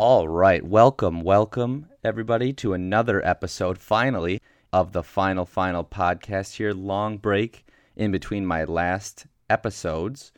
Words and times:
All 0.00 0.28
right. 0.28 0.64
Welcome, 0.64 1.22
welcome, 1.22 1.88
everybody, 2.04 2.52
to 2.52 2.72
another 2.72 3.20
episode, 3.26 3.78
finally, 3.78 4.40
of 4.72 4.92
the 4.92 5.02
Final 5.02 5.44
Final 5.44 5.82
podcast 5.82 6.54
here. 6.54 6.72
Long 6.72 7.18
break 7.18 7.66
in 7.96 8.12
between 8.12 8.46
my 8.46 8.62
last 8.62 9.26
episodes, 9.50 10.30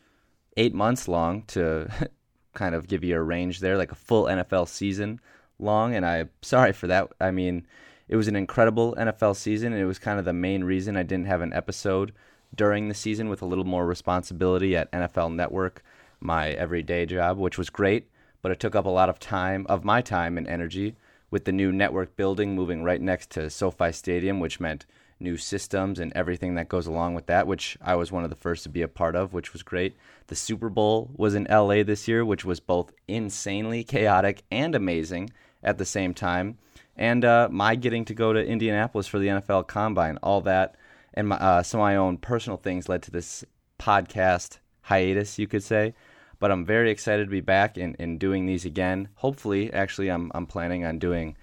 eight 0.57 0.73
months 0.73 1.09
long 1.09 1.43
to 1.49 1.91
kind 2.54 2.75
of 2.75 2.88
give 2.88 3.04
you 3.04 3.15
a 3.19 3.23
range 3.23 3.61
there, 3.61 3.77
like 3.77 3.93
a 3.93 3.96
full 3.96 4.25
NFL 4.25 4.67
season 4.67 5.21
long. 5.58 5.95
And 5.95 6.06
I'm 6.06 6.31
sorry 6.40 6.72
for 6.72 6.87
that. 6.87 7.13
I 7.21 7.31
mean, 7.31 7.67
it 8.08 8.17
was 8.17 8.29
an 8.29 8.37
incredible 8.37 8.95
NFL 8.95 9.37
season, 9.37 9.74
and 9.74 9.83
it 9.83 9.87
was 9.87 9.99
kind 9.99 10.19
of 10.19 10.24
the 10.24 10.33
main 10.33 10.65
reason 10.65 10.97
I 10.97 11.03
didn't 11.03 11.27
have 11.27 11.42
an 11.42 11.53
episode 11.53 12.15
during 12.54 12.88
the 12.88 12.95
season 12.95 13.29
with 13.29 13.42
a 13.42 13.47
little 13.47 13.65
more 13.65 13.85
responsibility 13.85 14.74
at 14.74 14.90
NFL 14.90 15.35
Network, 15.35 15.85
my 16.19 16.48
everyday 16.48 17.05
job, 17.05 17.37
which 17.37 17.59
was 17.59 17.69
great 17.69 18.09
but 18.43 18.52
it 18.52 18.61
took 18.61 18.75
up 18.75 18.87
a 18.87 18.91
lot 18.91 19.09
of 19.09 19.19
time, 19.19 19.66
of 19.69 19.84
my 19.84 20.01
time 20.01 20.38
and 20.38 20.47
energy, 20.47 20.97
with 21.31 21.45
the 21.45 21.53
new 21.53 21.73
network 21.73 22.17
building 22.17 22.55
moving 22.55 22.83
right 22.83 23.01
next 23.01 23.31
to 23.31 23.51
SoFi 23.51 23.93
Stadium, 23.93 24.41
which 24.41 24.61
meant 24.61 24.87
new 25.21 25.37
systems 25.37 25.98
and 25.98 26.12
everything 26.15 26.55
that 26.55 26.69
goes 26.69 26.87
along 26.87 27.15
with 27.15 27.27
that, 27.27 27.47
which 27.47 27.77
I 27.81 27.95
was 27.95 28.11
one 28.11 28.25
of 28.25 28.31
the 28.31 28.37
first 28.37 28.62
to 28.62 28.69
be 28.69 28.83
a 28.83 28.89
part 28.89 29.15
of, 29.15 29.33
which 29.33 29.53
was 29.53 29.62
great. 29.62 29.97
The 30.29 30.34
Super 30.34 30.69
Bowl 30.69 31.11
was 31.17 31.34
in 31.34 31.47
LA 31.51 31.83
this 31.83 32.09
year, 32.09 32.25
which 32.25 32.45
was 32.45 32.59
both 32.59 32.93
insanely 33.07 33.84
chaotic 33.84 34.43
and 34.51 34.75
amazing 34.75 35.31
at 35.62 35.79
the 35.79 35.84
same 35.84 36.15
time. 36.15 36.59
And 36.97 37.25
uh, 37.25 37.48
my 37.51 37.77
getting 37.77 38.05
to 38.07 38.15
go 38.15 38.33
to 38.33 38.45
Indianapolis 38.45 39.07
for 39.07 39.19
the 39.19 39.29
NFL 39.29 39.67
Combine, 39.67 40.19
all 40.23 40.41
that, 40.43 40.77
and 41.15 41.29
my, 41.29 41.37
uh, 41.37 41.62
some 41.62 41.81
of 41.81 41.84
my 41.84 41.97
own 41.97 42.17
personal 42.17 42.57
things 42.57 42.89
led 42.89 43.03
to 43.03 43.11
this 43.11 43.45
podcast 43.79 44.59
hiatus, 44.83 45.39
you 45.39 45.47
could 45.47 45.62
say. 45.62 45.95
But 46.41 46.51
I'm 46.51 46.65
very 46.65 46.91
excited 46.91 47.27
to 47.27 47.30
be 47.30 47.41
back 47.41 47.77
and, 47.77 47.95
and 48.01 48.19
doing 48.19 48.47
these 48.47 48.65
again. 48.65 49.09
Hopefully, 49.17 49.73
actually, 49.73 50.09
I'm, 50.09 50.33
I'm 50.35 50.47
planning 50.47 50.85
on 50.85 50.98
doing, 50.98 51.37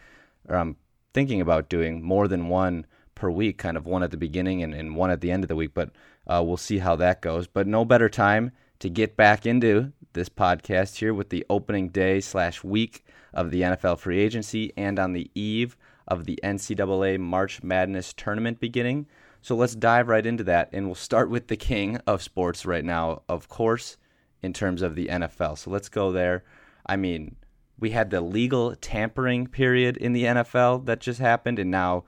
or 0.49 0.57
I'm 0.57 0.75
thinking 1.13 1.39
about 1.39 1.69
doing 1.69 2.03
more 2.03 2.27
than 2.27 2.49
one 2.49 2.85
per 3.15 3.29
week, 3.29 3.57
kind 3.57 3.77
of 3.77 3.85
one 3.85 4.03
at 4.03 4.11
the 4.11 4.17
beginning 4.17 4.61
and, 4.61 4.73
and 4.73 4.95
one 4.95 5.11
at 5.11 5.21
the 5.21 5.31
end 5.31 5.43
of 5.43 5.47
the 5.47 5.55
week. 5.55 5.71
But 5.73 5.91
uh, 6.27 6.43
we'll 6.45 6.57
see 6.57 6.79
how 6.79 6.97
that 6.97 7.21
goes. 7.21 7.47
But 7.47 7.67
no 7.67 7.85
better 7.85 8.09
time 8.09 8.51
to 8.79 8.89
get 8.89 9.15
back 9.15 9.45
into 9.45 9.93
this 10.13 10.29
podcast 10.29 10.97
here 10.97 11.13
with 11.13 11.29
the 11.29 11.45
opening 11.49 11.89
day 11.89 12.19
slash 12.19 12.63
week 12.63 13.05
of 13.33 13.51
the 13.51 13.61
NFL 13.61 13.99
free 13.99 14.19
agency 14.19 14.73
and 14.75 14.99
on 14.99 15.13
the 15.13 15.29
eve 15.35 15.77
of 16.07 16.25
the 16.25 16.39
NCAA 16.43 17.19
March 17.19 17.61
Madness 17.63 18.13
tournament 18.13 18.59
beginning. 18.59 19.07
So 19.41 19.55
let's 19.55 19.75
dive 19.75 20.07
right 20.07 20.25
into 20.25 20.43
that, 20.45 20.69
and 20.73 20.87
we'll 20.87 20.95
start 20.95 21.29
with 21.29 21.47
the 21.47 21.55
king 21.55 21.97
of 22.07 22.23
sports 22.23 22.65
right 22.65 22.83
now, 22.83 23.21
of 23.29 23.47
course, 23.47 23.97
in 24.41 24.53
terms 24.53 24.81
of 24.81 24.95
the 24.95 25.07
NFL. 25.07 25.57
So 25.57 25.71
let's 25.71 25.89
go 25.89 26.11
there. 26.11 26.43
I 26.85 26.95
mean, 26.95 27.35
we 27.79 27.91
had 27.91 28.09
the 28.09 28.21
legal 28.21 28.75
tampering 28.75 29.47
period 29.47 29.97
in 29.97 30.13
the 30.13 30.23
NFL 30.23 30.85
that 30.85 30.99
just 30.99 31.19
happened, 31.19 31.59
and 31.59 31.69
now 31.71 32.05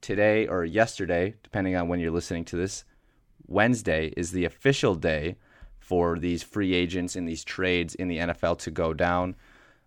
today 0.00 0.46
or 0.46 0.64
yesterday, 0.64 1.34
depending 1.42 1.76
on 1.76 1.88
when 1.88 2.00
you're 2.00 2.10
listening 2.10 2.44
to 2.46 2.56
this, 2.56 2.84
Wednesday 3.46 4.12
is 4.16 4.30
the 4.32 4.44
official 4.44 4.94
day 4.94 5.36
for 5.78 6.18
these 6.18 6.42
free 6.42 6.72
agents 6.72 7.16
and 7.16 7.28
these 7.28 7.44
trades 7.44 7.94
in 7.94 8.08
the 8.08 8.18
NFL 8.18 8.58
to 8.58 8.70
go 8.70 8.94
down. 8.94 9.34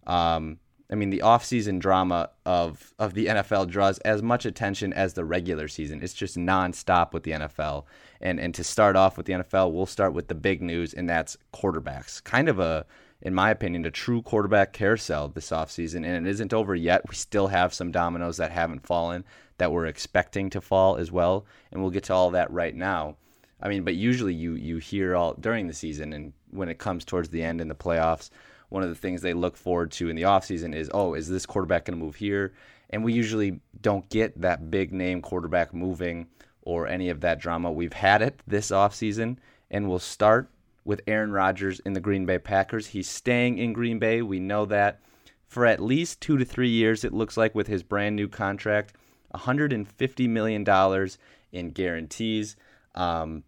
Um, 0.06 0.60
I 0.92 0.96
mean, 0.96 1.10
the 1.10 1.24
offseason 1.24 1.80
drama 1.80 2.30
of 2.46 2.94
of 3.00 3.14
the 3.14 3.28
NFL 3.28 3.70
draws 3.70 3.98
as 4.00 4.22
much 4.22 4.46
attention 4.46 4.94
as 4.94 5.14
the 5.14 5.26
regular 5.26 5.68
season. 5.68 6.04
It's 6.04 6.14
just 6.14 6.38
nonstop 6.38 7.14
with 7.14 7.24
the 7.24 7.32
NFL. 7.32 7.86
And 8.24 8.40
and 8.40 8.56
to 8.56 8.64
start 8.64 8.96
off 8.96 9.18
with 9.18 9.28
the 9.28 9.34
NFL, 9.34 9.72
we'll 9.72 9.86
start 9.86 10.14
with 10.14 10.28
the 10.28 10.36
big 10.36 10.62
news, 10.64 10.94
and 10.94 11.08
that's 11.08 11.38
quarterbacks. 11.54 12.24
Kind 12.24 12.50
of 12.50 12.58
a, 12.58 12.86
in 13.22 13.36
my 13.36 13.52
opinion, 13.52 13.86
a 13.86 13.92
true 13.92 14.24
quarterback 14.24 14.74
carousel 14.74 15.28
this 15.28 15.52
offseason. 15.52 15.98
And 15.98 16.26
it 16.26 16.30
isn't 16.30 16.54
over 16.54 16.74
yet. 16.74 17.08
We 17.08 17.16
still 17.16 17.48
have 17.48 17.74
some 17.74 17.92
dominoes 17.92 18.38
that 18.38 18.52
haven't 18.52 18.88
fallen 18.88 19.26
that 19.60 19.72
we're 19.72 19.86
expecting 19.86 20.50
to 20.50 20.62
fall 20.62 20.96
as 20.96 21.12
well. 21.12 21.46
And 21.72 21.82
we'll 21.82 21.92
get 21.92 22.06
to 22.06 22.14
all 22.14 22.32
that 22.32 22.50
right 22.50 22.74
now. 22.74 23.18
I 23.62 23.70
mean, 23.70 23.84
but 23.84 23.96
usually 23.96 24.34
you 24.34 24.56
you 24.56 24.78
hear 24.78 25.16
all 25.16 25.36
during 25.36 25.68
the 25.68 25.74
season 25.74 26.14
and 26.14 26.34
when 26.50 26.70
it 26.70 26.80
comes 26.80 27.06
towards 27.06 27.30
the 27.30 27.44
end 27.44 27.62
in 27.62 27.68
the 27.68 27.76
playoffs 27.76 28.32
one 28.74 28.82
of 28.82 28.90
the 28.90 28.96
things 28.96 29.22
they 29.22 29.36
look 29.36 29.56
forward 29.56 29.92
to 29.92 30.10
in 30.10 30.16
the 30.16 30.24
offseason 30.24 30.74
is, 30.74 30.90
oh, 30.96 31.14
is 31.14 31.30
this 31.30 31.46
quarterback 31.46 31.86
going 31.86 31.98
to 31.98 32.04
move 32.04 32.16
here? 32.16 32.54
And 32.90 33.04
we 33.04 33.14
usually 33.14 33.60
don't 33.80 34.10
get 34.10 34.42
that 34.42 34.72
big 34.72 34.92
name 34.92 35.22
quarterback 35.22 35.76
moving 35.76 36.26
or 36.64 36.88
any 36.88 37.10
of 37.10 37.22
that 37.22 37.40
drama. 37.40 37.72
We've 37.72 37.94
had 37.94 38.22
it 38.22 38.40
this 38.48 38.72
offseason, 38.72 39.38
and 39.70 39.88
we'll 39.88 40.00
start 40.00 40.50
with 40.86 41.02
Aaron 41.08 41.32
Rodgers 41.32 41.80
in 41.82 41.94
the 41.94 42.00
Green 42.00 42.26
Bay 42.26 42.40
Packers. 42.40 42.88
He's 42.88 43.10
staying 43.10 43.58
in 43.58 43.74
Green 43.74 44.00
Bay. 44.00 44.22
We 44.22 44.40
know 44.40 44.66
that 44.66 45.00
for 45.48 45.66
at 45.66 45.80
least 45.80 46.20
two 46.20 46.38
to 46.38 46.46
three 46.46 46.70
years, 46.70 47.04
it 47.04 47.14
looks 47.14 47.38
like, 47.38 47.54
with 47.54 47.68
his 47.68 47.84
brand 47.84 48.16
new 48.16 48.28
contract 48.28 48.96
$150 49.34 50.30
million 50.30 51.10
in 51.52 51.72
guarantees. 51.72 52.56
Um, 52.96 53.44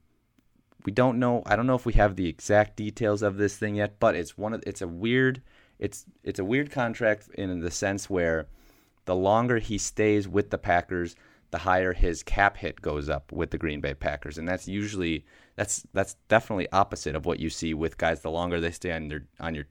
we 0.86 0.92
don't 0.92 1.20
know. 1.20 1.44
I 1.46 1.56
don't 1.56 1.68
know 1.68 1.76
if 1.76 1.86
we 1.86 1.94
have 1.94 2.16
the 2.16 2.28
exact 2.28 2.76
details 2.76 3.22
of 3.22 3.38
this 3.38 3.58
thing 3.58 3.76
yet, 3.76 4.00
but 4.00 4.16
it's 4.16 4.38
one 4.38 4.54
of 4.54 4.64
it's 4.68 4.82
a 4.82 4.88
weird 4.88 5.42
it's 5.80 6.06
it's 6.24 6.40
a 6.40 6.46
weird 6.46 6.72
contract 6.72 7.28
in 7.36 7.60
the 7.60 7.72
sense 7.72 8.10
where 8.10 8.48
the 9.06 9.16
longer 9.16 9.60
he 9.60 9.78
stays 9.78 10.28
with 10.28 10.50
the 10.50 10.58
Packers, 10.58 11.16
the 11.56 11.60
higher 11.60 11.94
his 11.94 12.22
cap 12.22 12.58
hit 12.58 12.82
goes 12.82 13.08
up 13.08 13.32
with 13.32 13.50
the 13.50 13.58
Green 13.58 13.80
Bay 13.80 13.94
Packers, 13.94 14.38
and 14.38 14.46
that's 14.46 14.68
usually 14.68 15.24
that's 15.56 15.88
that's 15.94 16.18
definitely 16.28 16.68
opposite 16.74 17.16
of 17.16 17.26
what 17.26 17.40
you 17.40 17.50
see 17.50 17.74
with 17.74 17.98
guys. 17.98 18.20
The 18.20 18.30
longer 18.30 18.60
they 18.60 18.72
stay 18.72 18.92
on 18.92 19.08
their 19.08 19.26
on 19.40 19.56
your 19.56 19.64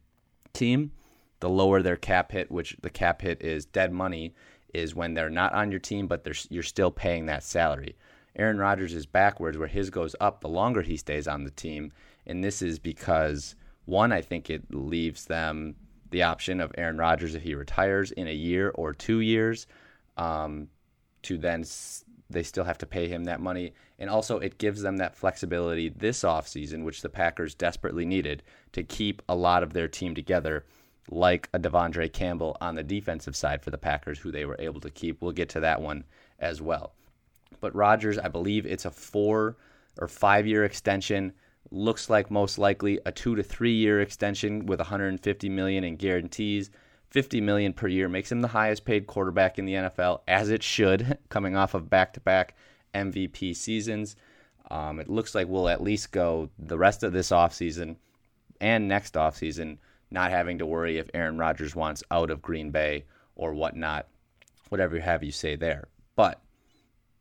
team, 0.55 0.93
the 1.41 1.51
lower 1.51 1.83
their 1.83 1.97
cap 1.97 2.33
hit, 2.33 2.51
which 2.51 2.75
the 2.81 2.89
cap 2.89 3.21
hit 3.21 3.43
is 3.43 3.67
dead 3.67 3.93
money, 3.93 4.33
is 4.73 4.95
when 4.95 5.13
they're 5.13 5.29
not 5.29 5.53
on 5.53 5.71
your 5.71 5.79
team, 5.79 6.07
but 6.07 6.25
they're 6.25 6.33
you're 6.49 6.63
still 6.63 6.91
paying 6.91 7.27
that 7.27 7.43
salary. 7.43 7.97
Aaron 8.35 8.57
Rodgers 8.57 8.95
is 8.95 9.05
backwards, 9.05 9.59
where 9.59 9.69
his 9.69 9.91
goes 9.91 10.17
up 10.23 10.41
the 10.41 10.49
longer 10.49 10.81
he 10.81 10.97
stays 10.97 11.29
on 11.29 11.45
the 11.45 11.51
team. 11.51 11.93
And 12.27 12.43
this 12.43 12.63
is 12.63 12.79
because, 12.79 13.57
one, 13.85 14.11
I 14.11 14.23
think 14.23 14.49
it 14.49 14.75
leaves 14.75 15.27
them 15.27 15.75
the 16.09 16.23
option 16.23 16.63
of 16.63 16.73
Aaron 16.79 16.97
Rodgers 16.97 17.35
if 17.35 17.43
he 17.43 17.55
retires 17.55 18.11
in 18.11 18.27
a 18.27 18.33
year 18.33 18.71
or 18.75 18.95
two 18.95 19.21
years 19.21 19.67
um, 20.17 20.69
to 21.25 21.39
then 21.39 21.65
they 22.31 22.43
still 22.43 22.65
have 22.65 22.79
to 22.79 22.87
pay 22.87 23.09
him 23.09 23.25
that 23.25 23.41
money. 23.41 23.73
And 23.99 24.11
also, 24.11 24.39
it 24.39 24.59
gives 24.59 24.83
them 24.83 24.97
that 24.99 25.17
flexibility 25.17 25.89
this 25.89 26.23
offseason, 26.23 26.85
which 26.85 27.03
the 27.03 27.09
Packers 27.09 27.55
desperately 27.55 28.05
needed 28.05 28.43
to 28.73 28.83
keep 28.83 29.23
a 29.29 29.35
lot 29.35 29.63
of 29.63 29.73
their 29.73 29.89
team 29.89 30.15
together, 30.15 30.65
like 31.11 31.49
a 31.53 31.59
De'Vondre 31.59 32.13
Campbell 32.13 32.57
on 32.61 32.75
the 32.75 32.83
defensive 32.83 33.37
side 33.37 33.63
for 33.63 33.71
the 33.71 33.79
Packers, 33.79 34.19
who 34.19 34.33
they 34.33 34.45
were 34.45 34.57
able 34.59 34.81
to 34.81 34.91
keep. 34.91 35.21
We'll 35.21 35.33
get 35.33 35.49
to 35.51 35.61
that 35.61 35.81
one 35.81 36.05
as 36.39 36.61
well. 36.61 36.93
But 37.61 37.75
Rodgers, 37.75 38.19
I 38.19 38.29
believe 38.29 38.67
it's 38.67 38.85
a 38.85 38.91
four 38.91 39.57
or 39.99 40.09
five 40.09 40.47
year 40.47 40.65
extension. 40.65 41.33
Looks 41.71 42.11
like 42.11 42.31
most 42.31 42.59
likely 42.59 43.01
a 43.07 43.13
two 43.13 43.37
to 43.37 43.43
three 43.43 43.75
year 43.75 44.01
extension 44.01 44.67
with 44.67 44.81
150 44.81 45.49
million 45.49 45.85
in 45.85 45.97
guarantees. 45.97 46.71
50 47.15 47.41
million 47.43 47.73
per 47.73 47.87
year 47.87 48.09
makes 48.09 48.33
him 48.33 48.41
the 48.41 48.49
highest 48.49 48.85
paid 48.85 49.07
quarterback 49.07 49.57
in 49.57 49.67
the 49.67 49.75
NFL, 49.75 50.23
as 50.27 50.51
it 50.51 50.65
should, 50.65 51.17
coming 51.29 51.55
off 51.55 51.73
of 51.73 51.89
back 51.89 52.13
to 52.15 52.21
back 52.21 52.57
MVP 52.93 53.55
seasons. 53.55 54.17
Um, 54.69 54.99
it 54.99 55.09
looks 55.09 55.33
like 55.33 55.47
we'll 55.47 55.69
at 55.69 55.81
least 55.81 56.11
go 56.11 56.51
the 56.59 56.77
rest 56.77 57.05
of 57.05 57.13
this 57.13 57.31
offseason 57.31 57.95
and 58.61 58.89
next 58.89 59.15
offseason 59.15 59.79
not 60.11 60.33
having 60.33 60.59
to 60.59 60.67
worry 60.67 60.99
if 60.99 61.09
Aaron 61.15 61.39
Rodgers 61.39 61.77
wants 61.77 62.03
out 62.11 62.31
of 62.31 62.43
Green 62.43 62.73
Bay 62.73 63.05
or 63.37 63.55
whatnot, 63.55 64.09
whatever 64.69 64.97
you 64.97 65.03
have 65.03 65.23
you 65.23 65.31
say 65.31 65.55
there. 65.55 65.87
But 66.17 66.43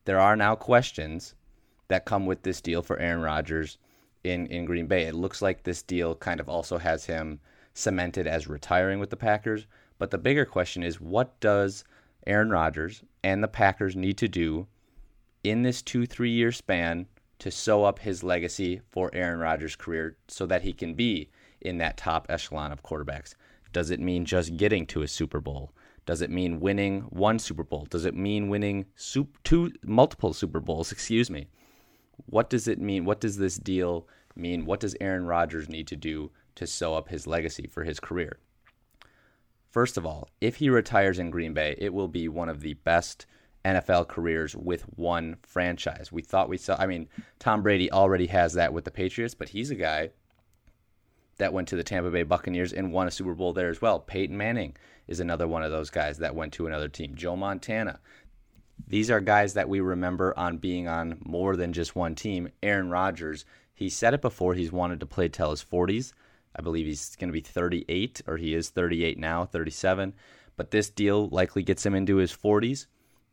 there 0.05 0.19
are 0.19 0.35
now 0.35 0.55
questions 0.55 1.35
that 1.89 2.05
come 2.05 2.25
with 2.25 2.41
this 2.41 2.61
deal 2.61 2.81
for 2.81 2.97
Aaron 2.97 3.21
Rodgers 3.21 3.77
in, 4.23 4.47
in 4.47 4.65
Green 4.65 4.87
Bay. 4.87 5.03
It 5.03 5.13
looks 5.13 5.39
like 5.39 5.61
this 5.61 5.83
deal 5.83 6.15
kind 6.15 6.39
of 6.39 6.49
also 6.49 6.79
has 6.79 7.05
him 7.05 7.39
cemented 7.75 8.25
as 8.25 8.47
retiring 8.47 8.99
with 8.99 9.11
the 9.11 9.17
Packers. 9.17 9.67
But 9.97 10.11
the 10.11 10.17
bigger 10.17 10.45
question 10.45 10.83
is 10.83 10.99
what 10.99 11.39
does 11.39 11.83
Aaron 12.25 12.49
Rodgers 12.49 13.03
and 13.23 13.43
the 13.43 13.47
Packers 13.47 13.95
need 13.95 14.17
to 14.17 14.27
do 14.27 14.67
in 15.43 15.63
this 15.63 15.81
two, 15.81 16.05
three 16.05 16.31
year 16.31 16.51
span 16.51 17.07
to 17.39 17.51
sew 17.51 17.83
up 17.83 17.99
his 17.99 18.23
legacy 18.23 18.81
for 18.91 19.09
Aaron 19.13 19.39
Rodgers' 19.39 19.75
career 19.75 20.17
so 20.27 20.45
that 20.45 20.61
he 20.61 20.73
can 20.73 20.93
be 20.93 21.29
in 21.61 21.77
that 21.77 21.97
top 21.97 22.25
echelon 22.29 22.71
of 22.71 22.83
quarterbacks? 22.83 23.35
Does 23.73 23.89
it 23.89 23.99
mean 23.99 24.25
just 24.25 24.55
getting 24.55 24.85
to 24.87 25.01
a 25.01 25.07
Super 25.07 25.41
Bowl? 25.41 25.73
Does 26.05 26.21
it 26.21 26.29
mean 26.29 26.59
winning 26.59 27.01
one 27.09 27.39
Super 27.39 27.63
Bowl? 27.63 27.87
Does 27.89 28.05
it 28.05 28.15
mean 28.15 28.49
winning 28.49 28.85
two 29.43 29.71
multiple 29.83 30.33
Super 30.33 30.59
Bowls? 30.59 30.91
Excuse 30.93 31.29
me. 31.29 31.47
What 32.27 32.49
does 32.49 32.67
it 32.67 32.79
mean? 32.79 33.05
What 33.05 33.19
does 33.19 33.37
this 33.37 33.57
deal 33.57 34.07
mean? 34.35 34.65
What 34.65 34.79
does 34.79 34.95
Aaron 35.01 35.25
Rodgers 35.25 35.69
need 35.69 35.87
to 35.87 35.95
do 35.95 36.31
to 36.55 36.67
sew 36.67 36.93
up 36.95 37.09
his 37.09 37.25
legacy 37.25 37.67
for 37.67 37.83
his 37.83 37.99
career? 37.99 38.39
First 39.73 39.97
of 39.97 40.05
all, 40.05 40.29
if 40.39 40.57
he 40.57 40.69
retires 40.69 41.17
in 41.17 41.31
Green 41.31 41.55
Bay, 41.55 41.75
it 41.79 41.95
will 41.95 42.07
be 42.07 42.27
one 42.27 42.47
of 42.47 42.61
the 42.61 42.75
best 42.75 43.25
NFL 43.65 44.07
careers 44.07 44.55
with 44.55 44.83
one 44.83 45.37
franchise. 45.41 46.11
We 46.11 46.21
thought 46.21 46.47
we 46.47 46.57
saw, 46.57 46.75
I 46.77 46.85
mean, 46.85 47.09
Tom 47.39 47.63
Brady 47.63 47.91
already 47.91 48.27
has 48.27 48.53
that 48.53 48.71
with 48.71 48.85
the 48.85 48.91
Patriots, 48.91 49.33
but 49.33 49.49
he's 49.49 49.71
a 49.71 49.75
guy 49.75 50.11
that 51.37 51.53
went 51.53 51.69
to 51.69 51.75
the 51.75 51.83
Tampa 51.83 52.11
Bay 52.11 52.21
Buccaneers 52.21 52.71
and 52.71 52.93
won 52.93 53.07
a 53.07 53.11
Super 53.11 53.33
Bowl 53.33 53.51
there 53.51 53.69
as 53.69 53.81
well. 53.81 53.99
Peyton 53.99 54.37
Manning 54.37 54.77
is 55.07 55.19
another 55.19 55.47
one 55.47 55.63
of 55.63 55.71
those 55.71 55.89
guys 55.89 56.19
that 56.19 56.35
went 56.35 56.53
to 56.53 56.67
another 56.67 56.87
team. 56.87 57.15
Joe 57.15 57.35
Montana. 57.35 57.99
These 58.87 59.09
are 59.09 59.21
guys 59.21 59.55
that 59.55 59.69
we 59.69 59.79
remember 59.79 60.37
on 60.37 60.57
being 60.57 60.87
on 60.87 61.17
more 61.25 61.55
than 61.55 61.73
just 61.73 61.95
one 61.95 62.13
team. 62.13 62.49
Aaron 62.61 62.91
Rodgers, 62.91 63.43
he 63.73 63.89
said 63.89 64.13
it 64.13 64.21
before, 64.21 64.53
he's 64.53 64.71
wanted 64.71 64.99
to 64.99 65.07
play 65.07 65.29
till 65.29 65.49
his 65.49 65.63
40s. 65.63 66.13
I 66.55 66.61
believe 66.61 66.85
he's 66.85 67.15
going 67.15 67.29
to 67.29 67.33
be 67.33 67.41
38, 67.41 68.21
or 68.27 68.37
he 68.37 68.53
is 68.53 68.69
38 68.69 69.17
now, 69.17 69.45
37. 69.45 70.13
But 70.55 70.71
this 70.71 70.89
deal 70.89 71.27
likely 71.29 71.63
gets 71.63 71.85
him 71.85 71.95
into 71.95 72.17
his 72.17 72.31
40s. 72.31 72.85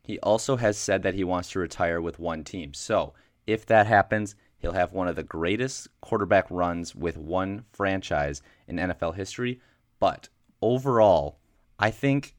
He 0.02 0.18
also 0.20 0.56
has 0.56 0.78
said 0.78 1.02
that 1.02 1.14
he 1.14 1.24
wants 1.24 1.50
to 1.50 1.58
retire 1.58 2.00
with 2.00 2.18
one 2.18 2.44
team. 2.44 2.72
So 2.72 3.12
if 3.46 3.66
that 3.66 3.86
happens, 3.86 4.34
he'll 4.58 4.72
have 4.72 4.92
one 4.92 5.08
of 5.08 5.16
the 5.16 5.22
greatest 5.22 5.88
quarterback 6.00 6.46
runs 6.50 6.94
with 6.94 7.16
one 7.16 7.64
franchise 7.72 8.42
in 8.66 8.76
NFL 8.76 9.14
history. 9.14 9.60
But 9.98 10.28
overall, 10.62 11.38
I 11.78 11.90
think 11.90 12.34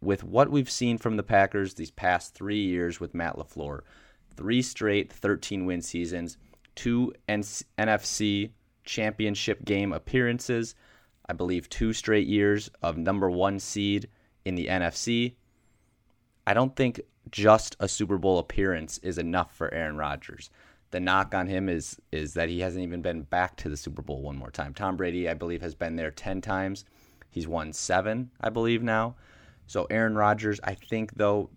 with 0.00 0.24
what 0.24 0.50
we've 0.50 0.70
seen 0.70 0.98
from 0.98 1.16
the 1.16 1.22
Packers 1.22 1.74
these 1.74 1.90
past 1.90 2.34
three 2.34 2.62
years 2.62 3.00
with 3.00 3.14
Matt 3.14 3.36
LaFleur, 3.36 3.80
three 4.34 4.62
straight 4.62 5.12
13 5.12 5.66
win 5.66 5.82
seasons, 5.82 6.38
two 6.74 7.12
NFC 7.28 8.50
championship 8.86 9.64
game 9.64 9.92
appearances, 9.92 10.74
I 11.28 11.32
believe 11.32 11.68
two 11.68 11.92
straight 11.92 12.26
years 12.26 12.70
of 12.82 12.96
number 12.96 13.30
one 13.30 13.58
seed 13.58 14.08
in 14.44 14.54
the 14.54 14.66
NFC. 14.66 15.34
I 16.46 16.54
don't 16.54 16.74
think 16.76 17.00
just 17.30 17.76
a 17.80 17.88
Super 17.88 18.18
Bowl 18.18 18.38
appearance 18.38 18.98
is 18.98 19.18
enough 19.18 19.54
for 19.54 19.72
Aaron 19.74 19.96
Rodgers. 19.96 20.50
The 20.92 21.00
knock 21.00 21.34
on 21.34 21.48
him 21.48 21.68
is 21.68 22.00
is 22.12 22.34
that 22.34 22.48
he 22.48 22.60
hasn't 22.60 22.84
even 22.84 23.02
been 23.02 23.22
back 23.22 23.56
to 23.56 23.68
the 23.68 23.76
Super 23.76 24.02
Bowl 24.02 24.22
one 24.22 24.36
more 24.36 24.52
time. 24.52 24.72
Tom 24.72 24.96
Brady, 24.96 25.28
I 25.28 25.34
believe, 25.34 25.60
has 25.60 25.74
been 25.74 25.96
there 25.96 26.12
ten 26.12 26.40
times. 26.40 26.84
He's 27.28 27.48
won 27.48 27.72
seven, 27.72 28.30
I 28.40 28.50
believe 28.50 28.82
now. 28.82 29.16
So 29.66 29.86
Aaron 29.90 30.14
Rodgers, 30.14 30.60
I 30.62 30.74
think 30.74 31.14
though, 31.14 31.50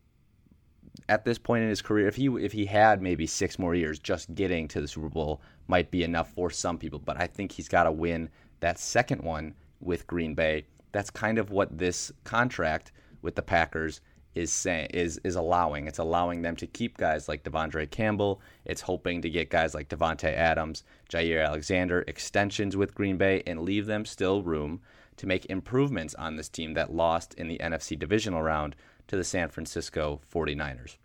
at 1.07 1.25
this 1.25 1.37
point 1.37 1.63
in 1.63 1.69
his 1.69 1.81
career, 1.81 2.07
if 2.07 2.15
he 2.15 2.25
if 2.25 2.51
he 2.51 2.65
had 2.65 3.03
maybe 3.03 3.27
six 3.27 3.59
more 3.59 3.75
years, 3.75 3.99
just 3.99 4.33
getting 4.33 4.67
to 4.69 4.81
the 4.81 4.87
Super 4.87 5.09
Bowl 5.09 5.41
might 5.69 5.91
be 5.91 6.03
enough 6.03 6.33
for 6.33 6.49
some 6.49 6.77
people. 6.77 6.99
But 6.99 7.21
I 7.21 7.27
think 7.27 7.51
he's 7.51 7.69
got 7.69 7.83
to 7.83 7.91
win 7.91 8.29
that 8.59 8.79
second 8.79 9.21
one 9.21 9.53
with 9.79 10.07
Green 10.07 10.33
Bay. 10.33 10.65
That's 10.91 11.09
kind 11.09 11.37
of 11.37 11.51
what 11.51 11.77
this 11.77 12.11
contract 12.23 12.91
with 13.21 13.35
the 13.35 13.41
Packers 13.41 14.01
is 14.35 14.51
saying 14.51 14.87
is 14.93 15.19
is 15.23 15.35
allowing. 15.35 15.87
It's 15.87 15.99
allowing 15.99 16.41
them 16.41 16.55
to 16.57 16.67
keep 16.67 16.97
guys 16.97 17.27
like 17.27 17.43
De'Vondre 17.43 17.89
Campbell. 17.89 18.41
It's 18.65 18.81
hoping 18.81 19.21
to 19.21 19.29
get 19.29 19.49
guys 19.49 19.73
like 19.73 19.89
Davante 19.89 20.31
Adams, 20.31 20.83
Jaire 21.09 21.45
Alexander 21.45 22.03
extensions 22.07 22.75
with 22.75 22.95
Green 22.95 23.17
Bay 23.17 23.43
and 23.45 23.61
leave 23.61 23.85
them 23.85 24.05
still 24.05 24.43
room 24.43 24.81
to 25.17 25.27
make 25.27 25.45
improvements 25.47 26.15
on 26.15 26.35
this 26.35 26.49
team 26.49 26.73
that 26.75 26.93
lost 26.93 27.33
in 27.35 27.47
the 27.47 27.57
NFC 27.59 27.97
divisional 27.97 28.41
round 28.41 28.75
to 29.07 29.17
the 29.17 29.23
San 29.23 29.49
Francisco 29.49 30.21
49ers. 30.33 30.97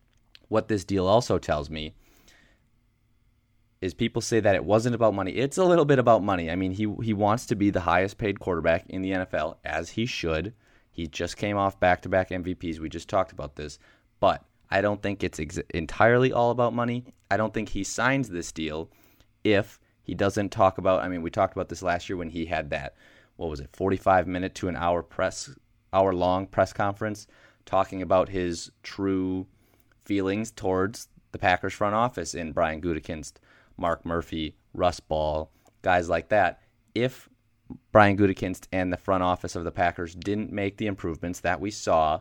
What 0.48 0.68
this 0.68 0.84
deal 0.84 1.06
also 1.06 1.38
tells 1.38 1.68
me 1.68 1.94
is 3.84 3.94
people 3.94 4.22
say 4.22 4.40
that 4.40 4.54
it 4.54 4.64
wasn't 4.64 4.94
about 4.94 5.14
money. 5.14 5.32
It's 5.32 5.58
a 5.58 5.64
little 5.64 5.84
bit 5.84 5.98
about 5.98 6.22
money. 6.22 6.50
I 6.50 6.56
mean, 6.56 6.72
he 6.72 6.92
he 7.02 7.12
wants 7.12 7.46
to 7.46 7.54
be 7.54 7.70
the 7.70 7.80
highest 7.80 8.18
paid 8.18 8.40
quarterback 8.40 8.86
in 8.88 9.02
the 9.02 9.10
NFL 9.10 9.56
as 9.64 9.90
he 9.90 10.06
should 10.06 10.54
he 10.94 11.08
just 11.08 11.36
came 11.36 11.56
off 11.56 11.80
back 11.80 12.02
to 12.02 12.08
back 12.08 12.30
MVPs. 12.30 12.78
We 12.78 12.88
just 12.88 13.08
talked 13.08 13.32
about 13.32 13.56
this. 13.56 13.80
But 14.20 14.44
I 14.70 14.80
don't 14.80 15.02
think 15.02 15.24
it's 15.24 15.40
ex- 15.40 15.58
entirely 15.74 16.32
all 16.32 16.52
about 16.52 16.72
money. 16.72 17.04
I 17.32 17.36
don't 17.36 17.52
think 17.52 17.68
he 17.68 17.82
signs 17.82 18.28
this 18.28 18.52
deal 18.52 18.88
if 19.42 19.80
he 20.04 20.14
doesn't 20.14 20.50
talk 20.50 20.78
about. 20.78 21.02
I 21.02 21.08
mean, 21.08 21.22
we 21.22 21.30
talked 21.30 21.52
about 21.52 21.68
this 21.68 21.82
last 21.82 22.08
year 22.08 22.16
when 22.16 22.28
he 22.28 22.46
had 22.46 22.70
that, 22.70 22.94
what 23.34 23.50
was 23.50 23.58
it, 23.58 23.70
45 23.72 24.28
minute 24.28 24.54
to 24.56 24.68
an 24.68 24.76
hour 24.76 25.02
press, 25.02 25.50
hour 25.92 26.14
long 26.14 26.46
press 26.46 26.72
conference 26.72 27.26
talking 27.66 28.00
about 28.00 28.28
his 28.28 28.70
true 28.84 29.48
feelings 30.04 30.52
towards 30.52 31.08
the 31.32 31.38
Packers 31.38 31.74
front 31.74 31.96
office 31.96 32.36
in 32.36 32.52
Brian 32.52 32.80
Gutekunst, 32.80 33.32
Mark 33.76 34.04
Murphy, 34.04 34.56
Russ 34.72 35.00
Ball, 35.00 35.50
guys 35.82 36.08
like 36.08 36.28
that. 36.28 36.60
If 36.94 37.28
Brian 37.92 38.16
Gutekunst 38.16 38.66
and 38.72 38.92
the 38.92 38.96
front 38.96 39.22
office 39.22 39.56
of 39.56 39.64
the 39.64 39.72
Packers 39.72 40.14
didn't 40.14 40.52
make 40.52 40.76
the 40.76 40.86
improvements 40.86 41.40
that 41.40 41.60
we 41.60 41.70
saw 41.70 42.20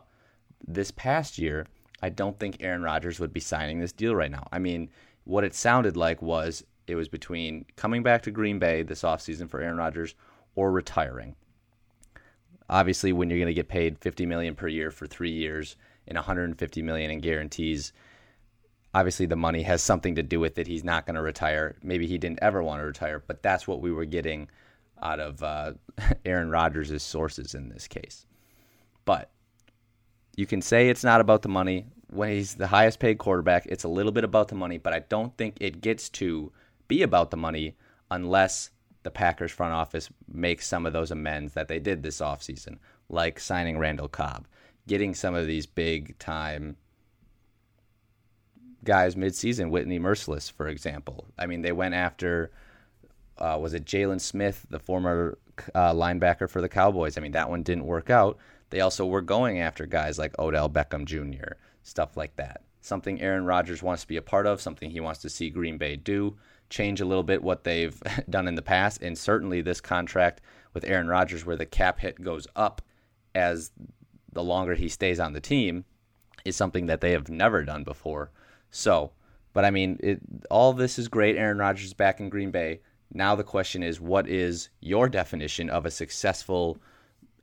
this 0.66 0.90
past 0.90 1.38
year, 1.38 1.66
I 2.02 2.08
don't 2.08 2.38
think 2.38 2.56
Aaron 2.60 2.82
Rodgers 2.82 3.20
would 3.20 3.32
be 3.32 3.40
signing 3.40 3.80
this 3.80 3.92
deal 3.92 4.14
right 4.14 4.30
now. 4.30 4.46
I 4.52 4.58
mean, 4.58 4.90
what 5.24 5.44
it 5.44 5.54
sounded 5.54 5.96
like 5.96 6.20
was 6.22 6.64
it 6.86 6.96
was 6.96 7.08
between 7.08 7.64
coming 7.76 8.02
back 8.02 8.22
to 8.22 8.30
Green 8.30 8.58
Bay 8.58 8.82
this 8.82 9.02
offseason 9.02 9.48
for 9.48 9.60
Aaron 9.60 9.78
Rodgers 9.78 10.14
or 10.54 10.70
retiring. 10.70 11.34
Obviously, 12.68 13.12
when 13.12 13.28
you're 13.28 13.38
going 13.38 13.46
to 13.46 13.54
get 13.54 13.68
paid 13.68 13.98
50 13.98 14.26
million 14.26 14.54
per 14.54 14.68
year 14.68 14.90
for 14.90 15.06
3 15.06 15.30
years 15.30 15.76
and 16.06 16.16
150 16.16 16.82
million 16.82 17.10
in 17.10 17.20
guarantees, 17.20 17.92
obviously 18.94 19.26
the 19.26 19.36
money 19.36 19.62
has 19.62 19.82
something 19.82 20.14
to 20.14 20.22
do 20.22 20.38
with 20.38 20.58
it. 20.58 20.66
He's 20.66 20.84
not 20.84 21.04
going 21.04 21.16
to 21.16 21.22
retire. 21.22 21.76
Maybe 21.82 22.06
he 22.06 22.16
didn't 22.16 22.38
ever 22.40 22.62
want 22.62 22.80
to 22.80 22.86
retire, 22.86 23.22
but 23.26 23.42
that's 23.42 23.66
what 23.66 23.80
we 23.80 23.92
were 23.92 24.04
getting 24.04 24.48
out 25.02 25.20
of 25.20 25.42
uh, 25.42 25.72
Aaron 26.24 26.50
Rodgers' 26.50 27.02
sources 27.02 27.54
in 27.54 27.68
this 27.68 27.88
case. 27.88 28.24
But 29.04 29.30
you 30.36 30.46
can 30.46 30.62
say 30.62 30.88
it's 30.88 31.04
not 31.04 31.20
about 31.20 31.42
the 31.42 31.48
money. 31.48 31.86
When 32.08 32.30
he's 32.30 32.54
the 32.54 32.68
highest 32.68 33.00
paid 33.00 33.18
quarterback, 33.18 33.66
it's 33.66 33.84
a 33.84 33.88
little 33.88 34.12
bit 34.12 34.24
about 34.24 34.48
the 34.48 34.54
money, 34.54 34.78
but 34.78 34.92
I 34.92 35.00
don't 35.00 35.36
think 35.36 35.56
it 35.60 35.80
gets 35.80 36.08
to 36.10 36.52
be 36.86 37.02
about 37.02 37.32
the 37.32 37.36
money 37.36 37.76
unless 38.10 38.70
the 39.02 39.10
Packers 39.10 39.50
front 39.50 39.74
office 39.74 40.08
makes 40.32 40.66
some 40.66 40.86
of 40.86 40.92
those 40.92 41.10
amends 41.10 41.54
that 41.54 41.66
they 41.66 41.80
did 41.80 42.02
this 42.02 42.20
offseason, 42.20 42.78
like 43.08 43.40
signing 43.40 43.78
Randall 43.78 44.08
Cobb, 44.08 44.46
getting 44.86 45.14
some 45.14 45.34
of 45.34 45.46
these 45.46 45.66
big 45.66 46.16
time 46.18 46.76
guys 48.84 49.14
midseason, 49.14 49.70
Whitney 49.70 49.98
Mercilus, 49.98 50.50
for 50.50 50.68
example. 50.68 51.26
I 51.38 51.46
mean, 51.46 51.62
they 51.62 51.72
went 51.72 51.94
after 51.94 52.50
uh, 53.38 53.58
was 53.60 53.74
it 53.74 53.84
Jaylon 53.84 54.20
Smith, 54.20 54.66
the 54.70 54.78
former 54.78 55.38
uh, 55.74 55.92
linebacker 55.92 56.48
for 56.48 56.60
the 56.60 56.68
Cowboys? 56.68 57.18
I 57.18 57.20
mean, 57.20 57.32
that 57.32 57.50
one 57.50 57.62
didn't 57.62 57.86
work 57.86 58.10
out. 58.10 58.38
They 58.70 58.80
also 58.80 59.06
were 59.06 59.22
going 59.22 59.60
after 59.60 59.86
guys 59.86 60.18
like 60.18 60.38
Odell 60.38 60.70
Beckham 60.70 61.04
Jr., 61.04 61.54
stuff 61.82 62.16
like 62.16 62.36
that. 62.36 62.62
Something 62.80 63.20
Aaron 63.20 63.44
Rodgers 63.44 63.82
wants 63.82 64.02
to 64.02 64.08
be 64.08 64.16
a 64.16 64.22
part 64.22 64.46
of, 64.46 64.60
something 64.60 64.90
he 64.90 65.00
wants 65.00 65.20
to 65.22 65.30
see 65.30 65.50
Green 65.50 65.78
Bay 65.78 65.96
do, 65.96 66.36
change 66.70 67.00
a 67.00 67.04
little 67.04 67.22
bit 67.22 67.42
what 67.42 67.64
they've 67.64 68.00
done 68.30 68.46
in 68.46 68.54
the 68.54 68.62
past. 68.62 69.02
And 69.02 69.16
certainly 69.16 69.60
this 69.60 69.80
contract 69.80 70.40
with 70.72 70.84
Aaron 70.84 71.08
Rodgers, 71.08 71.44
where 71.44 71.56
the 71.56 71.66
cap 71.66 72.00
hit 72.00 72.22
goes 72.22 72.46
up 72.56 72.82
as 73.34 73.70
the 74.32 74.44
longer 74.44 74.74
he 74.74 74.88
stays 74.88 75.20
on 75.20 75.32
the 75.32 75.40
team, 75.40 75.84
is 76.44 76.56
something 76.56 76.86
that 76.86 77.00
they 77.00 77.12
have 77.12 77.28
never 77.28 77.64
done 77.64 77.84
before. 77.84 78.30
So, 78.74 79.12
but 79.52 79.64
I 79.64 79.70
mean, 79.70 80.00
it, 80.02 80.20
all 80.50 80.72
this 80.72 80.98
is 80.98 81.06
great. 81.06 81.36
Aaron 81.36 81.58
Rodgers 81.58 81.94
back 81.94 82.18
in 82.18 82.28
Green 82.28 82.50
Bay. 82.50 82.80
Now 83.12 83.36
the 83.36 83.44
question 83.44 83.84
is, 83.84 84.00
what 84.00 84.28
is 84.28 84.68
your 84.80 85.08
definition 85.08 85.70
of 85.70 85.86
a 85.86 85.92
successful 85.92 86.78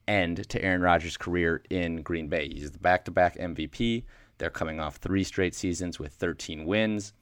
end 0.10 0.50
to 0.50 0.62
Aaron 0.62 0.82
Rodgers' 0.82 1.16
career 1.16 1.64
in 1.70 2.02
Green 2.02 2.28
Bay? 2.28 2.50
He's 2.50 2.72
the 2.72 2.80
back-to-back 2.80 3.38
MVP. 3.38 4.04
They're 4.40 4.50
coming 4.50 4.82
off 4.82 4.98
three 4.98 5.24
straight 5.24 5.56
seasons 5.56 6.00
with 6.00 6.12
13 6.12 6.66
wins, 6.66 7.14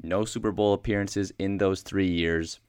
no 0.00 0.24
Super 0.24 0.52
Bowl 0.52 0.72
appearances 0.72 1.32
in 1.36 1.58
those 1.58 1.82
three 1.82 2.08
years. 2.08 2.60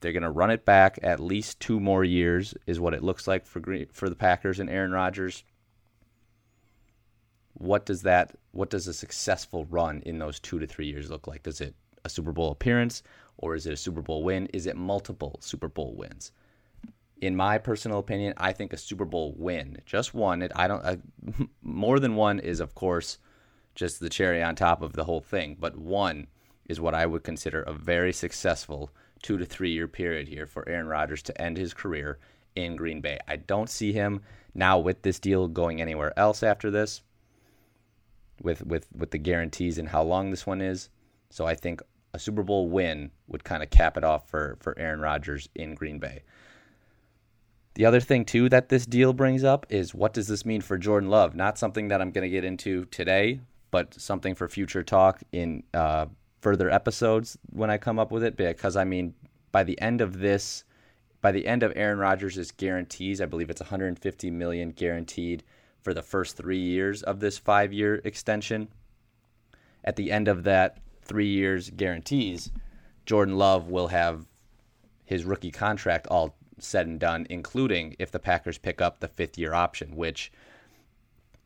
They're 0.00 0.12
going 0.12 0.22
to 0.22 0.30
run 0.30 0.52
it 0.52 0.64
back 0.64 1.00
at 1.02 1.18
least 1.18 1.58
two 1.58 1.80
more 1.80 2.04
years, 2.04 2.54
is 2.66 2.78
what 2.78 2.94
it 2.94 3.02
looks 3.02 3.26
like 3.26 3.44
for 3.44 3.60
for 3.92 4.08
the 4.08 4.14
Packers 4.14 4.60
and 4.60 4.70
Aaron 4.70 4.92
Rodgers. 4.92 5.42
What 7.60 7.86
does 7.86 8.02
that? 8.02 8.34
What 8.50 8.70
does 8.70 8.88
a 8.88 8.94
successful 8.94 9.64
run 9.66 10.02
in 10.04 10.18
those 10.18 10.40
two 10.40 10.58
to 10.58 10.66
three 10.66 10.86
years 10.86 11.10
look 11.10 11.26
like? 11.26 11.44
Does 11.44 11.60
it 11.60 11.74
a 12.04 12.08
Super 12.08 12.32
Bowl 12.32 12.50
appearance? 12.50 13.02
or 13.40 13.54
is 13.54 13.66
it 13.66 13.72
a 13.72 13.76
Super 13.76 14.02
Bowl 14.02 14.22
win? 14.22 14.48
Is 14.52 14.66
it 14.66 14.76
multiple 14.76 15.38
Super 15.40 15.68
Bowl 15.68 15.94
wins? 15.96 16.32
In 17.20 17.36
my 17.36 17.58
personal 17.58 17.98
opinion, 17.98 18.34
I 18.36 18.52
think 18.52 18.72
a 18.72 18.78
Super 18.78 19.04
Bowl 19.04 19.34
win, 19.36 19.78
just 19.84 20.14
one. 20.14 20.42
It, 20.42 20.52
I 20.54 20.68
don't. 20.68 21.02
More 21.62 21.98
than 21.98 22.14
one 22.16 22.38
is, 22.38 22.60
of 22.60 22.74
course, 22.74 23.18
just 23.74 24.00
the 24.00 24.08
cherry 24.08 24.42
on 24.42 24.54
top 24.54 24.82
of 24.82 24.92
the 24.92 25.04
whole 25.04 25.20
thing. 25.20 25.56
But 25.58 25.76
one 25.76 26.28
is 26.66 26.80
what 26.80 26.94
I 26.94 27.06
would 27.06 27.24
consider 27.24 27.62
a 27.62 27.72
very 27.72 28.12
successful 28.12 28.90
two 29.22 29.36
to 29.38 29.44
three 29.44 29.70
year 29.70 29.88
period 29.88 30.28
here 30.28 30.46
for 30.46 30.68
Aaron 30.68 30.86
Rodgers 30.86 31.22
to 31.24 31.40
end 31.40 31.56
his 31.56 31.74
career 31.74 32.18
in 32.56 32.76
Green 32.76 33.00
Bay. 33.00 33.18
I 33.28 33.36
don't 33.36 33.70
see 33.70 33.92
him 33.92 34.20
now 34.54 34.78
with 34.78 35.02
this 35.02 35.18
deal 35.18 35.48
going 35.48 35.80
anywhere 35.80 36.18
else 36.18 36.42
after 36.42 36.70
this. 36.70 37.02
With 38.42 38.64
with 38.64 38.86
with 38.96 39.10
the 39.10 39.18
guarantees 39.18 39.78
and 39.78 39.88
how 39.88 40.02
long 40.02 40.30
this 40.30 40.46
one 40.46 40.60
is. 40.60 40.88
So 41.30 41.46
I 41.46 41.54
think 41.54 41.80
a 42.12 42.18
Super 42.18 42.42
Bowl 42.42 42.68
win 42.68 43.10
would 43.28 43.44
kind 43.44 43.62
of 43.62 43.70
cap 43.70 43.96
it 43.96 44.04
off 44.04 44.28
for, 44.28 44.56
for 44.60 44.76
Aaron 44.78 45.00
Rodgers 45.00 45.48
in 45.54 45.74
Green 45.74 45.98
Bay. 45.98 46.22
The 47.74 47.86
other 47.86 48.00
thing, 48.00 48.24
too, 48.24 48.48
that 48.48 48.68
this 48.68 48.84
deal 48.84 49.12
brings 49.12 49.44
up 49.44 49.64
is 49.70 49.94
what 49.94 50.12
does 50.12 50.26
this 50.26 50.44
mean 50.44 50.60
for 50.60 50.76
Jordan 50.76 51.08
Love? 51.08 51.36
Not 51.36 51.56
something 51.56 51.88
that 51.88 52.00
I'm 52.00 52.10
going 52.10 52.24
to 52.24 52.28
get 52.28 52.44
into 52.44 52.84
today, 52.86 53.40
but 53.70 53.94
something 53.94 54.34
for 54.34 54.48
future 54.48 54.82
talk 54.82 55.22
in 55.30 55.62
uh, 55.72 56.06
further 56.40 56.68
episodes 56.68 57.38
when 57.50 57.70
I 57.70 57.78
come 57.78 58.00
up 58.00 58.10
with 58.10 58.24
it. 58.24 58.36
Because, 58.36 58.76
I 58.76 58.84
mean, 58.84 59.14
by 59.52 59.62
the 59.62 59.80
end 59.80 60.00
of 60.00 60.18
this 60.18 60.64
by 61.22 61.32
the 61.32 61.46
end 61.46 61.62
of 61.62 61.72
Aaron 61.76 61.98
Rodgers' 61.98 62.50
guarantees, 62.50 63.20
I 63.20 63.26
believe 63.26 63.50
it's 63.50 63.60
150 63.60 64.30
million 64.30 64.70
guaranteed 64.70 65.44
for 65.82 65.94
the 65.94 66.02
first 66.02 66.36
three 66.36 66.60
years 66.60 67.02
of 67.02 67.20
this 67.20 67.38
five-year 67.38 68.00
extension. 68.04 68.68
At 69.84 69.96
the 69.96 70.10
end 70.12 70.28
of 70.28 70.44
that 70.44 70.78
three 71.02 71.28
years 71.28 71.70
guarantees, 71.70 72.50
Jordan 73.06 73.36
Love 73.36 73.68
will 73.68 73.88
have 73.88 74.26
his 75.04 75.24
rookie 75.24 75.50
contract 75.50 76.06
all 76.06 76.36
said 76.58 76.86
and 76.86 77.00
done, 77.00 77.26
including 77.30 77.96
if 77.98 78.10
the 78.10 78.18
Packers 78.18 78.58
pick 78.58 78.80
up 78.80 79.00
the 79.00 79.08
fifth 79.08 79.38
year 79.38 79.54
option, 79.54 79.96
which 79.96 80.30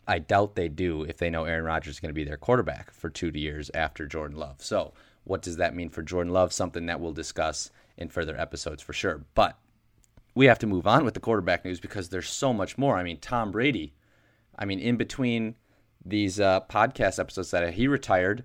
I 0.06 0.18
doubt 0.18 0.54
they 0.54 0.68
do 0.68 1.02
if 1.02 1.16
they 1.16 1.30
know 1.30 1.44
Aaron 1.44 1.64
Rodgers 1.64 1.94
is 1.94 2.00
going 2.00 2.10
to 2.10 2.14
be 2.14 2.24
their 2.24 2.36
quarterback 2.36 2.90
for 2.90 3.08
two 3.08 3.30
years 3.34 3.70
after 3.72 4.06
Jordan 4.06 4.36
Love. 4.36 4.56
So, 4.58 4.92
what 5.24 5.40
does 5.40 5.56
that 5.56 5.74
mean 5.74 5.88
for 5.88 6.02
Jordan 6.02 6.32
Love? 6.32 6.52
Something 6.52 6.86
that 6.86 7.00
we'll 7.00 7.12
discuss 7.12 7.70
in 7.96 8.08
further 8.08 8.38
episodes 8.38 8.82
for 8.82 8.92
sure. 8.92 9.24
But 9.34 9.56
we 10.34 10.46
have 10.46 10.58
to 10.58 10.66
move 10.66 10.86
on 10.86 11.04
with 11.04 11.14
the 11.14 11.20
quarterback 11.20 11.64
news 11.64 11.80
because 11.80 12.08
there's 12.08 12.28
so 12.28 12.52
much 12.52 12.76
more. 12.76 12.98
I 12.98 13.02
mean, 13.02 13.18
Tom 13.18 13.50
Brady, 13.50 13.94
I 14.58 14.64
mean, 14.64 14.78
in 14.78 14.96
between 14.96 15.56
these 16.04 16.38
uh, 16.38 16.60
podcast 16.62 17.18
episodes 17.18 17.50
that 17.50 17.74
he 17.74 17.88
retired 17.88 18.44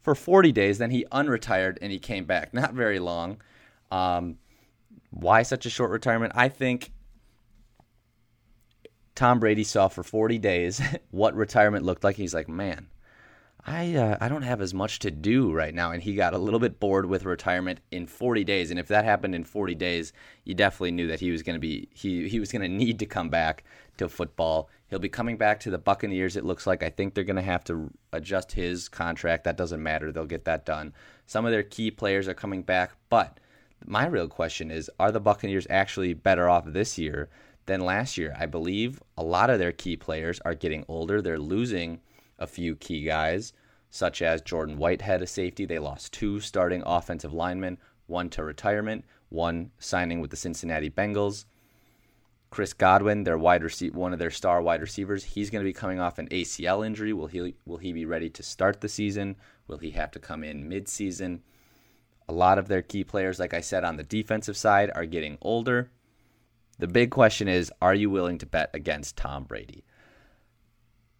for 0.00 0.14
40 0.14 0.52
days, 0.52 0.78
then 0.78 0.90
he 0.90 1.04
unretired 1.12 1.78
and 1.80 1.92
he 1.92 1.98
came 1.98 2.24
back. 2.24 2.52
Not 2.54 2.74
very 2.74 2.98
long. 2.98 3.40
Um, 3.90 4.38
why 5.10 5.42
such 5.42 5.66
a 5.66 5.70
short 5.70 5.90
retirement? 5.90 6.32
I 6.34 6.48
think 6.48 6.92
Tom 9.14 9.40
Brady 9.40 9.64
saw 9.64 9.88
for 9.88 10.02
40 10.02 10.38
days 10.38 10.80
what 11.10 11.34
retirement 11.34 11.84
looked 11.84 12.04
like. 12.04 12.16
He's 12.16 12.34
like, 12.34 12.48
man, 12.48 12.88
I 13.64 13.94
uh, 13.94 14.16
I 14.20 14.28
don't 14.28 14.42
have 14.42 14.60
as 14.60 14.74
much 14.74 14.98
to 15.00 15.10
do 15.10 15.52
right 15.52 15.72
now, 15.72 15.92
and 15.92 16.02
he 16.02 16.14
got 16.16 16.34
a 16.34 16.38
little 16.38 16.58
bit 16.58 16.80
bored 16.80 17.06
with 17.06 17.24
retirement 17.24 17.78
in 17.92 18.06
40 18.06 18.42
days. 18.42 18.70
And 18.70 18.80
if 18.80 18.88
that 18.88 19.04
happened 19.04 19.36
in 19.36 19.44
40 19.44 19.76
days, 19.76 20.12
you 20.44 20.54
definitely 20.54 20.90
knew 20.90 21.06
that 21.06 21.20
he 21.20 21.30
was 21.30 21.44
going 21.44 21.54
to 21.54 21.60
be 21.60 21.88
he 21.92 22.28
he 22.28 22.40
was 22.40 22.50
going 22.50 22.62
to 22.62 22.68
need 22.68 22.98
to 22.98 23.06
come 23.06 23.28
back 23.28 23.62
to 23.98 24.08
football. 24.08 24.68
He'll 24.88 24.98
be 24.98 25.08
coming 25.08 25.36
back 25.36 25.60
to 25.60 25.70
the 25.70 25.78
Buccaneers. 25.78 26.36
It 26.36 26.44
looks 26.44 26.66
like 26.66 26.82
I 26.82 26.90
think 26.90 27.14
they're 27.14 27.22
going 27.22 27.36
to 27.36 27.42
have 27.42 27.62
to 27.64 27.90
adjust 28.12 28.52
his 28.52 28.88
contract. 28.88 29.44
That 29.44 29.56
doesn't 29.56 29.82
matter. 29.82 30.10
They'll 30.10 30.26
get 30.26 30.44
that 30.46 30.66
done. 30.66 30.92
Some 31.26 31.44
of 31.44 31.52
their 31.52 31.62
key 31.62 31.92
players 31.92 32.26
are 32.26 32.34
coming 32.34 32.62
back, 32.62 32.92
but 33.10 33.38
my 33.86 34.06
real 34.06 34.28
question 34.28 34.72
is: 34.72 34.90
Are 34.98 35.12
the 35.12 35.20
Buccaneers 35.20 35.68
actually 35.70 36.14
better 36.14 36.48
off 36.48 36.64
this 36.66 36.98
year 36.98 37.28
than 37.66 37.80
last 37.80 38.18
year? 38.18 38.34
I 38.36 38.46
believe 38.46 39.00
a 39.16 39.22
lot 39.22 39.50
of 39.50 39.60
their 39.60 39.72
key 39.72 39.96
players 39.96 40.40
are 40.40 40.54
getting 40.56 40.84
older. 40.88 41.22
They're 41.22 41.38
losing 41.38 42.00
a 42.42 42.46
few 42.46 42.74
key 42.74 43.04
guys, 43.04 43.52
such 43.88 44.20
as 44.20 44.42
Jordan 44.42 44.76
Whitehead, 44.76 45.22
a 45.22 45.26
safety. 45.26 45.64
They 45.64 45.78
lost 45.78 46.12
two 46.12 46.40
starting 46.40 46.82
offensive 46.84 47.32
linemen, 47.32 47.78
one 48.06 48.28
to 48.30 48.42
retirement, 48.42 49.04
one 49.28 49.70
signing 49.78 50.20
with 50.20 50.30
the 50.30 50.36
Cincinnati 50.36 50.90
Bengals. 50.90 51.44
Chris 52.50 52.74
Godwin, 52.74 53.24
their 53.24 53.38
wide 53.38 53.62
receiver, 53.62 53.98
one 53.98 54.12
of 54.12 54.18
their 54.18 54.30
star 54.30 54.60
wide 54.60 54.82
receivers, 54.82 55.24
he's 55.24 55.48
going 55.48 55.64
to 55.64 55.68
be 55.68 55.72
coming 55.72 56.00
off 56.00 56.18
an 56.18 56.28
ACL 56.28 56.84
injury. 56.84 57.12
Will 57.12 57.28
he 57.28 57.54
will 57.64 57.78
he 57.78 57.92
be 57.92 58.04
ready 58.04 58.28
to 58.28 58.42
start 58.42 58.80
the 58.80 58.88
season? 58.88 59.36
Will 59.68 59.78
he 59.78 59.92
have 59.92 60.10
to 60.10 60.18
come 60.18 60.44
in 60.44 60.68
mid-season? 60.68 61.42
A 62.28 62.32
lot 62.32 62.58
of 62.58 62.68
their 62.68 62.82
key 62.82 63.04
players, 63.04 63.38
like 63.38 63.54
I 63.54 63.60
said, 63.60 63.84
on 63.84 63.96
the 63.96 64.02
defensive 64.02 64.56
side, 64.56 64.90
are 64.94 65.06
getting 65.06 65.38
older. 65.40 65.90
The 66.78 66.88
big 66.88 67.10
question 67.10 67.48
is, 67.48 67.72
are 67.80 67.94
you 67.94 68.10
willing 68.10 68.38
to 68.38 68.46
bet 68.46 68.70
against 68.74 69.16
Tom 69.16 69.44
Brady? 69.44 69.84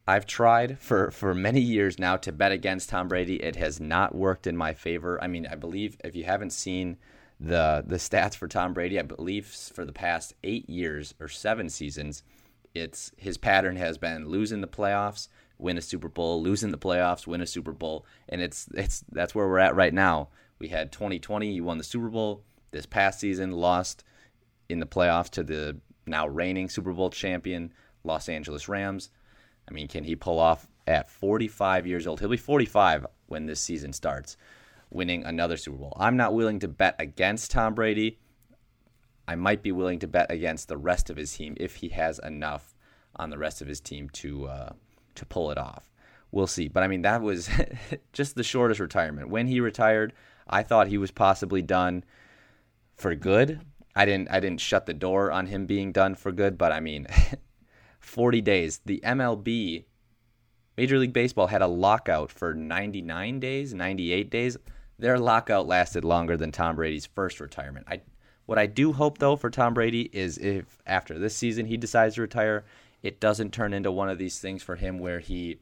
I've 0.07 0.27
tried 0.27 0.79
for, 0.81 1.11
for 1.13 1.33
many 1.35 1.61
years 1.61 1.99
now 1.99 2.17
to 2.19 2.33
bet 2.33 2.51
against 2.51 2.89
Tom 2.89 3.07
Brady. 3.09 3.37
It 3.37 3.57
has 3.57 3.81
not 3.81 4.15
worked 4.15 4.47
in 4.47 4.57
my 4.57 4.75
favor. 4.75 5.23
I 5.23 5.29
mean, 5.29 5.47
I 5.47 5.55
believe 5.55 5.97
if 6.03 6.17
you 6.17 6.25
haven't 6.25 6.53
seen 6.53 6.97
the 7.39 7.83
the 7.87 7.97
stats 7.97 8.37
for 8.37 8.49
Tom 8.49 8.73
Brady, 8.73 8.99
I 8.99 9.03
believe 9.03 9.47
for 9.47 9.85
the 9.85 9.93
past 9.93 10.35
eight 10.45 10.69
years 10.69 11.15
or 11.21 11.29
seven 11.29 11.69
seasons, 11.69 12.23
it's 12.75 13.13
his 13.17 13.37
pattern 13.37 13.77
has 13.77 13.99
been 13.99 14.29
losing 14.29 14.61
the 14.61 14.69
playoffs, 14.69 15.29
win 15.59 15.79
a 15.79 15.83
Super 15.83 16.09
Bowl, 16.09 16.43
losing 16.43 16.71
the 16.71 16.79
playoffs, 16.79 17.27
win 17.27 17.41
a 17.41 17.47
Super 17.47 17.73
Bowl, 17.73 18.07
and 18.29 18.41
it's 18.41 18.69
it's 18.75 19.05
that's 19.13 19.35
where 19.35 19.47
we're 19.49 19.59
at 19.59 19.77
right 19.77 19.95
now. 19.95 20.29
We 20.59 20.69
had 20.69 20.93
2020, 20.93 21.53
he 21.53 21.61
won 21.61 21.79
the 21.79 21.85
Super 21.85 22.09
Bowl. 22.09 22.45
This 22.71 22.87
past 22.87 23.21
season, 23.21 23.53
lost 23.53 24.05
in 24.69 24.81
the 24.81 24.87
playoffs 24.87 25.31
to 25.31 25.43
the 25.43 25.79
now 26.07 26.27
reigning 26.27 26.69
Super 26.69 26.93
Bowl 26.93 27.11
champion 27.11 27.73
Los 28.05 28.29
Angeles 28.29 28.69
Rams. 28.69 29.11
I 29.73 29.75
mean, 29.75 29.89
can 29.89 30.05
he 30.05 30.15
pull 30.15 30.39
off 30.39 30.69
at 30.87 31.09
45 31.09 31.87
years 31.87 32.07
old? 32.07 32.21
He'll 32.21 32.29
be 32.29 32.37
45 32.37 33.07
when 33.29 33.47
this 33.47 33.59
season 33.59 33.95
starts, 33.95 34.37
winning 34.91 35.25
another 35.25 35.57
Super 35.57 35.79
Bowl. 35.79 35.97
I'm 35.99 36.19
not 36.19 36.35
willing 36.35 36.59
to 36.59 36.69
bet 36.69 36.95
against 36.99 37.53
Tom 37.53 37.75
Brady. 37.75 38.19
I 39.27 39.35
might 39.35 39.63
be 39.63 39.73
willing 39.73 39.99
to 40.01 40.07
bet 40.07 40.31
against 40.31 40.69
the 40.69 40.77
rest 40.77 41.09
of 41.09 41.17
his 41.17 41.33
team 41.35 41.57
if 41.59 41.77
he 41.77 41.89
has 41.89 42.19
enough 42.19 42.75
on 43.17 43.31
the 43.31 43.39
rest 43.39 43.63
of 43.63 43.69
his 43.69 43.81
team 43.81 44.11
to 44.11 44.47
uh, 44.47 44.73
to 45.15 45.25
pull 45.25 45.51
it 45.51 45.57
off. 45.57 45.91
We'll 46.33 46.47
see. 46.47 46.69
But 46.69 46.83
I 46.83 46.89
mean, 46.89 47.03
that 47.03 47.23
was 47.23 47.49
just 48.13 48.35
the 48.35 48.43
shortest 48.43 48.79
retirement. 48.79 49.31
When 49.31 49.47
he 49.47 49.61
retired, 49.61 50.13
I 50.47 50.65
thought 50.65 50.89
he 50.89 50.99
was 50.99 51.11
possibly 51.11 51.63
done 51.63 52.05
for 52.95 53.15
good. 53.15 53.63
I 53.97 54.05
didn't 54.05 54.31
I 54.31 54.41
didn't 54.41 54.61
shut 54.61 54.85
the 54.85 54.93
door 54.93 55.33
on 55.33 55.47
him 55.47 55.65
being 55.65 55.93
done 55.93 56.15
for 56.15 56.31
good, 56.31 56.59
but 56.59 56.73
I 56.73 56.81
mean 56.81 57.07
40 58.03 58.41
days. 58.41 58.81
The 58.85 59.01
MLB, 59.05 59.85
Major 60.77 60.99
League 60.99 61.13
Baseball, 61.13 61.47
had 61.47 61.63
a 61.63 61.67
lockout 61.67 62.31
for 62.31 62.55
99 62.55 63.41
days, 63.41 63.73
98 63.73 64.31
days. 64.31 64.57
Their 64.99 65.19
lockout 65.19 65.67
lasted 65.67 66.05
longer 66.05 66.37
than 66.37 66.53
Tom 66.53 66.77
Brady's 66.77 67.07
first 67.07 67.41
retirement. 67.41 67.87
I, 67.89 68.03
what 68.47 68.59
I 68.59 68.67
do 68.67 68.93
hope, 68.93 69.19
though, 69.19 69.37
for 69.37 69.51
Tom 69.51 69.75
Brady 69.75 70.11
is 70.13 70.39
if 70.39 70.79
after 70.87 71.19
this 71.19 71.37
season 71.37 71.67
he 71.67 71.77
decides 71.77 72.17
to 72.17 72.23
retire, 72.23 72.65
it 73.03 73.21
doesn't 73.21 73.53
turn 73.53 73.73
into 73.73 73.91
one 73.91 74.09
of 74.09 74.19
these 74.19 74.39
things 74.39 74.63
for 74.63 74.77
him 74.77 74.99
where 74.99 75.21
he 75.21 75.59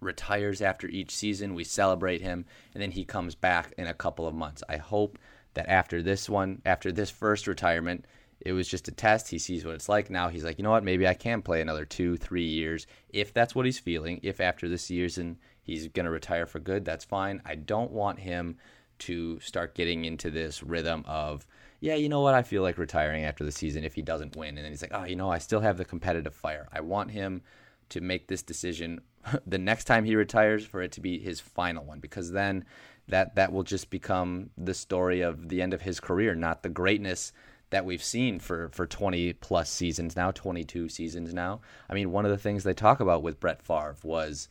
retires 0.00 0.60
after 0.60 0.88
each 0.88 1.14
season. 1.14 1.54
We 1.54 1.64
celebrate 1.64 2.22
him, 2.22 2.44
and 2.74 2.82
then 2.82 2.90
he 2.90 3.04
comes 3.04 3.34
back 3.34 3.72
in 3.78 3.86
a 3.86 3.94
couple 3.94 4.26
of 4.26 4.34
months. 4.34 4.62
I 4.68 4.78
hope 4.78 5.18
that 5.54 5.68
after 5.68 6.02
this 6.02 6.28
one, 6.28 6.62
after 6.64 6.90
this 6.90 7.10
first 7.10 7.46
retirement, 7.46 8.06
it 8.44 8.52
was 8.52 8.68
just 8.68 8.88
a 8.88 8.92
test. 8.92 9.28
He 9.28 9.38
sees 9.38 9.64
what 9.64 9.74
it's 9.74 9.88
like 9.88 10.10
now. 10.10 10.28
He's 10.28 10.44
like, 10.44 10.58
you 10.58 10.64
know 10.64 10.70
what? 10.70 10.84
Maybe 10.84 11.06
I 11.06 11.14
can 11.14 11.42
play 11.42 11.60
another 11.60 11.84
two, 11.84 12.16
three 12.16 12.46
years 12.46 12.86
if 13.10 13.32
that's 13.32 13.54
what 13.54 13.66
he's 13.66 13.78
feeling. 13.78 14.20
If 14.22 14.40
after 14.40 14.68
this 14.68 14.84
season 14.84 15.38
he's 15.62 15.88
going 15.88 16.04
to 16.04 16.10
retire 16.10 16.46
for 16.46 16.58
good, 16.58 16.84
that's 16.84 17.04
fine. 17.04 17.40
I 17.44 17.54
don't 17.54 17.92
want 17.92 18.18
him 18.18 18.56
to 19.00 19.40
start 19.40 19.74
getting 19.74 20.04
into 20.04 20.30
this 20.30 20.62
rhythm 20.62 21.04
of, 21.06 21.46
yeah, 21.80 21.94
you 21.94 22.08
know 22.08 22.20
what? 22.20 22.34
I 22.34 22.42
feel 22.42 22.62
like 22.62 22.78
retiring 22.78 23.24
after 23.24 23.44
the 23.44 23.52
season 23.52 23.84
if 23.84 23.94
he 23.94 24.02
doesn't 24.02 24.36
win. 24.36 24.56
And 24.56 24.64
then 24.64 24.72
he's 24.72 24.82
like, 24.82 24.94
oh, 24.94 25.04
you 25.04 25.16
know, 25.16 25.30
I 25.30 25.38
still 25.38 25.60
have 25.60 25.76
the 25.76 25.84
competitive 25.84 26.34
fire. 26.34 26.68
I 26.72 26.80
want 26.80 27.10
him 27.10 27.42
to 27.90 28.00
make 28.00 28.28
this 28.28 28.42
decision 28.42 29.00
the 29.46 29.58
next 29.58 29.84
time 29.84 30.04
he 30.04 30.16
retires 30.16 30.64
for 30.64 30.82
it 30.82 30.92
to 30.92 31.00
be 31.00 31.18
his 31.18 31.40
final 31.40 31.84
one 31.84 32.00
because 32.00 32.32
then 32.32 32.64
that 33.08 33.34
that 33.34 33.52
will 33.52 33.64
just 33.64 33.90
become 33.90 34.50
the 34.56 34.74
story 34.74 35.20
of 35.20 35.48
the 35.48 35.60
end 35.60 35.74
of 35.74 35.82
his 35.82 36.00
career, 36.00 36.34
not 36.34 36.62
the 36.62 36.68
greatness 36.68 37.32
that 37.72 37.84
we've 37.84 38.04
seen 38.04 38.38
for 38.38 38.68
for 38.68 38.86
20 38.86 39.32
plus 39.34 39.68
seasons 39.68 40.14
now, 40.14 40.30
22 40.30 40.88
seasons 40.88 41.34
now. 41.34 41.60
I 41.90 41.94
mean, 41.94 42.12
one 42.12 42.24
of 42.24 42.30
the 42.30 42.38
things 42.38 42.62
they 42.62 42.74
talk 42.74 43.00
about 43.00 43.22
with 43.22 43.40
Brett 43.40 43.62
Favre 43.62 43.96
was 44.04 44.48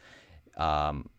um, 0.58 1.10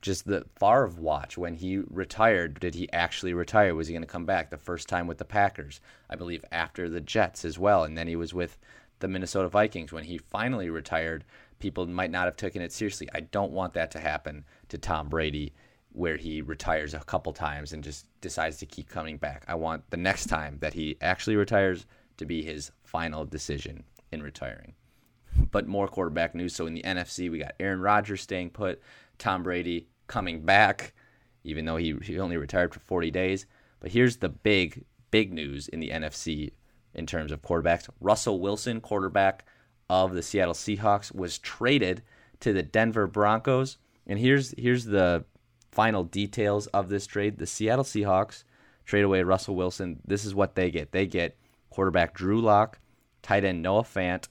just 0.00 0.26
the 0.26 0.44
Favre 0.60 0.92
watch 0.98 1.36
when 1.36 1.54
he 1.54 1.78
retired. 1.78 2.60
Did 2.60 2.74
he 2.74 2.90
actually 2.92 3.34
retire? 3.34 3.74
Was 3.74 3.88
he 3.88 3.94
going 3.94 4.02
to 4.02 4.06
come 4.06 4.26
back 4.26 4.50
the 4.50 4.56
first 4.56 4.88
time 4.88 5.06
with 5.06 5.18
the 5.18 5.24
Packers? 5.24 5.80
I 6.08 6.16
believe 6.16 6.44
after 6.52 6.88
the 6.88 7.00
Jets 7.00 7.44
as 7.44 7.58
well, 7.58 7.82
and 7.82 7.98
then 7.98 8.06
he 8.06 8.16
was 8.16 8.32
with 8.32 8.58
the 9.00 9.08
Minnesota 9.08 9.48
Vikings 9.48 9.92
when 9.92 10.04
he 10.04 10.18
finally 10.18 10.70
retired. 10.70 11.24
People 11.58 11.86
might 11.86 12.10
not 12.10 12.26
have 12.26 12.36
taken 12.36 12.60
it 12.62 12.72
seriously. 12.72 13.08
I 13.14 13.20
don't 13.20 13.52
want 13.52 13.72
that 13.72 13.90
to 13.92 13.98
happen 13.98 14.44
to 14.68 14.78
Tom 14.78 15.08
Brady 15.08 15.54
where 15.96 16.18
he 16.18 16.42
retires 16.42 16.92
a 16.92 17.00
couple 17.00 17.32
times 17.32 17.72
and 17.72 17.82
just 17.82 18.04
decides 18.20 18.58
to 18.58 18.66
keep 18.66 18.86
coming 18.86 19.16
back. 19.16 19.42
I 19.48 19.54
want 19.54 19.88
the 19.88 19.96
next 19.96 20.26
time 20.26 20.58
that 20.60 20.74
he 20.74 20.98
actually 21.00 21.36
retires 21.36 21.86
to 22.18 22.26
be 22.26 22.42
his 22.42 22.70
final 22.84 23.24
decision 23.24 23.82
in 24.12 24.22
retiring. 24.22 24.74
But 25.50 25.66
more 25.66 25.88
quarterback 25.88 26.34
news. 26.34 26.54
So 26.54 26.66
in 26.66 26.74
the 26.74 26.82
NFC, 26.82 27.30
we 27.30 27.38
got 27.38 27.54
Aaron 27.58 27.80
Rodgers 27.80 28.20
staying 28.20 28.50
put, 28.50 28.82
Tom 29.16 29.42
Brady 29.42 29.88
coming 30.06 30.42
back, 30.42 30.92
even 31.44 31.64
though 31.64 31.76
he, 31.76 31.94
he 32.02 32.20
only 32.20 32.36
retired 32.36 32.74
for 32.74 32.80
40 32.80 33.10
days. 33.10 33.46
But 33.80 33.90
here's 33.90 34.18
the 34.18 34.28
big, 34.28 34.84
big 35.10 35.32
news 35.32 35.66
in 35.66 35.80
the 35.80 35.88
NFC 35.88 36.52
in 36.92 37.06
terms 37.06 37.32
of 37.32 37.40
quarterbacks. 37.40 37.88
Russell 38.02 38.38
Wilson, 38.40 38.82
quarterback 38.82 39.46
of 39.88 40.12
the 40.12 40.22
Seattle 40.22 40.52
Seahawks, 40.52 41.14
was 41.14 41.38
traded 41.38 42.02
to 42.40 42.52
the 42.52 42.62
Denver 42.62 43.06
Broncos. 43.06 43.78
And 44.06 44.18
here's 44.18 44.54
here's 44.58 44.84
the 44.84 45.24
final 45.76 46.04
details 46.04 46.66
of 46.68 46.88
this 46.88 47.06
trade. 47.06 47.36
The 47.36 47.46
Seattle 47.46 47.84
Seahawks 47.84 48.44
trade 48.86 49.04
away 49.04 49.22
Russell 49.22 49.56
Wilson. 49.56 50.00
This 50.06 50.24
is 50.24 50.34
what 50.34 50.54
they 50.54 50.70
get. 50.70 50.90
They 50.90 51.06
get 51.06 51.36
quarterback 51.68 52.14
Drew 52.14 52.40
Lock, 52.40 52.78
tight 53.20 53.44
end 53.44 53.60
Noah 53.60 53.82
Fant, 53.82 54.28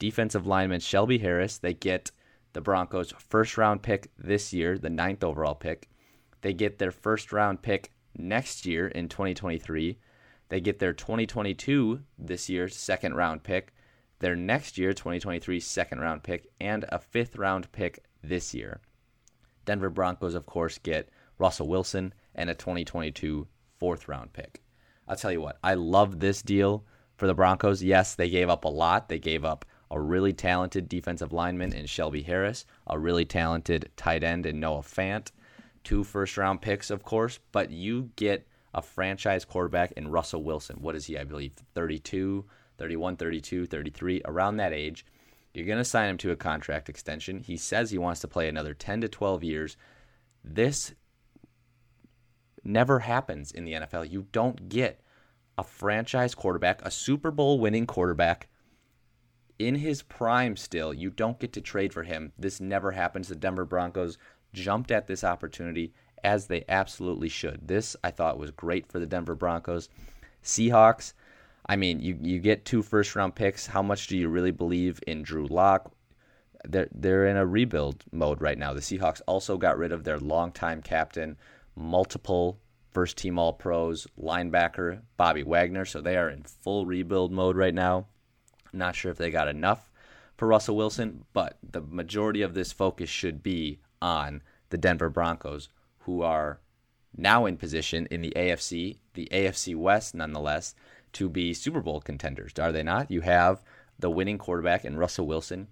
defensive 0.00 0.44
lineman 0.44 0.80
Shelby 0.80 1.18
Harris. 1.18 1.56
They 1.56 1.72
get 1.72 2.10
the 2.52 2.60
Broncos' 2.60 3.12
first 3.16 3.56
round 3.56 3.80
pick 3.80 4.10
this 4.18 4.52
year, 4.52 4.76
the 4.76 4.90
ninth 4.90 5.22
overall 5.22 5.54
pick. 5.54 5.88
They 6.40 6.52
get 6.52 6.78
their 6.78 6.90
first 6.90 7.32
round 7.32 7.62
pick 7.62 7.92
next 8.16 8.66
year 8.66 8.88
in 8.88 9.08
2023. 9.08 9.98
They 10.48 10.60
get 10.60 10.80
their 10.80 10.92
2022 10.92 12.00
this 12.18 12.48
year's 12.48 12.74
second 12.74 13.14
round 13.14 13.44
pick, 13.44 13.72
their 14.18 14.34
next 14.34 14.76
year 14.76 14.92
2023 14.92 15.60
second 15.60 16.00
round 16.00 16.24
pick, 16.24 16.48
and 16.60 16.84
a 16.88 16.98
fifth 16.98 17.36
round 17.36 17.70
pick 17.70 18.02
this 18.20 18.52
year. 18.52 18.80
Denver 19.68 19.90
Broncos, 19.90 20.34
of 20.34 20.46
course, 20.46 20.78
get 20.78 21.10
Russell 21.36 21.68
Wilson 21.68 22.14
and 22.34 22.48
a 22.48 22.54
2022 22.54 23.46
fourth 23.76 24.08
round 24.08 24.32
pick. 24.32 24.62
I'll 25.06 25.14
tell 25.14 25.30
you 25.30 25.42
what, 25.42 25.58
I 25.62 25.74
love 25.74 26.20
this 26.20 26.40
deal 26.40 26.86
for 27.16 27.26
the 27.26 27.34
Broncos. 27.34 27.82
Yes, 27.82 28.14
they 28.14 28.30
gave 28.30 28.48
up 28.48 28.64
a 28.64 28.68
lot. 28.68 29.10
They 29.10 29.18
gave 29.18 29.44
up 29.44 29.66
a 29.90 30.00
really 30.00 30.32
talented 30.32 30.88
defensive 30.88 31.34
lineman 31.34 31.74
in 31.74 31.84
Shelby 31.84 32.22
Harris, 32.22 32.64
a 32.86 32.98
really 32.98 33.26
talented 33.26 33.90
tight 33.94 34.24
end 34.24 34.46
in 34.46 34.58
Noah 34.58 34.80
Fant, 34.80 35.32
two 35.84 36.02
first 36.02 36.38
round 36.38 36.62
picks, 36.62 36.88
of 36.88 37.02
course, 37.02 37.38
but 37.52 37.70
you 37.70 38.08
get 38.16 38.48
a 38.72 38.80
franchise 38.80 39.44
quarterback 39.44 39.92
in 39.92 40.08
Russell 40.08 40.42
Wilson. 40.42 40.76
What 40.80 40.96
is 40.96 41.04
he, 41.04 41.18
I 41.18 41.24
believe, 41.24 41.52
32, 41.74 42.42
31, 42.78 43.18
32, 43.18 43.66
33, 43.66 44.22
around 44.24 44.56
that 44.56 44.72
age. 44.72 45.04
You're 45.58 45.66
going 45.66 45.78
to 45.78 45.84
sign 45.84 46.08
him 46.08 46.18
to 46.18 46.30
a 46.30 46.36
contract 46.36 46.88
extension. 46.88 47.40
He 47.40 47.56
says 47.56 47.90
he 47.90 47.98
wants 47.98 48.20
to 48.20 48.28
play 48.28 48.48
another 48.48 48.74
10 48.74 49.00
to 49.00 49.08
12 49.08 49.42
years. 49.42 49.76
This 50.44 50.94
never 52.64 53.00
happens 53.00 53.50
in 53.50 53.64
the 53.64 53.72
NFL. 53.72 54.10
You 54.10 54.26
don't 54.30 54.68
get 54.68 55.00
a 55.58 55.64
franchise 55.64 56.34
quarterback, 56.34 56.80
a 56.84 56.90
Super 56.90 57.32
Bowl 57.32 57.58
winning 57.58 57.86
quarterback 57.86 58.48
in 59.58 59.74
his 59.74 60.02
prime 60.02 60.56
still. 60.56 60.94
You 60.94 61.10
don't 61.10 61.40
get 61.40 61.52
to 61.54 61.60
trade 61.60 61.92
for 61.92 62.04
him. 62.04 62.32
This 62.38 62.60
never 62.60 62.92
happens. 62.92 63.28
The 63.28 63.34
Denver 63.34 63.64
Broncos 63.64 64.16
jumped 64.52 64.90
at 64.90 65.08
this 65.08 65.24
opportunity 65.24 65.92
as 66.22 66.46
they 66.46 66.64
absolutely 66.68 67.28
should. 67.28 67.66
This 67.66 67.96
I 68.02 68.10
thought 68.10 68.38
was 68.38 68.50
great 68.50 68.86
for 68.86 68.98
the 68.98 69.06
Denver 69.06 69.34
Broncos. 69.34 69.88
Seahawks, 70.42 71.12
I 71.68 71.76
mean, 71.76 72.00
you, 72.00 72.18
you 72.20 72.38
get 72.38 72.64
two 72.64 72.82
first 72.82 73.14
round 73.14 73.34
picks. 73.34 73.66
How 73.66 73.82
much 73.82 74.06
do 74.06 74.16
you 74.16 74.28
really 74.28 74.50
believe 74.50 75.00
in 75.06 75.22
Drew 75.22 75.46
Lock? 75.46 75.92
They're, 76.64 76.88
they're 76.92 77.26
in 77.26 77.36
a 77.36 77.46
rebuild 77.46 78.04
mode 78.10 78.40
right 78.40 78.58
now. 78.58 78.72
The 78.72 78.80
Seahawks 78.80 79.20
also 79.26 79.58
got 79.58 79.78
rid 79.78 79.92
of 79.92 80.04
their 80.04 80.18
longtime 80.18 80.82
captain, 80.82 81.36
multiple 81.76 82.58
first 82.90 83.18
team 83.18 83.38
All 83.38 83.52
Pros, 83.52 84.06
linebacker 84.20 85.02
Bobby 85.16 85.42
Wagner. 85.42 85.84
So 85.84 86.00
they 86.00 86.16
are 86.16 86.30
in 86.30 86.42
full 86.42 86.86
rebuild 86.86 87.32
mode 87.32 87.56
right 87.56 87.74
now. 87.74 88.06
not 88.72 88.96
sure 88.96 89.12
if 89.12 89.18
they 89.18 89.30
got 89.30 89.48
enough 89.48 89.90
for 90.36 90.48
Russell 90.48 90.76
Wilson, 90.76 91.24
but 91.32 91.58
the 91.62 91.82
majority 91.82 92.42
of 92.42 92.54
this 92.54 92.72
focus 92.72 93.10
should 93.10 93.42
be 93.42 93.80
on 94.00 94.42
the 94.70 94.78
Denver 94.78 95.10
Broncos, 95.10 95.68
who 96.00 96.22
are 96.22 96.60
now 97.16 97.46
in 97.46 97.56
position 97.56 98.06
in 98.10 98.22
the 98.22 98.32
AFC, 98.36 98.98
the 99.14 99.28
AFC 99.32 99.74
West 99.74 100.14
nonetheless, 100.14 100.74
to 101.14 101.28
be 101.28 101.54
Super 101.54 101.80
Bowl 101.80 102.00
contenders. 102.00 102.52
Are 102.58 102.72
they 102.72 102.82
not? 102.82 103.10
You 103.10 103.20
have 103.22 103.62
the 103.98 104.10
winning 104.10 104.38
quarterback 104.38 104.84
in 104.84 104.96
Russell 104.96 105.26
Wilson. 105.26 105.68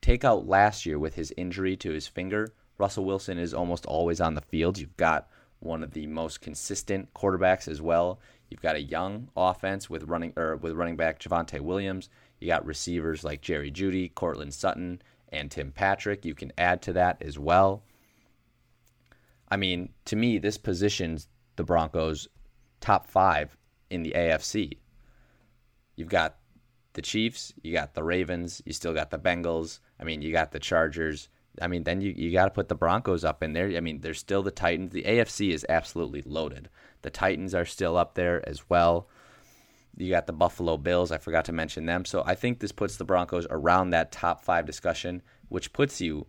Take 0.00 0.24
out 0.24 0.48
last 0.48 0.84
year 0.84 0.98
with 0.98 1.14
his 1.14 1.32
injury 1.36 1.76
to 1.76 1.92
his 1.92 2.06
finger. 2.06 2.52
Russell 2.78 3.04
Wilson 3.04 3.38
is 3.38 3.54
almost 3.54 3.86
always 3.86 4.20
on 4.20 4.34
the 4.34 4.40
field. 4.40 4.78
You've 4.78 4.96
got 4.96 5.28
one 5.60 5.82
of 5.82 5.92
the 5.92 6.06
most 6.06 6.40
consistent 6.40 7.14
quarterbacks 7.14 7.68
as 7.68 7.80
well. 7.80 8.18
You've 8.50 8.60
got 8.60 8.76
a 8.76 8.82
young 8.82 9.28
offense 9.36 9.88
with 9.88 10.04
running 10.04 10.32
or 10.36 10.56
with 10.56 10.74
running 10.74 10.96
back 10.96 11.20
Javonte 11.20 11.60
Williams. 11.60 12.10
You 12.40 12.48
got 12.48 12.66
receivers 12.66 13.22
like 13.22 13.40
Jerry 13.40 13.70
Jeudy, 13.70 14.12
Courtland 14.14 14.52
Sutton, 14.52 15.00
and 15.30 15.50
Tim 15.50 15.70
Patrick. 15.70 16.24
You 16.24 16.34
can 16.34 16.52
add 16.58 16.82
to 16.82 16.92
that 16.94 17.22
as 17.22 17.38
well. 17.38 17.84
I 19.48 19.56
mean, 19.56 19.90
to 20.06 20.16
me, 20.16 20.38
this 20.38 20.58
positions 20.58 21.28
the 21.56 21.64
Broncos 21.64 22.26
top 22.82 23.06
five 23.06 23.56
in 23.90 24.02
the 24.02 24.12
AFC. 24.14 24.76
You've 25.96 26.08
got 26.08 26.36
the 26.92 27.02
Chiefs, 27.02 27.54
you 27.62 27.72
got 27.72 27.94
the 27.94 28.02
Ravens, 28.02 28.60
you 28.66 28.72
still 28.72 28.92
got 28.92 29.10
the 29.10 29.18
Bengals. 29.18 29.80
I 29.98 30.04
mean, 30.04 30.20
you 30.20 30.32
got 30.32 30.52
the 30.52 30.58
Chargers. 30.58 31.28
I 31.60 31.68
mean, 31.68 31.84
then 31.84 32.00
you, 32.00 32.12
you 32.16 32.32
got 32.32 32.46
to 32.46 32.50
put 32.50 32.68
the 32.68 32.74
Broncos 32.74 33.24
up 33.24 33.42
in 33.42 33.52
there. 33.52 33.70
I 33.76 33.80
mean, 33.80 34.00
there's 34.00 34.18
still 34.18 34.42
the 34.42 34.50
Titans. 34.50 34.92
The 34.92 35.04
AFC 35.04 35.50
is 35.50 35.66
absolutely 35.68 36.22
loaded. 36.24 36.68
The 37.02 37.10
Titans 37.10 37.54
are 37.54 37.64
still 37.64 37.96
up 37.96 38.14
there 38.14 38.46
as 38.48 38.68
well. 38.68 39.08
You 39.96 40.10
got 40.10 40.26
the 40.26 40.32
Buffalo 40.32 40.78
Bills. 40.78 41.12
I 41.12 41.18
forgot 41.18 41.44
to 41.46 41.52
mention 41.52 41.84
them. 41.84 42.06
So 42.06 42.22
I 42.24 42.34
think 42.34 42.58
this 42.58 42.72
puts 42.72 42.96
the 42.96 43.04
Broncos 43.04 43.46
around 43.50 43.90
that 43.90 44.12
top 44.12 44.42
five 44.42 44.64
discussion, 44.64 45.22
which 45.48 45.72
puts 45.74 46.00
you 46.00 46.26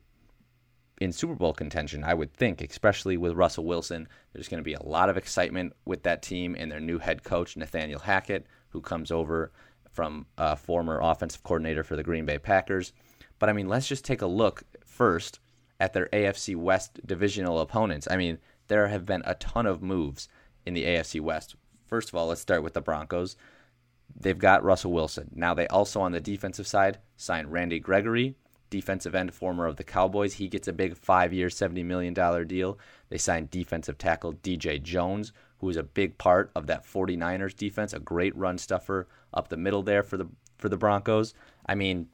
in 1.01 1.11
Super 1.11 1.35
Bowl 1.35 1.53
contention, 1.53 2.03
I 2.03 2.13
would 2.13 2.33
think, 2.33 2.61
especially 2.61 3.17
with 3.17 3.33
Russell 3.33 3.65
Wilson. 3.65 4.07
There's 4.31 4.47
going 4.47 4.59
to 4.59 4.63
be 4.63 4.73
a 4.73 4.83
lot 4.83 5.09
of 5.09 5.17
excitement 5.17 5.73
with 5.85 6.03
that 6.03 6.21
team 6.21 6.55
and 6.57 6.71
their 6.71 6.79
new 6.79 6.99
head 6.99 7.23
coach, 7.23 7.57
Nathaniel 7.57 7.99
Hackett, 7.99 8.45
who 8.69 8.81
comes 8.81 9.11
over 9.11 9.51
from 9.91 10.25
a 10.37 10.55
former 10.55 10.99
offensive 11.01 11.43
coordinator 11.43 11.83
for 11.83 11.95
the 11.95 12.03
Green 12.03 12.25
Bay 12.25 12.37
Packers. 12.37 12.93
But 13.39 13.49
I 13.49 13.53
mean, 13.53 13.67
let's 13.67 13.87
just 13.87 14.05
take 14.05 14.21
a 14.21 14.27
look 14.27 14.63
first 14.85 15.39
at 15.79 15.93
their 15.93 16.07
AFC 16.13 16.55
West 16.55 17.05
divisional 17.05 17.59
opponents. 17.59 18.07
I 18.09 18.15
mean, 18.15 18.37
there 18.67 18.87
have 18.87 19.05
been 19.05 19.23
a 19.25 19.35
ton 19.35 19.65
of 19.65 19.81
moves 19.81 20.29
in 20.65 20.73
the 20.73 20.85
AFC 20.85 21.19
West. 21.19 21.55
First 21.85 22.09
of 22.09 22.15
all, 22.15 22.27
let's 22.27 22.41
start 22.41 22.63
with 22.63 22.73
the 22.73 22.81
Broncos. 22.81 23.35
They've 24.15 24.37
got 24.37 24.63
Russell 24.63 24.93
Wilson. 24.93 25.29
Now, 25.35 25.53
they 25.53 25.67
also, 25.67 26.01
on 26.01 26.11
the 26.11 26.21
defensive 26.21 26.67
side, 26.67 26.99
signed 27.17 27.51
Randy 27.51 27.79
Gregory, 27.79 28.35
defensive 28.73 29.13
end, 29.13 29.31
former 29.31 29.67
of 29.67 29.75
the 29.75 29.83
Cowboys. 29.83 30.33
He 30.33 30.47
gets 30.47 30.67
a 30.67 30.73
big 30.73 30.97
five 30.97 31.31
year, 31.31 31.47
$70 31.47 31.85
million 31.85 32.11
deal. 32.47 32.79
They 33.09 33.19
signed 33.19 33.51
defensive 33.51 33.99
tackle 33.99 34.33
DJ 34.33 34.81
Jones, 34.81 35.31
who 35.59 35.69
is 35.69 35.77
a 35.77 35.83
big 35.83 36.17
part 36.17 36.49
of 36.55 36.65
that 36.65 36.83
49ers 36.83 37.55
defense, 37.55 37.93
a 37.93 37.99
great 37.99 38.35
run 38.35 38.57
stuffer 38.57 39.07
up 39.31 39.49
the 39.49 39.57
middle 39.57 39.83
there 39.83 40.01
for 40.01 40.17
the 40.17 40.27
for 40.57 40.69
the 40.69 40.77
Broncos. 40.77 41.35
I 41.67 41.75
mean, 41.75 42.07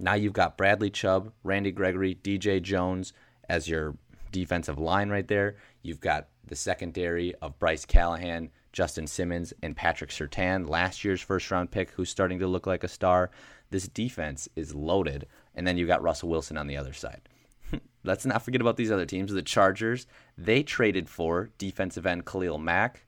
now 0.00 0.14
you've 0.14 0.32
got 0.32 0.56
Bradley 0.56 0.90
Chubb, 0.90 1.32
Randy 1.44 1.70
Gregory, 1.70 2.18
DJ 2.20 2.60
Jones 2.60 3.12
as 3.48 3.68
your 3.68 3.96
defensive 4.32 4.80
line 4.80 5.10
right 5.10 5.28
there. 5.28 5.54
You've 5.82 6.00
got 6.00 6.26
the 6.44 6.56
secondary 6.56 7.36
of 7.36 7.56
Bryce 7.60 7.84
Callahan, 7.84 8.50
Justin 8.72 9.06
Simmons, 9.06 9.52
and 9.62 9.76
Patrick 9.76 10.10
Surtain, 10.10 10.68
last 10.68 11.04
year's 11.04 11.20
first 11.20 11.52
round 11.52 11.70
pick, 11.70 11.90
who's 11.90 12.10
starting 12.10 12.40
to 12.40 12.48
look 12.48 12.66
like 12.66 12.82
a 12.82 12.88
star. 12.88 13.30
This 13.70 13.88
defense 13.88 14.48
is 14.56 14.74
loaded. 14.74 15.26
And 15.54 15.66
then 15.66 15.76
you've 15.76 15.88
got 15.88 16.02
Russell 16.02 16.28
Wilson 16.28 16.56
on 16.56 16.66
the 16.66 16.76
other 16.76 16.92
side. 16.92 17.28
Let's 18.04 18.26
not 18.26 18.42
forget 18.42 18.60
about 18.60 18.76
these 18.76 18.90
other 18.90 19.06
teams. 19.06 19.32
The 19.32 19.42
Chargers, 19.42 20.06
they 20.36 20.62
traded 20.62 21.08
for 21.08 21.50
defensive 21.58 22.06
end 22.06 22.26
Khalil 22.26 22.58
Mack 22.58 23.06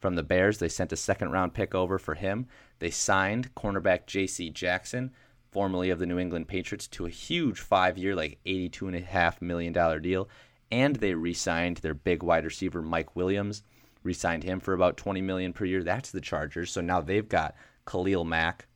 from 0.00 0.14
the 0.14 0.22
Bears. 0.22 0.58
They 0.58 0.68
sent 0.68 0.92
a 0.92 0.96
second 0.96 1.32
round 1.32 1.54
pick 1.54 1.74
over 1.74 1.98
for 1.98 2.14
him. 2.14 2.46
They 2.78 2.90
signed 2.90 3.54
cornerback 3.54 4.06
J.C. 4.06 4.50
Jackson 4.50 5.12
formerly 5.50 5.90
of 5.90 5.98
the 5.98 6.06
New 6.06 6.18
England 6.18 6.48
Patriots, 6.48 6.86
to 6.88 7.06
a 7.06 7.10
huge 7.10 7.60
five 7.60 7.98
year, 7.98 8.14
like 8.14 8.38
$82.5 8.46 9.42
million 9.42 10.02
deal. 10.02 10.28
And 10.70 10.96
they 10.96 11.14
re 11.14 11.34
signed 11.34 11.78
their 11.78 11.94
big 11.94 12.22
wide 12.22 12.44
receiver, 12.44 12.80
Mike 12.80 13.16
Williams, 13.16 13.62
re 14.02 14.12
signed 14.12 14.44
him 14.44 14.60
for 14.60 14.72
about 14.72 14.96
20 14.96 15.20
million 15.20 15.52
per 15.52 15.64
year. 15.64 15.82
That's 15.82 16.10
the 16.10 16.20
Chargers. 16.20 16.70
So 16.70 16.80
now 16.80 17.00
they've 17.00 17.28
got 17.28 17.56
Khalil 17.86 18.24
Mack, 18.24 18.66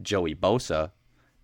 Joey 0.00 0.34
Bosa, 0.34 0.92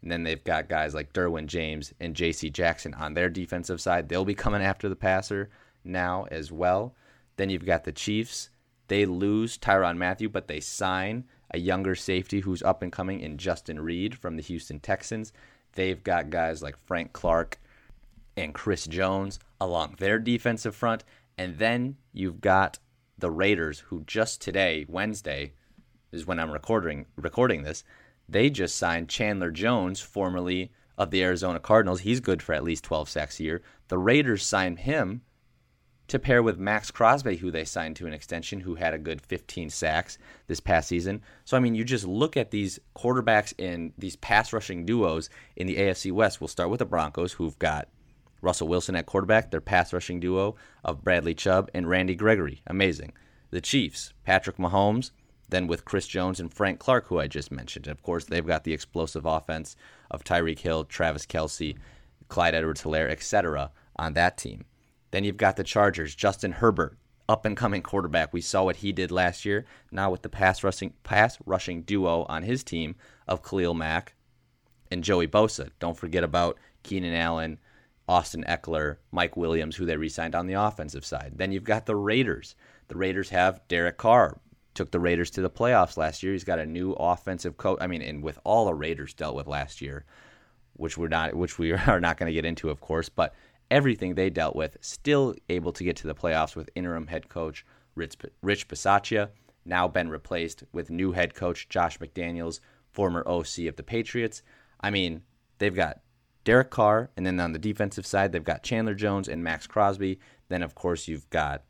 and 0.02 0.10
then 0.10 0.22
they've 0.22 0.42
got 0.42 0.68
guys 0.68 0.94
like 0.94 1.12
Derwin 1.12 1.46
James 1.46 1.92
and 2.00 2.16
J.C. 2.16 2.50
Jackson 2.50 2.94
on 2.94 3.14
their 3.14 3.28
defensive 3.28 3.80
side. 3.80 4.08
They'll 4.08 4.24
be 4.24 4.34
coming 4.34 4.62
after 4.62 4.88
the 4.88 4.96
passer 4.96 5.50
now 5.84 6.26
as 6.30 6.50
well. 6.50 6.94
Then 7.36 7.50
you've 7.50 7.66
got 7.66 7.84
the 7.84 7.92
Chiefs. 7.92 8.50
They 8.88 9.06
lose 9.06 9.58
Tyrann 9.58 9.98
Mathieu, 9.98 10.28
but 10.28 10.48
they 10.48 10.60
sign 10.60 11.24
a 11.50 11.58
younger 11.58 11.94
safety 11.94 12.40
who's 12.40 12.62
up 12.62 12.82
and 12.82 12.92
coming 12.92 13.20
in 13.20 13.36
Justin 13.36 13.80
Reid 13.80 14.16
from 14.16 14.36
the 14.36 14.42
Houston 14.42 14.80
Texans. 14.80 15.32
They've 15.74 16.02
got 16.02 16.30
guys 16.30 16.62
like 16.62 16.76
Frank 16.86 17.12
Clark 17.12 17.58
and 18.36 18.54
Chris 18.54 18.86
Jones 18.86 19.38
along 19.60 19.96
their 19.98 20.18
defensive 20.18 20.74
front. 20.74 21.04
And 21.36 21.58
then 21.58 21.96
you've 22.12 22.40
got 22.40 22.78
the 23.18 23.30
Raiders, 23.30 23.80
who 23.80 24.02
just 24.06 24.40
today, 24.40 24.86
Wednesday, 24.88 25.52
is 26.12 26.26
when 26.26 26.40
I'm 26.40 26.50
recording 26.50 27.06
recording 27.16 27.62
this. 27.62 27.84
They 28.30 28.48
just 28.48 28.76
signed 28.76 29.08
Chandler 29.08 29.50
Jones, 29.50 30.00
formerly 30.00 30.70
of 30.96 31.10
the 31.10 31.22
Arizona 31.22 31.58
Cardinals. 31.58 32.00
He's 32.00 32.20
good 32.20 32.42
for 32.42 32.52
at 32.52 32.62
least 32.62 32.84
12 32.84 33.08
sacks 33.08 33.40
a 33.40 33.42
year. 33.42 33.62
The 33.88 33.98
Raiders 33.98 34.46
signed 34.46 34.80
him 34.80 35.22
to 36.06 36.18
pair 36.18 36.42
with 36.42 36.58
Maxx 36.58 36.90
Crosby, 36.90 37.36
who 37.36 37.50
they 37.50 37.64
signed 37.64 37.96
to 37.96 38.06
an 38.06 38.12
extension, 38.12 38.60
who 38.60 38.76
had 38.76 38.94
a 38.94 38.98
good 38.98 39.20
15 39.20 39.70
sacks 39.70 40.16
this 40.46 40.60
past 40.60 40.88
season. 40.88 41.22
So, 41.44 41.56
I 41.56 41.60
mean, 41.60 41.74
you 41.74 41.82
just 41.84 42.06
look 42.06 42.36
at 42.36 42.50
these 42.50 42.78
quarterbacks 42.96 43.52
and 43.58 43.92
these 43.98 44.16
pass 44.16 44.52
rushing 44.52 44.84
duos 44.84 45.28
in 45.56 45.66
the 45.66 45.76
AFC 45.76 46.12
West. 46.12 46.40
We'll 46.40 46.48
start 46.48 46.70
with 46.70 46.78
the 46.78 46.84
Broncos, 46.86 47.32
who've 47.32 47.58
got 47.58 47.88
Russell 48.42 48.68
Wilson 48.68 48.94
at 48.94 49.06
quarterback, 49.06 49.50
their 49.50 49.60
pass 49.60 49.92
rushing 49.92 50.20
duo 50.20 50.54
of 50.84 51.02
Bradley 51.02 51.34
Chubb 51.34 51.68
and 51.74 51.88
Randy 51.88 52.14
Gregory. 52.14 52.62
Amazing. 52.66 53.12
The 53.50 53.60
Chiefs, 53.60 54.12
Patrick 54.24 54.56
Mahomes, 54.56 55.10
then 55.50 55.66
with 55.66 55.84
Chris 55.84 56.06
Jones 56.06 56.40
and 56.40 56.52
Frank 56.52 56.78
Clark, 56.78 57.06
who 57.06 57.18
I 57.18 57.26
just 57.26 57.50
mentioned. 57.50 57.86
Of 57.86 58.02
course, 58.02 58.24
they've 58.24 58.46
got 58.46 58.64
the 58.64 58.72
explosive 58.72 59.26
offense 59.26 59.76
of 60.10 60.24
Tyreek 60.24 60.60
Hill, 60.60 60.84
Travis 60.84 61.26
Kelce, 61.26 61.76
Clyde 62.28 62.54
Edwards 62.54 62.82
Helaire, 62.82 63.10
etc. 63.10 63.70
on 63.96 64.14
that 64.14 64.36
team. 64.36 64.64
Then 65.10 65.24
you've 65.24 65.36
got 65.36 65.56
the 65.56 65.64
Chargers, 65.64 66.14
Justin 66.14 66.52
Herbert, 66.52 66.96
up 67.28 67.44
and 67.44 67.56
coming 67.56 67.82
quarterback. 67.82 68.32
We 68.32 68.40
saw 68.40 68.64
what 68.64 68.76
he 68.76 68.92
did 68.92 69.10
last 69.10 69.44
year. 69.44 69.64
Now 69.92 70.10
with 70.10 70.22
the 70.22 70.28
pass 70.28 70.64
rushing 70.64 70.94
pass 71.04 71.38
rushing 71.46 71.82
duo 71.82 72.24
on 72.28 72.42
his 72.42 72.64
team 72.64 72.96
of 73.28 73.42
Khalil 73.42 73.74
Mack 73.74 74.14
and 74.90 75.04
Joey 75.04 75.28
Bosa. 75.28 75.70
Don't 75.78 75.96
forget 75.96 76.24
about 76.24 76.58
Keenan 76.82 77.14
Allen, 77.14 77.58
Austin 78.08 78.44
Ekeler, 78.48 78.96
Mike 79.12 79.36
Williams, 79.36 79.76
who 79.76 79.86
they 79.86 79.96
re-signed 79.96 80.34
on 80.34 80.48
the 80.48 80.54
offensive 80.54 81.04
side. 81.04 81.34
Then 81.36 81.52
you've 81.52 81.62
got 81.62 81.86
the 81.86 81.94
Raiders. 81.94 82.56
The 82.88 82.96
Raiders 82.96 83.30
have 83.30 83.60
Derek 83.68 83.98
Carr. 83.98 84.40
Took 84.74 84.90
the 84.90 85.00
Raiders 85.00 85.30
to 85.32 85.42
the 85.42 85.50
playoffs 85.50 85.96
last 85.96 86.22
year. 86.22 86.32
He's 86.32 86.44
got 86.44 86.58
a 86.58 86.66
new 86.66 86.92
offensive 86.92 87.56
coach. 87.56 87.78
I 87.80 87.86
mean, 87.86 88.02
and 88.02 88.22
with 88.22 88.38
all 88.44 88.66
the 88.66 88.74
Raiders 88.74 89.14
dealt 89.14 89.34
with 89.34 89.46
last 89.46 89.80
year, 89.80 90.04
which 90.74 90.96
we're 90.96 91.08
not, 91.08 91.34
which 91.34 91.58
we 91.58 91.72
are 91.88 92.00
not 92.00 92.16
going 92.16 92.28
to 92.28 92.32
get 92.32 92.44
into, 92.44 92.70
of 92.70 92.80
course, 92.80 93.08
but 93.08 93.34
everything 93.70 94.14
they 94.14 94.30
dealt 94.30 94.56
with, 94.56 94.76
still 94.80 95.34
able 95.48 95.72
to 95.72 95.84
get 95.84 95.96
to 95.96 96.06
the 96.06 96.14
playoffs 96.14 96.56
with 96.56 96.70
interim 96.74 97.06
head 97.06 97.28
coach 97.28 97.64
Rich, 97.94 98.16
Rich 98.42 98.68
Bisaccia, 98.68 99.30
now 99.64 99.88
been 99.88 100.08
replaced 100.08 100.64
with 100.72 100.90
new 100.90 101.12
head 101.12 101.34
coach 101.34 101.68
Josh 101.68 101.98
McDaniels, 101.98 102.60
former 102.92 103.26
OC 103.26 103.66
of 103.68 103.76
the 103.76 103.82
Patriots. 103.82 104.42
I 104.80 104.90
mean, 104.90 105.22
they've 105.58 105.74
got 105.74 106.00
Derek 106.44 106.70
Carr, 106.70 107.10
and 107.16 107.26
then 107.26 107.38
on 107.38 107.52
the 107.52 107.58
defensive 107.58 108.06
side, 108.06 108.32
they've 108.32 108.42
got 108.42 108.62
Chandler 108.62 108.94
Jones 108.94 109.28
and 109.28 109.44
Maxx 109.44 109.66
Crosby. 109.66 110.18
Then, 110.48 110.62
of 110.62 110.74
course, 110.74 111.06
you've 111.06 111.28
got 111.30 111.64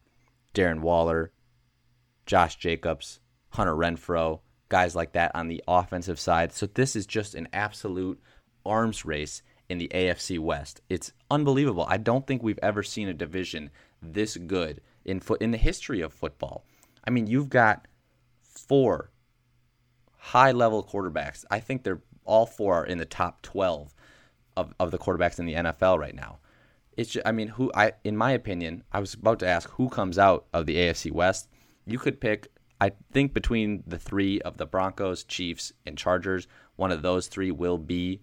Darren 0.54 0.80
Waller, 0.80 1.32
Josh 2.30 2.54
Jacobs, 2.54 3.18
Hunter 3.48 3.74
Renfrow, 3.74 4.38
guys 4.68 4.94
like 4.94 5.14
that 5.14 5.32
on 5.34 5.48
the 5.48 5.64
offensive 5.66 6.20
side. 6.20 6.52
So 6.52 6.66
this 6.66 6.94
is 6.94 7.04
just 7.04 7.34
an 7.34 7.48
absolute 7.52 8.22
arms 8.64 9.04
race 9.04 9.42
in 9.68 9.78
the 9.78 9.88
AFC 9.88 10.38
West. 10.38 10.80
It's 10.88 11.12
unbelievable. 11.28 11.86
I 11.88 11.96
don't 11.96 12.24
think 12.28 12.40
we've 12.40 12.60
ever 12.62 12.84
seen 12.84 13.08
a 13.08 13.14
division 13.14 13.70
this 14.00 14.36
good 14.36 14.80
in 15.04 15.18
foot 15.18 15.42
in 15.42 15.50
the 15.50 15.58
history 15.58 16.02
of 16.02 16.12
football. 16.12 16.64
I 17.04 17.10
mean, 17.10 17.26
you've 17.26 17.48
got 17.48 17.88
four 18.44 19.10
high 20.16 20.52
level 20.52 20.84
quarterbacks. 20.84 21.44
I 21.50 21.58
think 21.58 21.82
they're 21.82 22.00
all 22.24 22.46
four 22.46 22.76
are 22.76 22.86
in 22.86 22.98
the 22.98 23.04
top 23.06 23.42
12 23.42 23.92
of, 24.56 24.72
of 24.78 24.92
the 24.92 24.98
quarterbacks 24.98 25.40
in 25.40 25.46
the 25.46 25.54
NFL 25.54 25.98
right 25.98 26.14
now. 26.14 26.38
It's 26.96 27.10
just, 27.10 27.26
I 27.26 27.32
mean, 27.32 27.48
who 27.48 27.72
I 27.74 27.94
in 28.04 28.16
my 28.16 28.30
opinion, 28.30 28.84
I 28.92 29.00
was 29.00 29.14
about 29.14 29.40
to 29.40 29.48
ask 29.48 29.68
who 29.70 29.88
comes 29.88 30.16
out 30.16 30.46
of 30.54 30.66
the 30.66 30.76
AFC 30.76 31.10
West. 31.10 31.48
You 31.90 31.98
could 31.98 32.20
pick 32.20 32.48
I 32.81 32.92
think 33.12 33.35
between 33.35 33.83
the 33.87 33.98
3 33.98 34.40
of 34.40 34.57
the 34.57 34.64
Broncos, 34.64 35.22
Chiefs, 35.24 35.72
and 35.85 35.98
Chargers, 35.98 36.48
one 36.76 36.90
of 36.90 37.03
those 37.03 37.26
3 37.26 37.50
will 37.50 37.76
be 37.76 38.22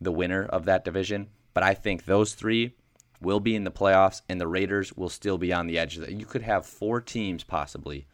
the 0.00 0.12
winner 0.12 0.44
of 0.44 0.64
that 0.66 0.84
division, 0.84 1.28
but 1.54 1.64
I 1.64 1.74
think 1.74 2.04
those 2.04 2.34
3 2.34 2.72
will 3.20 3.40
be 3.40 3.56
in 3.56 3.64
the 3.64 3.70
playoffs 3.72 4.22
and 4.28 4.40
the 4.40 4.46
Raiders 4.46 4.92
will 4.92 5.08
still 5.08 5.38
be 5.38 5.52
on 5.52 5.66
the 5.66 5.76
edge. 5.76 5.96
Of 5.96 6.06
that. 6.06 6.12
You 6.12 6.24
could 6.24 6.42
have 6.42 6.64
four 6.64 7.00
teams 7.00 7.42
possibly 7.42 8.06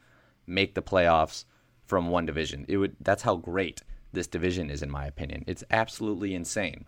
make 0.47 0.75
the 0.75 0.83
playoffs 0.83 1.45
from 1.85 2.09
one 2.09 2.25
division. 2.25 2.65
It 2.69 2.79
would 2.79 2.97
that's 3.01 3.23
how 3.23 3.37
great 3.37 3.83
this 4.13 4.27
division 4.27 4.71
is 4.71 4.83
in 4.83 4.91
my 4.91 5.07
opinion. 5.07 5.45
It's 5.47 5.65
absolutely 5.71 6.35
insane. 6.35 6.87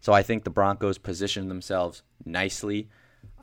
So 0.00 0.14
I 0.14 0.22
think 0.22 0.44
the 0.44 0.50
Broncos 0.50 0.98
position 0.98 1.48
themselves 1.48 2.02
nicely. 2.24 2.88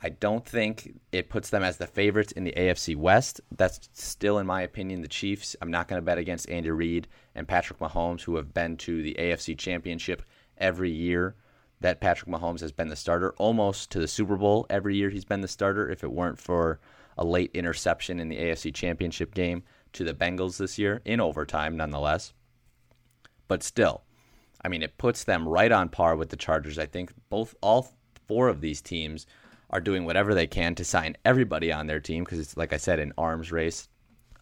I 0.02 0.10
don't 0.10 0.44
think 0.44 1.00
it 1.12 1.28
puts 1.28 1.50
them 1.50 1.62
as 1.62 1.76
the 1.76 1.86
favorites 1.86 2.32
in 2.32 2.44
the 2.44 2.54
AFC 2.56 2.96
West. 2.96 3.40
That's 3.56 3.88
still, 3.92 4.38
in 4.38 4.46
my 4.46 4.62
opinion, 4.62 5.02
the 5.02 5.08
Chiefs. 5.08 5.56
I'm 5.60 5.70
not 5.70 5.88
going 5.88 5.98
to 5.98 6.04
bet 6.04 6.18
against 6.18 6.48
Andy 6.50 6.70
Reid 6.70 7.08
and 7.34 7.48
Patrick 7.48 7.78
Mahomes, 7.78 8.22
who 8.22 8.36
have 8.36 8.52
been 8.54 8.76
to 8.78 9.02
the 9.02 9.14
AFC 9.18 9.56
Championship 9.56 10.22
every 10.58 10.90
year 10.90 11.36
that 11.80 12.00
Patrick 12.00 12.30
Mahomes 12.30 12.60
has 12.60 12.72
been 12.72 12.88
the 12.88 12.96
starter, 12.96 13.34
almost 13.38 13.90
to 13.90 13.98
the 13.98 14.08
Super 14.08 14.36
Bowl 14.36 14.66
every 14.70 14.96
year 14.96 15.10
he's 15.10 15.24
been 15.24 15.40
the 15.40 15.48
starter, 15.48 15.90
if 15.90 16.02
it 16.02 16.12
weren't 16.12 16.38
for 16.38 16.80
a 17.18 17.24
late 17.24 17.50
interception 17.54 18.20
in 18.20 18.28
the 18.28 18.38
AFC 18.38 18.72
Championship 18.72 19.34
game 19.34 19.62
to 19.92 20.04
the 20.04 20.14
Bengals 20.14 20.56
this 20.56 20.78
year, 20.78 21.02
in 21.04 21.20
overtime 21.20 21.76
nonetheless. 21.76 22.32
But 23.48 23.62
still, 23.62 24.02
I 24.64 24.68
mean, 24.68 24.82
it 24.82 24.96
puts 24.96 25.24
them 25.24 25.46
right 25.46 25.70
on 25.70 25.88
par 25.88 26.16
with 26.16 26.30
the 26.30 26.36
Chargers. 26.36 26.78
I 26.78 26.86
think 26.86 27.12
both 27.28 27.54
all 27.60 27.92
four 28.28 28.48
of 28.48 28.60
these 28.60 28.80
teams 28.80 29.26
are 29.72 29.80
doing 29.80 30.04
whatever 30.04 30.34
they 30.34 30.46
can 30.46 30.74
to 30.74 30.84
sign 30.84 31.16
everybody 31.24 31.72
on 31.72 31.86
their 31.86 32.00
team 32.00 32.24
because 32.24 32.38
it's 32.38 32.56
like 32.56 32.72
I 32.72 32.76
said, 32.76 32.98
an 32.98 33.12
arms 33.16 33.50
race 33.50 33.88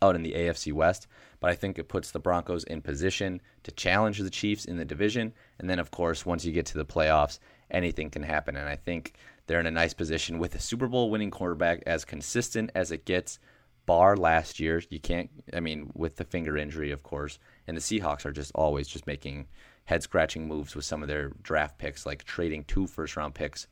out 0.03 0.17
in 0.17 0.23
the 0.23 0.33
AFC 0.33 0.73
West. 0.73 1.07
But 1.41 1.51
I 1.51 1.55
think 1.55 1.79
it 1.79 1.89
puts 1.89 2.11
the 2.11 2.19
Broncos 2.19 2.65
in 2.65 2.83
position 2.83 3.41
to 3.63 3.71
challenge 3.73 4.19
the 4.19 4.31
Chiefs 4.31 4.67
in 4.67 4.77
the 4.77 4.85
division. 4.85 5.33
And 5.59 5.71
then, 5.71 5.79
of 5.79 5.91
course, 5.91 6.27
once 6.27 6.45
you 6.45 6.53
get 6.53 6.67
to 6.67 6.79
the 6.79 6.85
playoffs, 6.85 7.39
anything 7.71 8.11
can 8.11 8.23
happen. 8.23 8.57
And 8.57 8.69
I 8.69 8.77
think 8.77 9.15
they're 9.47 9.61
in 9.61 9.67
a 9.67 9.71
nice 9.71 9.95
position 9.95 10.39
with 10.39 10.55
a 10.55 10.61
Super 10.61 10.87
Bowl 10.87 11.11
winning 11.11 11.31
quarterback 11.31 11.83
as 11.87 12.05
consistent 12.05 12.71
as 12.75 12.91
it 12.91 13.07
gets, 13.07 13.39
bar 13.87 14.17
last 14.17 14.61
year. 14.61 14.83
You 14.91 15.01
can't, 15.01 15.31
I 15.55 15.61
mean, 15.61 15.91
with 15.95 16.17
the 16.17 16.25
finger 16.25 16.57
injury, 16.59 16.91
of 16.91 17.03
course. 17.03 17.39
And 17.67 17.77
the 17.77 17.81
Seahawks 17.81 18.27
are 18.27 18.33
just 18.33 18.53
always 18.55 18.87
just 18.87 19.07
making 19.07 19.47
head 19.85 20.03
scratching 20.03 20.47
moves 20.47 20.77
with 20.77 20.85
some 20.85 21.03
of 21.03 21.09
their 21.09 21.31
draft 21.43 21.79
picks, 21.79 22.05
like 22.05 22.25
trading 22.25 22.65
two 22.65 22.87
first 22.87 23.17
round 23.17 23.35
picks 23.35 23.67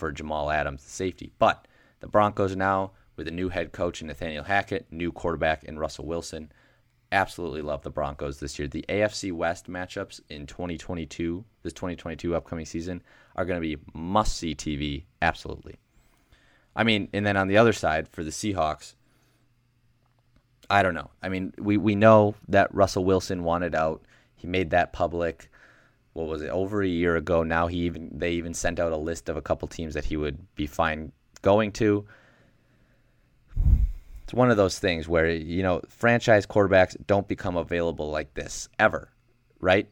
for 0.00 0.10
Jamal 0.10 0.50
Adams, 0.50 0.82
the 0.82 0.90
safety. 0.90 1.30
But 1.38 1.68
the 2.00 2.08
Broncos 2.08 2.56
now, 2.56 2.92
with 3.14 3.28
a 3.28 3.30
new 3.30 3.50
head 3.50 3.70
coach 3.70 4.00
in 4.00 4.08
Nathaniel 4.08 4.44
Hackett, 4.44 4.86
new 4.90 5.12
quarterback 5.12 5.62
in 5.62 5.78
Russell 5.78 6.06
Wilson, 6.06 6.50
absolutely 7.12 7.60
love 7.60 7.82
the 7.82 7.90
Broncos 7.90 8.40
this 8.40 8.58
year. 8.58 8.66
The 8.66 8.84
AFC 8.88 9.30
West 9.30 9.68
matchups 9.68 10.20
in 10.30 10.46
2022, 10.46 11.44
this 11.62 11.74
2022 11.74 12.34
upcoming 12.34 12.64
season, 12.64 13.02
are 13.36 13.44
going 13.44 13.60
to 13.60 13.76
be 13.76 13.80
must 13.94 14.36
see 14.36 14.54
TV. 14.54 15.04
Absolutely. 15.20 15.76
I 16.74 16.82
mean, 16.82 17.08
and 17.12 17.26
then 17.26 17.36
on 17.36 17.48
the 17.48 17.58
other 17.58 17.74
side 17.74 18.08
for 18.08 18.24
the 18.24 18.30
Seahawks, 18.30 18.94
I 20.70 20.82
don't 20.82 20.94
know. 20.94 21.10
I 21.22 21.28
mean, 21.28 21.52
we, 21.58 21.76
we 21.76 21.94
know 21.94 22.36
that 22.48 22.74
Russell 22.74 23.04
Wilson 23.04 23.44
wanted 23.44 23.74
out. 23.74 24.02
He 24.34 24.46
made 24.46 24.70
that 24.70 24.92
public 24.94 25.49
what 26.12 26.26
was 26.26 26.42
it 26.42 26.50
over 26.50 26.82
a 26.82 26.88
year 26.88 27.16
ago. 27.16 27.42
Now 27.42 27.66
he 27.66 27.78
even 27.78 28.10
they 28.12 28.32
even 28.32 28.54
sent 28.54 28.80
out 28.80 28.92
a 28.92 28.96
list 28.96 29.28
of 29.28 29.36
a 29.36 29.42
couple 29.42 29.68
teams 29.68 29.94
that 29.94 30.04
he 30.04 30.16
would 30.16 30.38
be 30.54 30.66
fine 30.66 31.12
going 31.42 31.72
to. 31.72 32.04
It's 34.24 34.34
one 34.34 34.50
of 34.50 34.56
those 34.56 34.78
things 34.78 35.08
where 35.08 35.30
you 35.30 35.62
know 35.62 35.80
franchise 35.88 36.46
quarterbacks 36.46 36.96
don't 37.06 37.28
become 37.28 37.56
available 37.56 38.10
like 38.10 38.34
this 38.34 38.68
ever, 38.78 39.10
right? 39.60 39.88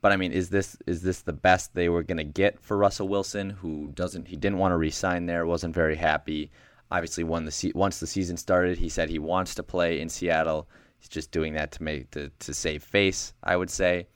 But 0.00 0.12
I 0.12 0.16
mean, 0.16 0.32
is 0.32 0.50
this 0.50 0.76
is 0.86 1.02
this 1.02 1.22
the 1.22 1.32
best 1.32 1.74
they 1.74 1.88
were 1.88 2.02
going 2.02 2.18
to 2.18 2.24
get 2.24 2.60
for 2.60 2.76
Russell 2.76 3.08
Wilson, 3.08 3.50
who 3.50 3.90
doesn't 3.94 4.28
he 4.28 4.36
didn't 4.36 4.58
want 4.58 4.72
to 4.72 4.76
resign 4.76 5.26
there, 5.26 5.46
wasn't 5.46 5.74
very 5.74 5.96
happy. 5.96 6.50
Obviously, 6.90 7.24
when 7.24 7.44
the 7.44 7.72
once 7.74 7.98
the 7.98 8.06
season 8.06 8.36
started, 8.36 8.78
he 8.78 8.88
said 8.88 9.08
he 9.08 9.18
wants 9.18 9.54
to 9.56 9.62
play 9.62 10.00
in 10.00 10.08
Seattle. 10.08 10.68
He's 10.98 11.08
just 11.08 11.30
doing 11.30 11.54
that 11.54 11.72
to 11.72 11.82
make 11.82 12.10
to, 12.12 12.30
to 12.38 12.54
save 12.54 12.84
face, 12.84 13.34
I 13.42 13.56
would 13.56 13.70
say. 13.70 14.06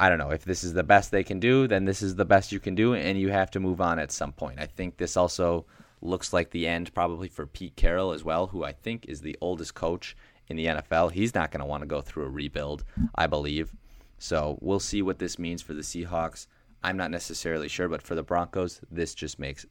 I 0.00 0.08
don't 0.08 0.16
know 0.16 0.30
if 0.30 0.46
this 0.46 0.64
is 0.64 0.72
the 0.72 0.82
best 0.82 1.10
they 1.10 1.22
can 1.22 1.40
do, 1.40 1.68
then 1.68 1.84
this 1.84 2.00
is 2.00 2.14
the 2.14 2.24
best 2.24 2.52
you 2.52 2.58
can 2.58 2.74
do, 2.74 2.94
and 2.94 3.20
you 3.20 3.28
have 3.28 3.50
to 3.50 3.60
move 3.60 3.82
on 3.82 3.98
at 3.98 4.10
some 4.10 4.32
point. 4.32 4.58
I 4.58 4.64
think 4.64 4.96
this 4.96 5.14
also 5.14 5.66
looks 6.00 6.32
like 6.32 6.50
the 6.50 6.66
end 6.66 6.94
probably 6.94 7.28
for 7.28 7.46
Pete 7.46 7.76
Carroll 7.76 8.12
as 8.12 8.24
well, 8.24 8.46
who 8.46 8.64
I 8.64 8.72
think 8.72 9.04
is 9.04 9.20
the 9.20 9.36
oldest 9.42 9.74
coach 9.74 10.16
in 10.48 10.56
the 10.56 10.64
NFL. 10.64 11.12
He's 11.12 11.34
not 11.34 11.50
going 11.50 11.60
to 11.60 11.66
want 11.66 11.82
to 11.82 11.86
go 11.86 12.00
through 12.00 12.24
a 12.24 12.30
rebuild, 12.30 12.82
I 13.14 13.26
believe. 13.26 13.74
So 14.18 14.56
we'll 14.62 14.80
see 14.80 15.02
what 15.02 15.18
this 15.18 15.38
means 15.38 15.60
for 15.60 15.74
the 15.74 15.82
Seahawks. 15.82 16.46
I'm 16.82 16.96
not 16.96 17.10
necessarily 17.10 17.68
sure, 17.68 17.90
but 17.90 18.00
for 18.00 18.14
the 18.14 18.22
Broncos, 18.22 18.80
this 18.90 19.14
just 19.14 19.38
makes 19.38 19.66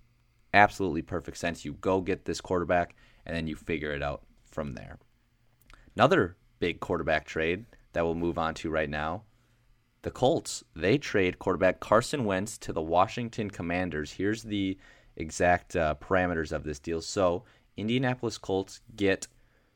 absolutely 0.53 1.01
perfect 1.01 1.37
sense. 1.37 1.65
You 1.65 1.73
go 1.73 2.01
get 2.01 2.25
this 2.25 2.39
quarterback, 2.39 2.95
and 3.25 3.35
then 3.35 3.47
you 3.47 3.55
figure 3.55 3.93
it 3.93 4.03
out 4.03 4.21
from 4.51 4.75
there. 4.75 4.99
Another 5.95 6.37
big 6.59 6.81
quarterback 6.81 7.25
trade 7.25 7.65
that 7.93 8.05
we'll 8.05 8.13
move 8.13 8.37
on 8.37 8.53
to 8.53 8.69
right 8.69 8.91
now 8.91 9.23
the 10.01 10.11
Colts, 10.11 10.63
they 10.75 10.97
trade 10.97 11.39
quarterback 11.39 11.79
Carson 11.79 12.25
Wentz 12.25 12.57
to 12.59 12.73
the 12.73 12.81
Washington 12.81 13.49
Commanders. 13.49 14.13
Here's 14.13 14.43
the 14.43 14.77
exact 15.17 15.75
uh, 15.75 15.95
parameters 15.99 16.51
of 16.51 16.63
this 16.63 16.79
deal. 16.79 17.01
So, 17.01 17.43
Indianapolis 17.75 18.37
Colts 18.37 18.81
get 18.95 19.27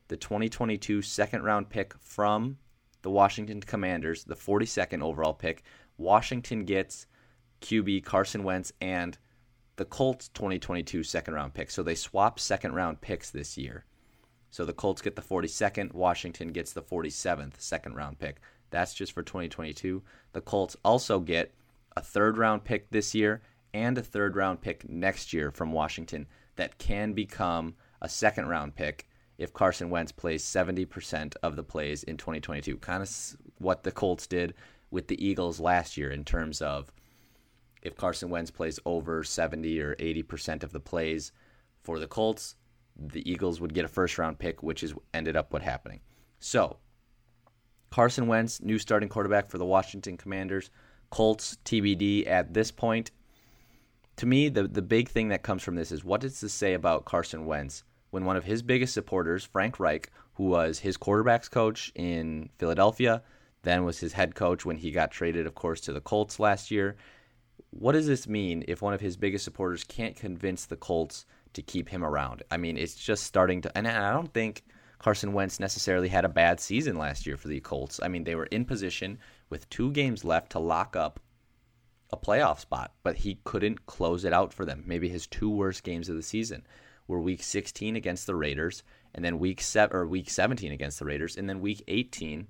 the 0.07 0.17
2022 0.17 1.01
second 1.01 1.43
round 1.43 1.69
pick 1.69 1.93
from 1.99 2.57
the 3.01 3.09
Washington 3.09 3.61
Commanders, 3.61 4.23
the 4.23 4.35
42nd 4.35 5.01
overall 5.01 5.33
pick. 5.33 5.63
Washington 5.97 6.65
gets 6.65 7.05
QB 7.61 8.03
Carson 8.03 8.43
Wentz 8.43 8.73
and 8.81 9.17
the 9.75 9.85
Colts 9.85 10.29
2022 10.29 11.03
second 11.03 11.33
round 11.33 11.53
pick. 11.53 11.71
So 11.71 11.83
they 11.83 11.95
swap 11.95 12.39
second 12.39 12.73
round 12.73 13.01
picks 13.01 13.29
this 13.31 13.57
year. 13.57 13.85
So 14.49 14.65
the 14.65 14.73
Colts 14.73 15.01
get 15.01 15.15
the 15.15 15.21
42nd, 15.21 15.93
Washington 15.93 16.49
gets 16.49 16.73
the 16.73 16.83
47th 16.83 17.59
second 17.59 17.95
round 17.95 18.19
pick. 18.19 18.39
That's 18.73 18.95
just 18.95 19.11
for 19.11 19.21
2022. 19.21 20.01
The 20.31 20.41
Colts 20.41 20.75
also 20.83 21.19
get 21.19 21.53
a 21.95 22.01
third 22.01 22.39
round 22.39 22.63
pick 22.63 22.89
this 22.89 23.13
year 23.13 23.43
and 23.71 23.95
a 23.95 24.01
third 24.01 24.35
round 24.35 24.61
pick 24.61 24.89
next 24.89 25.31
year 25.31 25.51
from 25.51 25.71
Washington 25.71 26.25
that 26.55 26.79
can 26.79 27.13
become 27.13 27.75
a 28.01 28.09
second 28.09 28.47
round 28.47 28.75
pick 28.75 29.07
if 29.37 29.53
Carson 29.53 29.91
Wentz 29.91 30.11
plays 30.11 30.43
70% 30.43 31.35
of 31.43 31.55
the 31.55 31.61
plays 31.61 32.01
in 32.01 32.17
2022. 32.17 32.77
Kind 32.77 33.03
of 33.03 33.37
what 33.59 33.83
the 33.83 33.91
Colts 33.91 34.25
did 34.25 34.55
with 34.89 35.07
the 35.07 35.23
Eagles 35.23 35.59
last 35.59 35.95
year 35.95 36.09
in 36.09 36.25
terms 36.25 36.59
of 36.59 36.91
if 37.83 37.95
Carson 37.95 38.31
Wentz 38.31 38.49
plays 38.49 38.79
over 38.87 39.23
70 39.23 39.79
or 39.81 39.95
80% 39.97 40.63
of 40.63 40.71
the 40.71 40.79
plays 40.79 41.31
for 41.83 41.99
the 41.99 42.07
Colts, 42.07 42.55
the 42.97 43.29
Eagles 43.29 43.61
would 43.61 43.75
get 43.75 43.85
a 43.85 43.89
first 43.89 44.17
round 44.17 44.39
pick, 44.39 44.63
which 44.63 44.81
is 44.81 44.95
ended 45.13 45.35
up 45.35 45.53
what 45.53 45.61
happening. 45.61 45.99
So, 46.39 46.77
Carson 47.93 48.25
Wentz, 48.25 48.59
new 48.59 48.79
starting 48.79 49.07
quarterback 49.07 49.51
for 49.51 49.59
the 49.59 49.65
Washington 49.67 50.17
Commanders. 50.17 50.71
Colts 51.11 51.59
TBD 51.63 52.25
at 52.27 52.51
this 52.51 52.71
point. 52.71 53.11
To 54.15 54.25
me, 54.25 54.49
the 54.49 54.67
the 54.67 54.81
big 54.81 55.09
thing 55.09 55.27
that 55.27 55.43
comes 55.43 55.61
from 55.61 55.75
this 55.75 55.91
is 55.91 56.03
what 56.03 56.21
does 56.21 56.41
this 56.41 56.53
say 56.53 56.73
about 56.73 57.05
Carson 57.05 57.45
Wentz 57.45 57.83
when 58.09 58.25
one 58.25 58.35
of 58.35 58.45
his 58.45 58.63
biggest 58.63 58.95
supporters, 58.95 59.43
Frank 59.43 59.79
Reich, 59.79 60.09
who 60.33 60.45
was 60.45 60.79
his 60.79 60.97
quarterbacks 60.97 61.51
coach 61.51 61.91
in 61.93 62.49
Philadelphia, 62.57 63.21
then 63.61 63.83
was 63.83 63.99
his 63.99 64.13
head 64.13 64.33
coach 64.33 64.65
when 64.65 64.77
he 64.77 64.89
got 64.89 65.11
traded, 65.11 65.45
of 65.45 65.53
course, 65.53 65.79
to 65.81 65.93
the 65.93 66.01
Colts 66.01 66.39
last 66.39 66.71
year. 66.71 66.95
What 67.69 67.91
does 67.91 68.07
this 68.07 68.27
mean 68.27 68.65
if 68.67 68.81
one 68.81 68.95
of 68.95 69.01
his 69.01 69.17
biggest 69.17 69.45
supporters 69.45 69.83
can't 69.83 70.15
convince 70.15 70.65
the 70.65 70.77
Colts 70.77 71.27
to 71.53 71.61
keep 71.61 71.89
him 71.89 72.03
around? 72.03 72.41
I 72.49 72.57
mean, 72.57 72.75
it's 72.75 72.95
just 72.95 73.25
starting 73.25 73.61
to, 73.61 73.77
and 73.77 73.87
I 73.87 74.11
don't 74.13 74.33
think 74.33 74.63
Carson 75.03 75.33
Wentz 75.33 75.59
necessarily 75.59 76.07
had 76.07 76.23
a 76.23 76.29
bad 76.29 76.61
season 76.61 76.97
last 76.97 77.25
year 77.25 77.35
for 77.35 77.49
the 77.49 77.59
Colts. 77.59 77.99
I 78.01 78.07
mean, 78.07 78.23
they 78.23 78.35
were 78.35 78.45
in 78.45 78.63
position 78.63 79.19
with 79.49 79.69
two 79.69 79.91
games 79.91 80.23
left 80.23 80.53
to 80.53 80.59
lock 80.59 80.95
up 80.95 81.19
a 82.09 82.15
playoff 82.15 82.61
spot, 82.61 82.93
but 83.03 83.17
he 83.17 83.41
couldn't 83.43 83.85
close 83.85 84.23
it 84.23 84.31
out 84.31 84.53
for 84.53 84.63
them. 84.63 84.81
Maybe 84.87 85.09
his 85.09 85.27
two 85.27 85.49
worst 85.49 85.83
games 85.83 86.07
of 86.07 86.15
the 86.15 86.21
season 86.21 86.65
were 87.05 87.19
week 87.19 87.43
16 87.43 87.97
against 87.97 88.27
the 88.27 88.35
Raiders 88.35 88.81
and 89.13 89.25
then 89.25 89.39
week 89.39 89.59
7 89.59 89.93
or 89.93 90.07
week 90.07 90.29
17 90.29 90.71
against 90.71 90.99
the 90.99 91.05
Raiders 91.05 91.35
and 91.35 91.49
then 91.49 91.59
week 91.59 91.83
18 91.89 92.47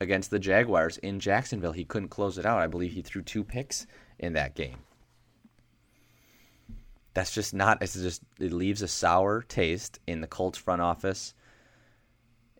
against 0.00 0.30
the 0.30 0.38
Jaguars 0.38 0.96
in 0.96 1.20
Jacksonville. 1.20 1.72
He 1.72 1.84
couldn't 1.84 2.08
close 2.08 2.38
it 2.38 2.46
out. 2.46 2.60
I 2.60 2.68
believe 2.68 2.92
he 2.92 3.02
threw 3.02 3.20
two 3.20 3.44
picks 3.44 3.86
in 4.18 4.32
that 4.32 4.54
game. 4.54 4.78
That's 7.14 7.32
just 7.32 7.54
not. 7.54 7.80
It's 7.80 7.94
just 7.94 8.22
it 8.40 8.52
leaves 8.52 8.82
a 8.82 8.88
sour 8.88 9.42
taste 9.42 10.00
in 10.06 10.20
the 10.20 10.26
Colts 10.26 10.58
front 10.58 10.82
office, 10.82 11.34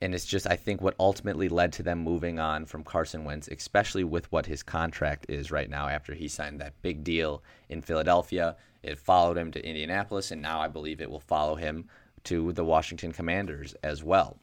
and 0.00 0.14
it's 0.14 0.24
just 0.24 0.46
I 0.48 0.54
think 0.54 0.80
what 0.80 0.94
ultimately 1.00 1.48
led 1.48 1.72
to 1.74 1.82
them 1.82 1.98
moving 1.98 2.38
on 2.38 2.64
from 2.64 2.84
Carson 2.84 3.24
Wentz, 3.24 3.48
especially 3.48 4.04
with 4.04 4.30
what 4.30 4.46
his 4.46 4.62
contract 4.62 5.26
is 5.28 5.50
right 5.50 5.68
now 5.68 5.88
after 5.88 6.14
he 6.14 6.28
signed 6.28 6.60
that 6.60 6.80
big 6.82 7.02
deal 7.02 7.42
in 7.68 7.82
Philadelphia. 7.82 8.56
It 8.82 8.98
followed 8.98 9.36
him 9.36 9.50
to 9.52 9.66
Indianapolis, 9.66 10.30
and 10.30 10.40
now 10.40 10.60
I 10.60 10.68
believe 10.68 11.00
it 11.00 11.10
will 11.10 11.20
follow 11.20 11.56
him 11.56 11.88
to 12.24 12.52
the 12.52 12.64
Washington 12.64 13.12
Commanders 13.12 13.74
as 13.82 14.04
well. 14.04 14.38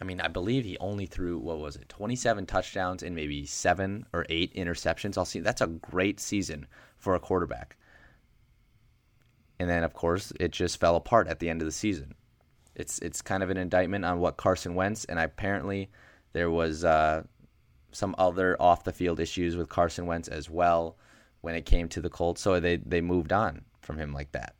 I 0.00 0.04
mean, 0.04 0.20
I 0.20 0.28
believe 0.28 0.64
he 0.64 0.78
only 0.78 1.06
threw 1.06 1.38
what 1.38 1.58
was 1.58 1.76
it, 1.76 1.88
27 1.88 2.46
touchdowns 2.46 3.02
and 3.02 3.14
maybe 3.14 3.44
seven 3.44 4.06
or 4.12 4.24
eight 4.30 4.54
interceptions. 4.54 5.18
I'll 5.18 5.26
see. 5.26 5.40
That's 5.40 5.60
a 5.60 5.66
great 5.66 6.20
season 6.20 6.66
for 6.96 7.14
a 7.14 7.20
quarterback. 7.20 7.76
And 9.60 9.68
then, 9.68 9.84
of 9.84 9.92
course, 9.92 10.32
it 10.40 10.52
just 10.52 10.80
fell 10.80 10.96
apart 10.96 11.28
at 11.28 11.38
the 11.38 11.50
end 11.50 11.60
of 11.60 11.66
the 11.66 11.72
season. 11.72 12.14
It's 12.74 12.98
it's 13.00 13.20
kind 13.20 13.42
of 13.42 13.50
an 13.50 13.58
indictment 13.58 14.06
on 14.06 14.18
what 14.18 14.38
Carson 14.38 14.74
Wentz 14.74 15.04
and 15.04 15.18
apparently 15.18 15.90
there 16.32 16.50
was 16.50 16.82
uh, 16.82 17.24
some 17.92 18.14
other 18.16 18.56
off 18.58 18.84
the 18.84 18.92
field 18.92 19.20
issues 19.20 19.56
with 19.56 19.68
Carson 19.68 20.06
Wentz 20.06 20.28
as 20.28 20.48
well 20.48 20.96
when 21.42 21.54
it 21.54 21.66
came 21.66 21.90
to 21.90 22.00
the 22.00 22.08
Colts. 22.08 22.40
So 22.40 22.58
they 22.58 22.76
they 22.76 23.02
moved 23.02 23.34
on 23.34 23.66
from 23.82 23.98
him 23.98 24.14
like 24.14 24.32
that. 24.32 24.54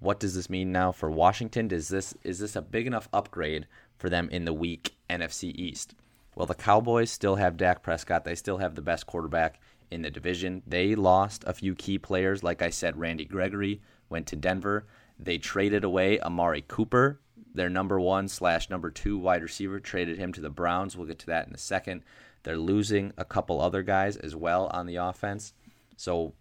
What 0.00 0.20
does 0.20 0.34
this 0.34 0.50
mean 0.50 0.70
now 0.70 0.92
for 0.92 1.10
Washington? 1.10 1.66
Does 1.66 1.88
this 1.88 2.12
is 2.24 2.38
this 2.38 2.56
a 2.56 2.62
big 2.62 2.86
enough 2.86 3.08
upgrade 3.10 3.66
for 3.96 4.10
them 4.10 4.28
in 4.30 4.44
the 4.44 4.52
weak 4.52 4.94
NFC 5.08 5.54
East? 5.54 5.94
Well, 6.34 6.46
the 6.46 6.54
Cowboys 6.54 7.10
still 7.10 7.36
have 7.36 7.56
Dak 7.56 7.82
Prescott. 7.82 8.26
They 8.26 8.34
still 8.34 8.58
have 8.58 8.74
the 8.74 8.82
best 8.82 9.06
quarterback 9.06 9.58
in 9.90 10.02
the 10.02 10.10
division. 10.10 10.62
They 10.66 10.94
lost 10.94 11.44
a 11.46 11.54
few 11.54 11.74
key 11.74 11.98
players. 11.98 12.42
Like 12.42 12.62
I 12.62 12.70
said, 12.70 12.98
Randy 12.98 13.24
Gregory 13.24 13.80
went 14.08 14.26
to 14.28 14.36
Denver. 14.36 14.86
They 15.18 15.38
traded 15.38 15.84
away 15.84 16.20
Amari 16.20 16.64
Cooper, 16.66 17.20
their 17.54 17.70
number 17.70 17.98
one 17.98 18.28
slash 18.28 18.68
number 18.68 18.90
two 18.90 19.18
wide 19.18 19.42
receiver, 19.42 19.80
traded 19.80 20.18
him 20.18 20.32
to 20.34 20.40
the 20.40 20.50
Browns. 20.50 20.96
We'll 20.96 21.06
get 21.06 21.18
to 21.20 21.26
that 21.26 21.48
in 21.48 21.54
a 21.54 21.58
second. 21.58 22.02
They're 22.42 22.56
losing 22.56 23.12
a 23.16 23.24
couple 23.24 23.60
other 23.60 23.82
guys 23.82 24.16
as 24.16 24.36
well 24.36 24.66
on 24.72 24.86
the 24.86 24.96
offense. 24.96 25.54
So 25.96 26.34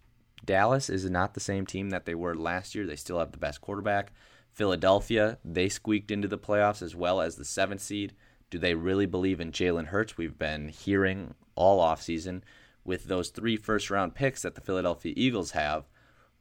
Dallas 0.44 0.90
is 0.90 1.10
not 1.10 1.34
the 1.34 1.40
same 1.40 1.66
team 1.66 1.90
that 1.90 2.06
they 2.06 2.16
were 2.16 2.36
last 2.36 2.76
year. 2.76 2.86
They 2.86 2.96
still 2.96 3.20
have 3.20 3.32
the 3.32 3.38
best 3.38 3.62
quarterback. 3.62 4.12
Philadelphia, 4.52 5.38
they 5.44 5.68
squeaked 5.70 6.12
into 6.12 6.28
the 6.28 6.38
playoffs 6.38 6.82
as 6.82 6.96
well 6.96 7.22
as 7.22 7.36
the 7.36 7.46
seventh 7.46 7.82
seed. 7.82 8.14
Do 8.50 8.60
they 8.60 8.76
really 8.76 9.06
believe 9.06 9.40
in 9.40 9.52
Jalen 9.52 9.88
Hurts? 9.88 10.18
We've 10.18 10.38
been 10.38 10.70
hearing 10.70 11.34
all 11.56 11.82
offseason 11.82 12.42
with 12.86 13.06
those 13.06 13.30
three 13.30 13.58
first 13.58 13.90
round 13.90 14.16
picks 14.16 14.44
that 14.44 14.56
the 14.56 14.62
Philadelphia 14.62 15.14
Eagles 15.18 15.52
have. 15.52 15.86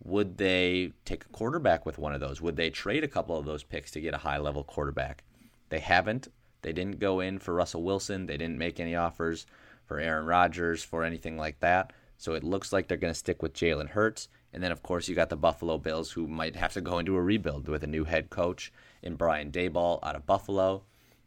Would 0.05 0.37
they 0.37 0.93
take 1.05 1.25
a 1.25 1.29
quarterback 1.29 1.87
with 1.87 1.99
one 1.99 2.13
of 2.13 2.21
those? 2.21 2.41
Would 2.43 2.57
they 2.57 2.69
trade 2.71 3.03
a 3.03 3.09
couple 3.09 3.39
of 3.39 3.47
those 3.47 3.65
picks 3.65 3.91
to 3.93 4.01
get 4.01 4.15
a 4.15 4.19
high 4.19 4.39
level 4.39 4.63
quarterback? 4.63 5.25
They 5.71 5.81
haven't. 5.81 6.29
They 6.63 6.73
didn't 6.73 7.01
go 7.01 7.21
in 7.21 7.39
for 7.39 7.55
Russell 7.55 7.83
Wilson. 7.83 8.27
They 8.27 8.37
didn't 8.37 8.59
make 8.59 8.79
any 8.79 8.95
offers 8.95 9.47
for 9.87 9.99
Aaron 9.99 10.27
Rodgers, 10.27 10.83
for 10.83 11.05
anything 11.05 11.37
like 11.37 11.61
that. 11.61 11.93
So 12.17 12.35
it 12.35 12.45
looks 12.45 12.73
like 12.73 12.89
they're 12.89 12.97
going 12.97 13.13
to 13.13 13.19
stick 13.19 13.43
with 13.43 13.55
Jalen 13.55 13.91
Hurts. 13.91 14.29
And 14.53 14.63
then, 14.63 14.73
of 14.73 14.83
course, 14.83 15.09
you 15.09 15.15
got 15.15 15.31
the 15.31 15.37
Buffalo 15.37 15.79
Bills, 15.79 16.13
who 16.13 16.27
might 16.27 16.57
have 16.57 16.73
to 16.75 16.81
go 16.81 16.99
into 16.99 17.17
a 17.17 17.23
rebuild 17.23 17.69
with 17.69 17.83
a 17.83 17.89
new 17.89 18.05
head 18.05 18.31
coach 18.31 18.73
in 19.03 19.17
Brian 19.17 19.51
Daboll 19.51 19.99
out 20.03 20.17
of 20.17 20.27
Buffalo, 20.27 20.85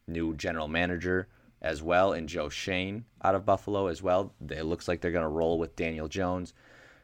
new 0.07 0.35
general 0.35 0.67
manager 0.67 1.27
as 1.61 1.81
well 1.81 2.13
and 2.13 2.29
Joe 2.29 2.49
Schoen 2.49 3.05
out 3.23 3.35
of 3.35 3.45
Buffalo 3.45 3.87
as 3.87 4.01
well. 4.01 4.33
It 4.49 4.63
looks 4.63 4.87
like 4.87 5.01
they're 5.01 5.11
going 5.11 5.23
to 5.23 5.27
roll 5.27 5.57
with 5.57 5.75
Daniel 5.75 6.07
Jones. 6.07 6.53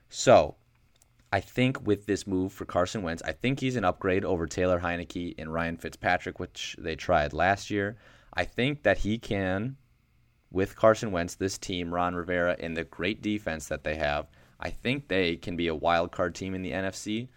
So 0.10 0.56
I 1.32 1.40
think 1.40 1.86
with 1.88 2.06
this 2.06 2.28
move 2.28 2.54
for 2.54 2.66
Carson 2.66 3.02
Wentz, 3.02 3.24
I 3.24 3.32
think 3.32 3.60
he's 3.60 3.76
an 3.76 3.86
upgrade 3.86 4.24
over 4.24 4.46
Taylor 4.46 4.80
Heinicke 4.80 5.36
and 5.38 5.52
Ryan 5.52 5.78
Fitzpatrick, 5.78 6.40
which 6.40 6.76
they 6.78 6.96
tried 6.96 7.34
last 7.34 7.72
year. 7.72 7.98
I 8.36 8.46
think 8.46 8.84
that 8.84 9.00
he 9.00 9.18
can 9.18 9.78
with 10.52 10.76
Carson 10.76 11.12
Wentz, 11.12 11.36
this 11.36 11.58
team, 11.58 11.94
Ron 11.94 12.14
Rivera, 12.14 12.56
and 12.60 12.78
the 12.78 12.84
great 12.84 13.24
defense 13.24 13.68
that 13.68 13.84
they 13.84 13.96
have, 13.96 14.28
I 14.60 14.70
think 14.70 15.08
they 15.08 15.36
can 15.36 15.58
be 15.58 15.68
a 15.68 15.76
wild 15.76 16.12
card 16.12 16.36
team 16.36 16.54
in 16.54 16.62
the 16.62 16.72
NFC 16.72 17.28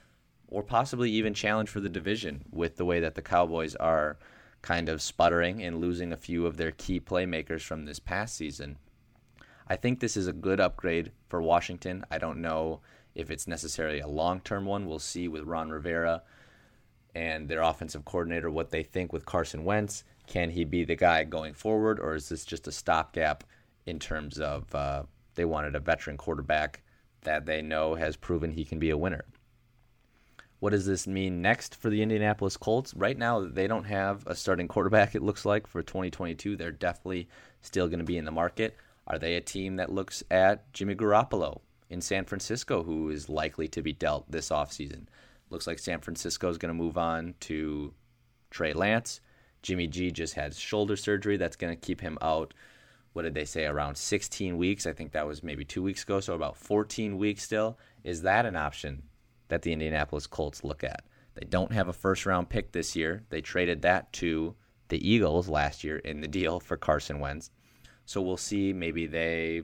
or 0.48 0.62
possibly 0.62 1.10
even 1.10 1.34
challenge 1.34 1.70
for 1.70 1.80
the 1.80 1.88
division 1.88 2.44
with 2.52 2.76
the 2.76 2.84
way 2.84 3.00
that 3.00 3.14
the 3.14 3.22
Cowboys 3.22 3.74
are 3.76 4.18
kind 4.66 4.88
of 4.88 5.00
sputtering 5.00 5.62
and 5.62 5.80
losing 5.80 6.12
a 6.12 6.16
few 6.16 6.44
of 6.44 6.56
their 6.56 6.72
key 6.72 6.98
playmakers 6.98 7.60
from 7.60 7.84
this 7.84 8.00
past 8.00 8.34
season. 8.34 8.76
I 9.68 9.76
think 9.76 10.00
this 10.00 10.16
is 10.16 10.26
a 10.26 10.32
good 10.32 10.58
upgrade 10.58 11.12
for 11.28 11.40
Washington. 11.40 12.04
I 12.10 12.18
don't 12.18 12.42
know 12.42 12.80
if 13.14 13.30
it's 13.30 13.46
necessarily 13.46 14.00
a 14.00 14.08
long 14.08 14.40
term 14.40 14.66
one. 14.66 14.86
We'll 14.86 14.98
see 14.98 15.28
with 15.28 15.44
Ron 15.44 15.70
Rivera 15.70 16.20
and 17.14 17.48
their 17.48 17.62
offensive 17.62 18.04
coordinator 18.04 18.50
what 18.50 18.70
they 18.70 18.82
think 18.82 19.12
with 19.12 19.24
Carson 19.24 19.62
Wentz. 19.62 20.02
Can 20.26 20.50
he 20.50 20.64
be 20.64 20.82
the 20.82 20.96
guy 20.96 21.22
going 21.22 21.54
forward, 21.54 22.00
or 22.00 22.16
is 22.16 22.28
this 22.28 22.44
just 22.44 22.66
a 22.66 22.72
stopgap 22.72 23.44
in 23.86 24.00
terms 24.00 24.40
of 24.40 24.74
uh, 24.74 25.04
they 25.36 25.44
wanted 25.44 25.76
a 25.76 25.80
veteran 25.80 26.16
quarterback 26.16 26.82
that 27.20 27.46
they 27.46 27.62
know 27.62 27.94
has 27.94 28.16
proven 28.16 28.50
he 28.50 28.64
can 28.64 28.80
be 28.80 28.90
a 28.90 28.98
winner? 28.98 29.26
What 30.58 30.70
does 30.70 30.86
this 30.86 31.06
mean 31.06 31.42
next 31.42 31.76
for 31.76 31.90
the 31.90 32.00
Indianapolis 32.00 32.56
Colts? 32.56 32.94
Right 32.94 33.18
now, 33.18 33.46
they 33.46 33.66
don't 33.66 33.84
have 33.84 34.26
a 34.26 34.34
starting 34.34 34.68
quarterback, 34.68 35.14
it 35.14 35.22
looks 35.22 35.44
like, 35.44 35.66
for 35.66 35.82
2022. 35.82 36.56
They're 36.56 36.72
definitely 36.72 37.28
still 37.60 37.88
going 37.88 37.98
to 37.98 38.04
be 38.04 38.16
in 38.16 38.24
the 38.24 38.30
market. 38.30 38.74
Are 39.06 39.18
they 39.18 39.36
a 39.36 39.40
team 39.40 39.76
that 39.76 39.92
looks 39.92 40.24
at 40.30 40.72
Jimmy 40.72 40.94
Garoppolo 40.94 41.60
in 41.90 42.00
San 42.00 42.24
Francisco, 42.24 42.82
who 42.82 43.10
is 43.10 43.28
likely 43.28 43.68
to 43.68 43.82
be 43.82 43.92
dealt 43.92 44.30
this 44.30 44.48
offseason? 44.48 45.06
Looks 45.50 45.66
like 45.66 45.78
San 45.78 46.00
Francisco 46.00 46.48
is 46.48 46.58
going 46.58 46.74
to 46.74 46.82
move 46.82 46.96
on 46.96 47.34
to 47.40 47.92
Trey 48.50 48.72
Lance. 48.72 49.20
Jimmy 49.62 49.86
G 49.86 50.10
just 50.10 50.34
had 50.34 50.54
shoulder 50.54 50.96
surgery 50.96 51.36
that's 51.36 51.56
going 51.56 51.72
to 51.72 51.86
keep 51.86 52.00
him 52.00 52.16
out. 52.22 52.54
What 53.12 53.22
did 53.22 53.34
they 53.34 53.44
say? 53.44 53.66
Around 53.66 53.96
16 53.96 54.56
weeks. 54.56 54.86
I 54.86 54.92
think 54.92 55.12
that 55.12 55.26
was 55.26 55.42
maybe 55.42 55.64
two 55.64 55.82
weeks 55.82 56.02
ago. 56.02 56.20
So 56.20 56.34
about 56.34 56.56
14 56.56 57.18
weeks 57.18 57.42
still. 57.42 57.78
Is 58.04 58.22
that 58.22 58.46
an 58.46 58.56
option 58.56 59.02
that 59.48 59.62
the 59.62 59.72
Indianapolis 59.72 60.26
Colts 60.26 60.64
look 60.64 60.84
at? 60.84 61.04
They 61.34 61.46
don't 61.46 61.72
have 61.72 61.88
a 61.88 61.92
first 61.92 62.26
round 62.26 62.48
pick 62.48 62.72
this 62.72 62.96
year. 62.96 63.24
They 63.28 63.40
traded 63.40 63.82
that 63.82 64.12
to 64.14 64.54
the 64.88 65.08
Eagles 65.08 65.48
last 65.48 65.84
year 65.84 65.98
in 65.98 66.20
the 66.20 66.28
deal 66.28 66.60
for 66.60 66.76
Carson 66.76 67.20
Wentz. 67.20 67.50
So 68.06 68.22
we'll 68.22 68.36
see. 68.36 68.72
Maybe 68.72 69.06
they 69.06 69.62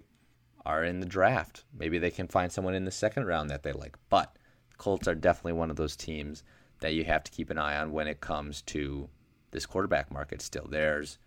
are 0.67 0.85
in 0.85 1.01
the 1.01 1.07
draft. 1.07 1.65
Maybe 1.77 1.99
they 1.99 2.11
can 2.11 2.29
find 2.29 2.53
someone 2.53 2.75
in 2.75 2.85
the 2.85 2.91
second 2.91 3.27
round 3.27 3.51
that 3.51 3.63
they 3.63 3.73
like. 3.73 3.97
But 4.09 4.37
the 4.71 4.77
Colts 4.77 5.09
are 5.09 5.15
definitely 5.15 5.55
one 5.55 5.71
of 5.71 5.77
those 5.77 5.97
teams 5.97 6.43
that 6.81 6.95
you 6.95 7.05
have 7.05 7.25
to 7.25 7.31
keep 7.31 7.51
an 7.51 7.59
eye 7.59 7.77
on 7.77 7.93
when 7.93 8.09
it 8.09 8.21
comes 8.21 8.63
to 8.63 9.09
this 9.51 9.67
quarterback 9.67 10.11
market 10.11 10.43
still. 10.43 10.67
There's, 10.69 11.19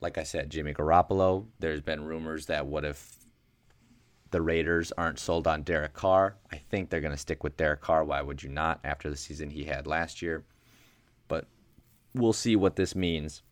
like 0.00 0.18
I 0.18 0.22
said, 0.22 0.50
Jimmy 0.50 0.72
Garoppolo. 0.72 1.46
There's 1.58 1.80
been 1.80 2.04
rumors 2.04 2.46
that 2.46 2.66
what 2.66 2.84
if 2.84 3.23
the 4.34 4.42
Raiders 4.42 4.90
aren't 4.98 5.20
sold 5.20 5.46
on 5.46 5.62
Derek 5.62 5.92
Carr? 5.92 6.34
I 6.50 6.56
think 6.56 6.90
they're 6.90 7.00
going 7.00 7.14
to 7.14 7.16
stick 7.16 7.44
with 7.44 7.56
Derek 7.56 7.80
Carr. 7.80 8.04
Why 8.04 8.20
would 8.20 8.42
you 8.42 8.48
not 8.48 8.80
after 8.82 9.08
the 9.08 9.16
season 9.16 9.48
he 9.48 9.62
had 9.62 9.86
last 9.86 10.20
year? 10.20 10.44
But 11.28 11.46
we'll 12.14 12.32
see 12.32 12.56
what 12.56 12.74
this 12.74 12.96
means 12.96 13.44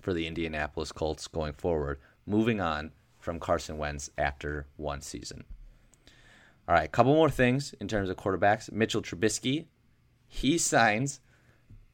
for 0.00 0.14
the 0.14 0.26
Indianapolis 0.26 0.90
Colts 0.90 1.28
going 1.28 1.52
forward. 1.52 2.00
Moving 2.24 2.62
on 2.62 2.92
from 3.18 3.38
Carson 3.38 3.76
Wentz 3.76 4.08
after 4.16 4.68
one 4.78 5.02
season. 5.02 5.44
All 6.66 6.76
right, 6.76 6.86
a 6.86 6.88
couple 6.88 7.12
more 7.12 7.28
things 7.28 7.74
in 7.78 7.86
terms 7.86 8.08
of 8.08 8.16
quarterbacks. 8.16 8.72
Mitchell 8.72 9.02
Trubisky, 9.02 9.66
he 10.28 10.56
signs 10.56 11.20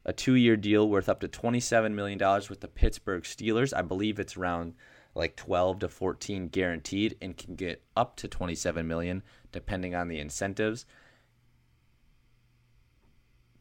a 0.05 0.13
two-year 0.13 0.55
deal 0.55 0.87
worth 0.87 1.09
up 1.09 1.19
to 1.19 1.27
$27 1.27 1.93
million 1.93 2.17
with 2.49 2.61
the 2.61 2.69
Pittsburgh 2.69 3.23
Steelers. 3.23 3.73
I 3.75 3.81
believe 3.81 4.17
it's 4.17 4.37
around 4.37 4.75
like 5.19 5.35
12 5.35 5.79
to 5.79 5.89
14 5.89 6.47
guaranteed 6.47 7.17
and 7.21 7.37
can 7.37 7.55
get 7.55 7.83
up 7.95 8.15
to 8.15 8.27
27 8.27 8.87
million 8.87 9.21
depending 9.51 9.93
on 9.93 10.07
the 10.07 10.17
incentives. 10.17 10.85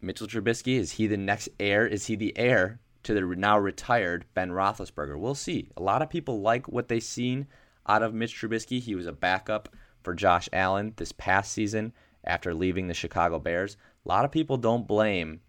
Mitchell 0.01 0.29
Trubisky 0.29 0.79
is 0.79 0.93
he 0.93 1.09
the 1.09 1.17
next 1.17 1.49
heir? 1.59 1.85
Is 1.85 2.07
he 2.07 2.15
the 2.15 2.37
heir 2.39 2.79
to 3.03 3.13
the 3.13 3.21
now 3.21 3.59
retired 3.59 4.25
Ben 4.35 4.51
Roethlisberger? 4.51 5.19
We'll 5.19 5.35
see. 5.35 5.69
A 5.77 5.83
lot 5.83 6.01
of 6.01 6.09
people 6.09 6.41
like 6.41 6.69
what 6.69 6.87
they've 6.87 7.03
seen 7.03 7.49
out 7.89 8.05
of 8.05 8.15
Mitch 8.15 8.41
Trubisky. 8.41 8.81
He 8.81 8.95
was 8.95 9.07
a 9.07 9.13
backup 9.13 9.69
for 10.05 10.15
Josh 10.15 10.49
Allen 10.53 10.93
this 10.97 11.11
past 11.11 11.51
season 11.51 11.93
after 12.23 12.55
leaving 12.55 12.87
the 12.87 12.95
Chicago 12.95 13.41
Bears. 13.41 13.77
A 14.07 14.09
lot 14.09 14.25
of 14.25 14.31
people 14.31 14.59
don't 14.59 14.87
blame 14.87 15.41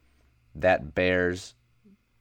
that 0.56 0.95
Bears 0.95 1.54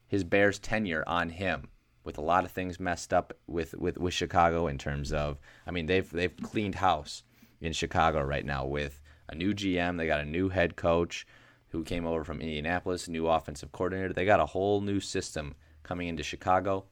his 0.07 0.25
Bears 0.25 0.59
tenure 0.59 1.05
on 1.07 1.31
him 1.31 1.69
with 2.09 2.17
a 2.17 2.23
lot 2.23 2.47
of 2.47 2.51
things 2.51 2.81
messed 2.81 3.13
up 3.13 3.35
with, 3.47 3.75
with, 3.75 3.99
with 3.99 4.15
Chicago 4.15 4.67
in 4.67 4.79
terms 4.79 5.13
of 5.13 5.39
I 5.67 5.73
mean 5.73 5.85
they've 5.85 6.11
they've 6.11 6.35
cleaned 6.43 6.77
house 6.77 7.23
in 7.61 7.75
Chicago 7.75 8.23
right 8.23 8.47
now 8.47 8.65
with 8.65 8.99
a 9.29 9.35
new 9.35 9.53
GM, 9.53 9.99
they 9.99 10.07
got 10.07 10.23
a 10.23 10.25
new 10.25 10.49
head 10.49 10.75
coach 10.75 11.27
who 11.69 11.85
came 11.85 12.07
over 12.07 12.25
from 12.25 12.41
Indianapolis, 12.41 13.11
new 13.11 13.29
offensive 13.29 13.73
coordinator. 13.73 14.15
They 14.15 14.25
got 14.25 14.41
a 14.41 14.47
whole 14.47 14.81
new 14.81 15.01
system 15.01 15.55
coming 15.83 16.09
into 16.09 16.23
Chicago. 16.23 16.87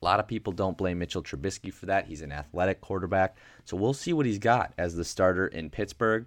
A 0.00 0.02
lot 0.02 0.18
of 0.18 0.26
people 0.26 0.54
don't 0.54 0.78
blame 0.78 0.98
Mitchell 0.98 1.22
Trubisky 1.22 1.70
for 1.70 1.84
that. 1.84 2.06
He's 2.06 2.22
an 2.22 2.32
athletic 2.32 2.80
quarterback. 2.80 3.36
So 3.66 3.76
we'll 3.76 3.92
see 3.92 4.14
what 4.14 4.24
he's 4.24 4.38
got 4.38 4.72
as 4.78 4.94
the 4.94 5.04
starter 5.04 5.46
in 5.46 5.68
Pittsburgh. 5.68 6.24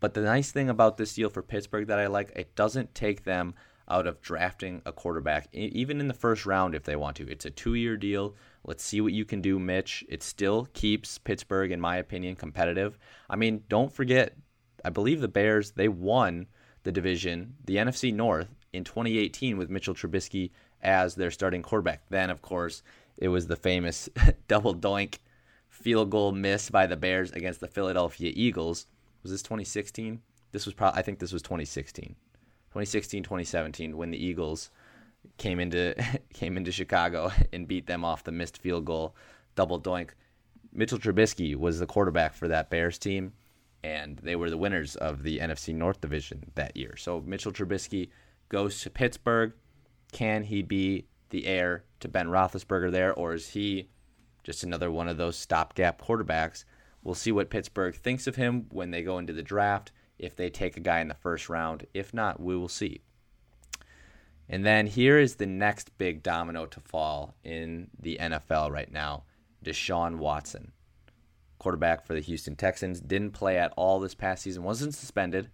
But 0.00 0.14
the 0.14 0.22
nice 0.22 0.52
thing 0.52 0.70
about 0.70 0.96
this 0.96 1.12
deal 1.12 1.28
for 1.28 1.42
Pittsburgh 1.42 1.88
that 1.88 1.98
I 1.98 2.06
like, 2.06 2.32
it 2.34 2.54
doesn't 2.54 2.94
take 2.94 3.24
them 3.24 3.54
out 3.88 4.06
of 4.06 4.20
drafting 4.20 4.82
a 4.84 4.92
quarterback, 4.92 5.48
even 5.52 6.00
in 6.00 6.08
the 6.08 6.14
first 6.14 6.46
round 6.46 6.74
if 6.74 6.82
they 6.82 6.96
want 6.96 7.16
to. 7.16 7.28
It's 7.28 7.44
a 7.44 7.50
two 7.50 7.74
year 7.74 7.96
deal. 7.96 8.34
Let's 8.64 8.84
see 8.84 9.00
what 9.00 9.12
you 9.12 9.24
can 9.24 9.40
do, 9.40 9.58
Mitch. 9.58 10.04
It 10.08 10.22
still 10.22 10.68
keeps 10.72 11.18
Pittsburgh, 11.18 11.70
in 11.70 11.80
my 11.80 11.96
opinion, 11.96 12.34
competitive. 12.34 12.98
I 13.30 13.36
mean, 13.36 13.62
don't 13.68 13.92
forget, 13.92 14.36
I 14.84 14.90
believe 14.90 15.20
the 15.20 15.28
Bears, 15.28 15.72
they 15.72 15.88
won 15.88 16.46
the 16.82 16.92
division, 16.92 17.54
the 17.64 17.76
NFC 17.76 18.12
North, 18.12 18.48
in 18.72 18.84
2018 18.84 19.56
with 19.56 19.70
Mitchell 19.70 19.94
Trubisky 19.94 20.50
as 20.82 21.14
their 21.14 21.30
starting 21.30 21.62
quarterback. 21.62 22.02
Then, 22.10 22.30
of 22.30 22.42
course, 22.42 22.82
it 23.16 23.28
was 23.28 23.46
the 23.46 23.56
famous 23.56 24.08
double 24.48 24.74
doink 24.74 25.18
field 25.68 26.10
goal 26.10 26.32
miss 26.32 26.70
by 26.70 26.86
the 26.86 26.96
Bears 26.96 27.32
against 27.32 27.60
the 27.60 27.68
Philadelphia 27.68 28.32
Eagles. 28.34 28.86
Was 29.22 29.32
this 29.32 29.42
2016? 29.42 30.20
This 30.52 30.64
was 30.64 30.74
probably, 30.74 30.98
I 30.98 31.02
think 31.02 31.18
this 31.18 31.32
was 31.32 31.42
2016. 31.42 32.14
2016, 32.76 33.22
2017 33.22 33.96
when 33.96 34.10
the 34.10 34.22
Eagles 34.22 34.70
came 35.38 35.58
into 35.58 35.94
came 36.34 36.58
into 36.58 36.70
Chicago 36.70 37.32
and 37.50 37.66
beat 37.66 37.86
them 37.86 38.04
off 38.04 38.22
the 38.22 38.30
missed 38.30 38.58
field 38.58 38.84
goal 38.84 39.16
double 39.54 39.80
doink. 39.80 40.10
Mitchell 40.74 40.98
Trubisky 40.98 41.56
was 41.56 41.78
the 41.78 41.86
quarterback 41.86 42.34
for 42.34 42.48
that 42.48 42.68
Bears 42.68 42.98
team, 42.98 43.32
and 43.82 44.18
they 44.18 44.36
were 44.36 44.50
the 44.50 44.58
winners 44.58 44.94
of 44.94 45.22
the 45.22 45.38
NFC 45.38 45.74
North 45.74 46.02
Division 46.02 46.52
that 46.54 46.76
year. 46.76 46.96
So 46.98 47.22
Mitchell 47.24 47.50
Trubisky 47.50 48.10
goes 48.50 48.82
to 48.82 48.90
Pittsburgh. 48.90 49.54
Can 50.12 50.42
he 50.42 50.60
be 50.60 51.06
the 51.30 51.46
heir 51.46 51.84
to 52.00 52.08
Ben 52.08 52.28
Roethlisberger 52.28 52.92
there, 52.92 53.14
or 53.14 53.32
is 53.32 53.48
he 53.48 53.88
just 54.44 54.64
another 54.64 54.90
one 54.90 55.08
of 55.08 55.16
those 55.16 55.38
stopgap 55.38 56.02
quarterbacks? 56.02 56.66
We'll 57.02 57.14
see 57.14 57.32
what 57.32 57.48
Pittsburgh 57.48 57.94
thinks 57.94 58.26
of 58.26 58.36
him 58.36 58.66
when 58.70 58.90
they 58.90 59.00
go 59.00 59.16
into 59.16 59.32
the 59.32 59.42
draft 59.42 59.92
if 60.18 60.36
they 60.36 60.50
take 60.50 60.76
a 60.76 60.80
guy 60.80 61.00
in 61.00 61.08
the 61.08 61.14
first 61.14 61.48
round. 61.48 61.86
If 61.94 62.14
not, 62.14 62.40
we 62.40 62.56
will 62.56 62.68
see. 62.68 63.02
And 64.48 64.64
then 64.64 64.86
here 64.86 65.18
is 65.18 65.36
the 65.36 65.46
next 65.46 65.96
big 65.98 66.22
domino 66.22 66.66
to 66.66 66.80
fall 66.80 67.34
in 67.42 67.88
the 67.98 68.18
NFL 68.20 68.70
right 68.70 68.90
now 68.90 69.24
Deshaun 69.64 70.18
Watson, 70.18 70.72
quarterback 71.58 72.06
for 72.06 72.14
the 72.14 72.20
Houston 72.20 72.54
Texans. 72.54 73.00
Didn't 73.00 73.32
play 73.32 73.58
at 73.58 73.72
all 73.76 73.98
this 73.98 74.14
past 74.14 74.42
season, 74.42 74.62
wasn't 74.62 74.94
suspended. 74.94 75.50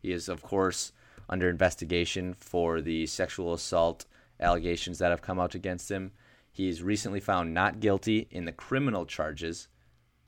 He 0.00 0.12
is, 0.12 0.28
of 0.28 0.42
course, 0.42 0.92
under 1.28 1.48
investigation 1.50 2.34
for 2.34 2.80
the 2.80 3.06
sexual 3.06 3.52
assault 3.52 4.06
allegations 4.40 4.98
that 4.98 5.10
have 5.10 5.22
come 5.22 5.38
out 5.38 5.54
against 5.54 5.90
him. 5.90 6.12
He's 6.50 6.82
recently 6.82 7.20
found 7.20 7.54
not 7.54 7.80
guilty 7.80 8.28
in 8.30 8.44
the 8.46 8.52
criminal 8.52 9.06
charges 9.06 9.68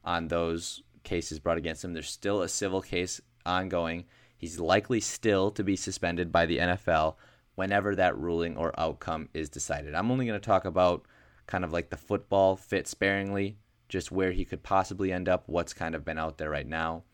on 0.05 0.29
those 0.29 0.83
cases 1.03 1.39
brought 1.39 1.59
against 1.59 1.85
him. 1.85 1.93
There's 1.93 2.09
still 2.09 2.43
a 2.43 2.49
civil 2.49 2.83
case 2.83 3.21
ongoing. 3.47 4.05
He's 4.37 4.59
likely 4.59 5.01
still 5.01 5.51
to 5.53 5.65
be 5.65 5.77
suspended 5.77 6.31
by 6.31 6.47
the 6.47 6.59
NFL 6.59 7.17
whenever 7.55 7.95
that 7.95 8.19
ruling 8.19 8.57
or 8.57 8.79
outcome 8.79 9.29
is 9.33 9.49
decided. 9.49 9.95
I'm 9.95 10.11
only 10.11 10.27
going 10.27 10.41
to 10.41 10.45
talk 10.45 10.65
about 10.65 11.07
kind 11.47 11.65
of 11.65 11.73
like 11.73 11.91
the 11.91 11.97
football 11.97 12.57
fit 12.57 12.87
sparingly, 12.87 13.59
just 13.89 14.11
where 14.11 14.33
he 14.33 14.45
could 14.45 14.63
possibly 14.63 15.13
end 15.13 15.29
up, 15.29 15.45
what's 15.47 15.73
kind 15.73 15.95
of 15.95 16.05
been 16.05 16.19
out 16.19 16.39
there 16.39 16.51
right 16.51 16.67
now. 16.67 17.05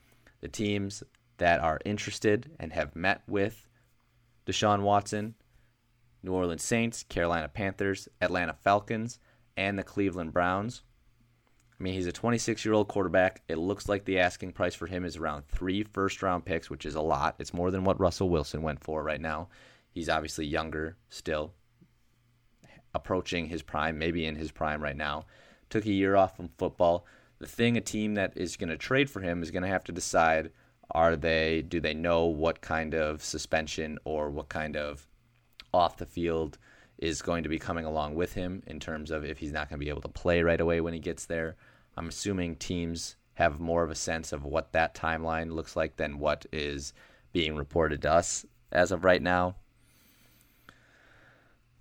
The 0.41 0.49
teams 0.49 1.03
that 1.39 1.61
are 1.61 1.81
interested 1.85 2.51
and 2.59 2.73
have 2.73 2.97
met 2.97 3.23
with 3.27 3.67
Deshaun 4.47 4.83
Watson 4.83 5.35
New 6.23 6.33
Orleans 6.33 6.63
Saints, 6.63 7.03
Carolina 7.05 7.49
Panthers, 7.49 8.09
Atlanta 8.21 8.53
Falcons, 8.53 9.19
and 9.57 9.79
the 9.79 9.83
Cleveland 9.83 10.33
Browns. 10.33 10.83
I 11.81 11.83
mean, 11.83 11.95
he's 11.95 12.07
a 12.07 12.13
26 12.13 12.65
year 12.65 12.75
old 12.75 12.89
quarterback. 12.89 13.43
It 13.49 13.57
looks 13.57 13.89
like 13.89 14.05
the 14.05 14.19
asking 14.19 14.53
price 14.53 14.75
for 14.75 14.87
him 14.87 15.05
is 15.05 15.17
around 15.17 15.49
three 15.49 15.83
first 15.83 16.23
round 16.23 16.45
picks, 16.45 16.69
which 16.69 16.85
is 16.85 16.95
a 16.95 17.01
lot. 17.01 17.37
It's 17.39 17.55
more 17.55 17.71
than 17.71 17.85
what 17.85 17.99
Russell 17.99 18.29
Wilson 18.29 18.61
went 18.61 18.85
for 18.85 19.03
right 19.03 19.21
now. 19.21 19.49
He's 19.91 20.11
obviously 20.11 20.47
younger 20.47 20.97
still, 21.09 21.55
approaching 22.95 23.47
his 23.47 23.63
prime, 23.63 23.99
maybe 23.99 24.27
in 24.27 24.37
his 24.37 24.53
prime 24.53 24.83
right 24.83 24.97
now. 24.97 25.25
Took 25.71 25.87
a 25.87 25.91
year 25.91 26.17
off 26.17 26.37
from 26.37 26.51
football. 26.59 27.07
The 27.39 27.47
thing 27.47 27.79
a 27.79 27.81
team 27.81 28.15
that 28.15 28.37
is 28.37 28.59
going 28.59 28.69
to 28.69 28.77
trade 28.77 29.09
for 29.09 29.21
him 29.21 29.43
is 29.43 29.51
going 29.51 29.63
to 29.63 29.69
have 29.69 29.85
to 29.85 29.93
decide 29.93 30.51
are 30.91 31.17
they 31.17 31.63
do 31.63 31.81
they 31.81 31.95
know 31.95 32.27
what 32.27 32.61
kind 32.61 32.95
of 32.95 33.23
suspension 33.23 33.99
or 34.05 34.29
what 34.29 34.49
kind 34.49 34.77
of 34.77 35.07
off 35.73 35.97
the 35.97 36.05
field 36.05 36.59
is 36.99 37.23
going 37.23 37.43
to 37.43 37.49
be 37.49 37.59
coming 37.59 37.87
along 37.87 38.15
with 38.15 38.35
him 38.35 38.63
in 38.67 38.79
terms 38.79 39.11
of 39.11 39.25
if 39.25 39.39
he's 39.39 39.53
not 39.53 39.69
going 39.71 39.79
to 39.79 39.85
be 39.85 39.89
able 39.89 40.03
to 40.03 40.09
play 40.09 40.43
right 40.43 40.61
away 40.61 40.81
when 40.81 40.93
he 40.93 41.01
gets 41.01 41.25
there. 41.25 41.57
I'm 42.01 42.09
assuming 42.09 42.57
teams 42.57 43.17
have 43.35 43.61
more 43.61 43.85
of 43.85 43.91
a 43.91 43.95
sense 43.95 44.33
of 44.33 44.43
what 44.43 44.73
that 44.73 44.95
timeline 44.95 45.53
looks 45.53 45.77
like 45.77 45.97
than 45.97 46.19
what 46.19 46.47
is 46.51 46.95
being 47.35 47.57
reported 47.57 48.01
to 48.01 48.11
us 48.11 48.47
as 48.73 48.91
of 48.91 49.05
right 49.05 49.21
now. 49.21 49.57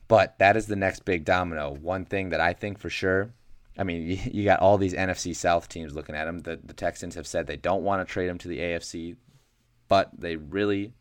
But 0.10 0.38
that 0.40 0.58
is 0.58 0.68
the 0.68 0.76
next 0.76 1.06
big 1.06 1.24
domino. 1.24 1.74
One 1.74 2.04
thing 2.04 2.32
that 2.32 2.42
I 2.42 2.52
think 2.52 2.80
for 2.80 2.90
sure, 2.90 3.34
I 3.78 3.86
mean, 3.86 4.20
you, 4.34 4.44
got 4.44 4.60
all 4.60 4.78
these 4.78 4.94
NFC 4.94 5.34
South 5.34 5.70
teams 5.70 5.96
looking 5.96 6.16
at 6.16 6.28
him. 6.28 6.40
The, 6.40 6.60
the 6.62 6.74
Texans 6.74 7.16
have 7.16 7.26
said 7.26 7.48
they 7.48 7.56
don't 7.56 7.86
want 7.86 8.06
to 8.06 8.12
trade 8.12 8.28
him 8.28 8.40
to 8.40 8.50
the 8.50 8.60
AFC, 8.60 9.16
but 9.88 10.10
they 10.20 10.36
really 10.36 10.92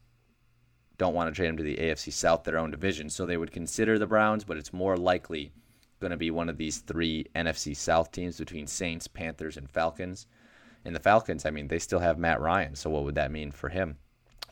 don't 0.96 1.14
want 1.14 1.28
to 1.28 1.34
trade 1.34 1.48
him 1.48 1.56
to 1.56 1.64
the 1.64 1.76
AFC 1.78 2.12
South, 2.12 2.44
their 2.44 2.58
own 2.58 2.70
division. 2.70 3.10
So 3.10 3.26
they 3.26 3.36
would 3.36 3.50
consider 3.50 3.98
the 3.98 4.06
Browns, 4.06 4.44
but 4.44 4.58
it's 4.58 4.72
more 4.72 4.96
likely 4.96 5.50
going 6.00 6.10
to 6.10 6.16
be 6.16 6.30
one 6.30 6.48
of 6.48 6.56
these 6.56 6.78
three 6.78 7.26
NFC 7.34 7.76
South 7.76 8.12
teams 8.12 8.38
between 8.38 8.66
Saints, 8.66 9.06
Panthers, 9.06 9.56
and 9.56 9.70
Falcons. 9.70 10.26
And 10.84 10.94
the 10.94 11.00
Falcons, 11.00 11.44
I 11.44 11.50
mean, 11.50 11.68
they 11.68 11.78
still 11.78 11.98
have 11.98 12.18
Matt 12.18 12.40
Ryan, 12.40 12.74
so 12.74 12.90
what 12.90 13.04
would 13.04 13.16
that 13.16 13.32
mean 13.32 13.50
for 13.50 13.68
him? 13.68 13.98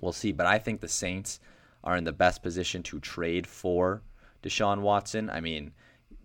We'll 0.00 0.12
see. 0.12 0.32
But 0.32 0.46
I 0.46 0.58
think 0.58 0.80
the 0.80 0.88
Saints 0.88 1.40
are 1.84 1.96
in 1.96 2.04
the 2.04 2.12
best 2.12 2.42
position 2.42 2.82
to 2.84 3.00
trade 3.00 3.46
for 3.46 4.02
Deshaun 4.42 4.80
Watson. 4.80 5.30
I 5.30 5.40
mean, 5.40 5.72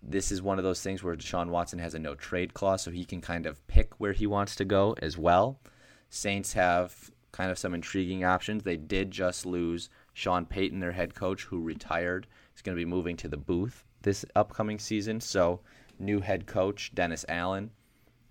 this 0.02 0.32
is 0.32 0.42
one 0.42 0.58
of 0.58 0.64
those 0.64 0.82
things 0.82 1.02
where 1.02 1.16
Deshaun 1.16 1.48
Watson 1.48 1.78
has 1.78 1.94
a 1.94 1.98
no 1.98 2.14
trade 2.14 2.54
clause, 2.54 2.82
so 2.82 2.90
he 2.90 3.04
can 3.04 3.20
kind 3.20 3.46
of 3.46 3.64
pick 3.68 3.94
where 3.98 4.12
he 4.12 4.26
wants 4.26 4.56
to 4.56 4.64
go 4.64 4.96
as 5.00 5.16
well. 5.16 5.60
Saints 6.10 6.52
have 6.52 7.10
kind 7.32 7.50
of 7.50 7.58
some 7.58 7.74
intriguing 7.74 8.24
options. 8.24 8.62
They 8.62 8.76
did 8.76 9.10
just 9.10 9.44
lose 9.46 9.90
Sean 10.12 10.46
Payton, 10.46 10.80
their 10.80 10.92
head 10.92 11.14
coach, 11.14 11.44
who 11.44 11.60
retired. 11.60 12.26
He's 12.52 12.62
going 12.62 12.76
to 12.76 12.80
be 12.80 12.88
moving 12.88 13.16
to 13.18 13.28
the 13.28 13.36
booth 13.36 13.84
this 14.02 14.24
upcoming 14.36 14.78
season. 14.78 15.20
So, 15.20 15.60
new 15.98 16.20
head 16.20 16.46
coach 16.46 16.94
Dennis 16.94 17.24
Allen 17.28 17.70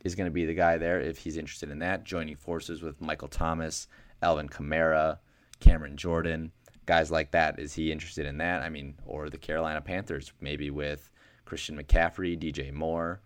is 0.04 0.16
going 0.16 0.26
to 0.26 0.32
be 0.32 0.46
the 0.46 0.54
guy 0.54 0.78
there 0.78 1.00
if 1.00 1.18
he's 1.18 1.38
interested 1.38 1.70
in 1.72 1.80
that. 1.80 2.04
Joining 2.04 2.36
forces 2.36 2.82
with 2.82 3.02
Michael 3.02 3.28
Thomas, 3.28 3.88
Alvin 4.22 4.50
Kamara, 4.50 5.20
Cameron 5.60 5.98
Jordan, 5.98 6.52
guys 6.86 7.12
like 7.12 7.32
that. 7.32 7.60
Is 7.60 7.74
he 7.74 7.92
interested 7.92 8.26
in 8.26 8.38
that? 8.40 8.62
I 8.62 8.70
mean, 8.70 8.96
or 9.06 9.30
the 9.30 9.38
Carolina 9.38 9.82
Panthers, 9.82 10.32
maybe 10.42 10.70
with 10.70 11.10
Christian 11.46 11.78
McCaffrey, 11.78 12.38
DJ 12.38 12.72
Moore. 12.74 13.22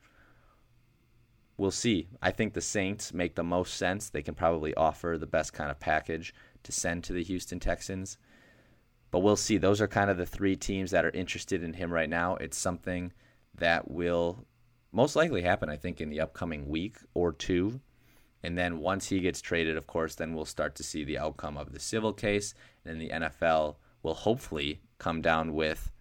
We'll 1.57 1.71
see. 1.71 2.09
I 2.21 2.31
think 2.31 2.53
the 2.53 2.61
Saints 2.61 3.13
make 3.13 3.35
the 3.35 3.43
most 3.43 3.75
sense. 3.75 4.09
They 4.09 4.21
can 4.21 4.35
probably 4.35 4.73
offer 4.75 5.17
the 5.17 5.25
best 5.25 5.53
kind 5.53 5.71
of 5.71 5.79
package 5.79 6.33
to 6.63 6.71
send 6.71 7.03
to 7.05 7.13
the 7.13 7.23
Houston 7.23 7.59
Texans. 7.59 8.17
But 9.11 9.19
we'll 9.19 9.37
see. 9.37 9.57
Those 9.57 9.79
are 9.79 9.87
kind 9.87 10.09
of 10.09 10.17
the 10.17 10.25
three 10.25 10.57
teams 10.57 10.91
that 10.91 11.05
are 11.05 11.11
interested 11.11 11.63
in 11.63 11.73
him 11.73 11.91
right 11.91 12.09
now. 12.09 12.35
It's 12.35 12.57
something 12.57 13.13
that 13.57 13.89
will 13.89 14.45
most 14.91 15.15
likely 15.15 15.43
happen, 15.43 15.69
I 15.69 15.77
think, 15.77 16.01
in 16.01 16.09
the 16.09 16.19
upcoming 16.19 16.67
week 16.67 16.97
or 17.13 17.31
two. 17.31 17.79
And 18.43 18.57
then 18.57 18.79
once 18.79 19.07
he 19.07 19.21
gets 19.21 19.41
traded, 19.41 19.77
of 19.77 19.87
course, 19.87 20.15
then 20.15 20.33
we'll 20.33 20.45
start 20.45 20.75
to 20.75 20.83
see 20.83 21.05
the 21.05 21.17
outcome 21.17 21.57
of 21.57 21.71
the 21.71 21.79
civil 21.79 22.11
case. 22.11 22.53
And 22.83 22.99
the 22.99 23.09
NFL 23.09 23.77
will 24.03 24.13
hopefully 24.13 24.81
come 24.97 25.21
down 25.21 25.53
with 25.53 25.91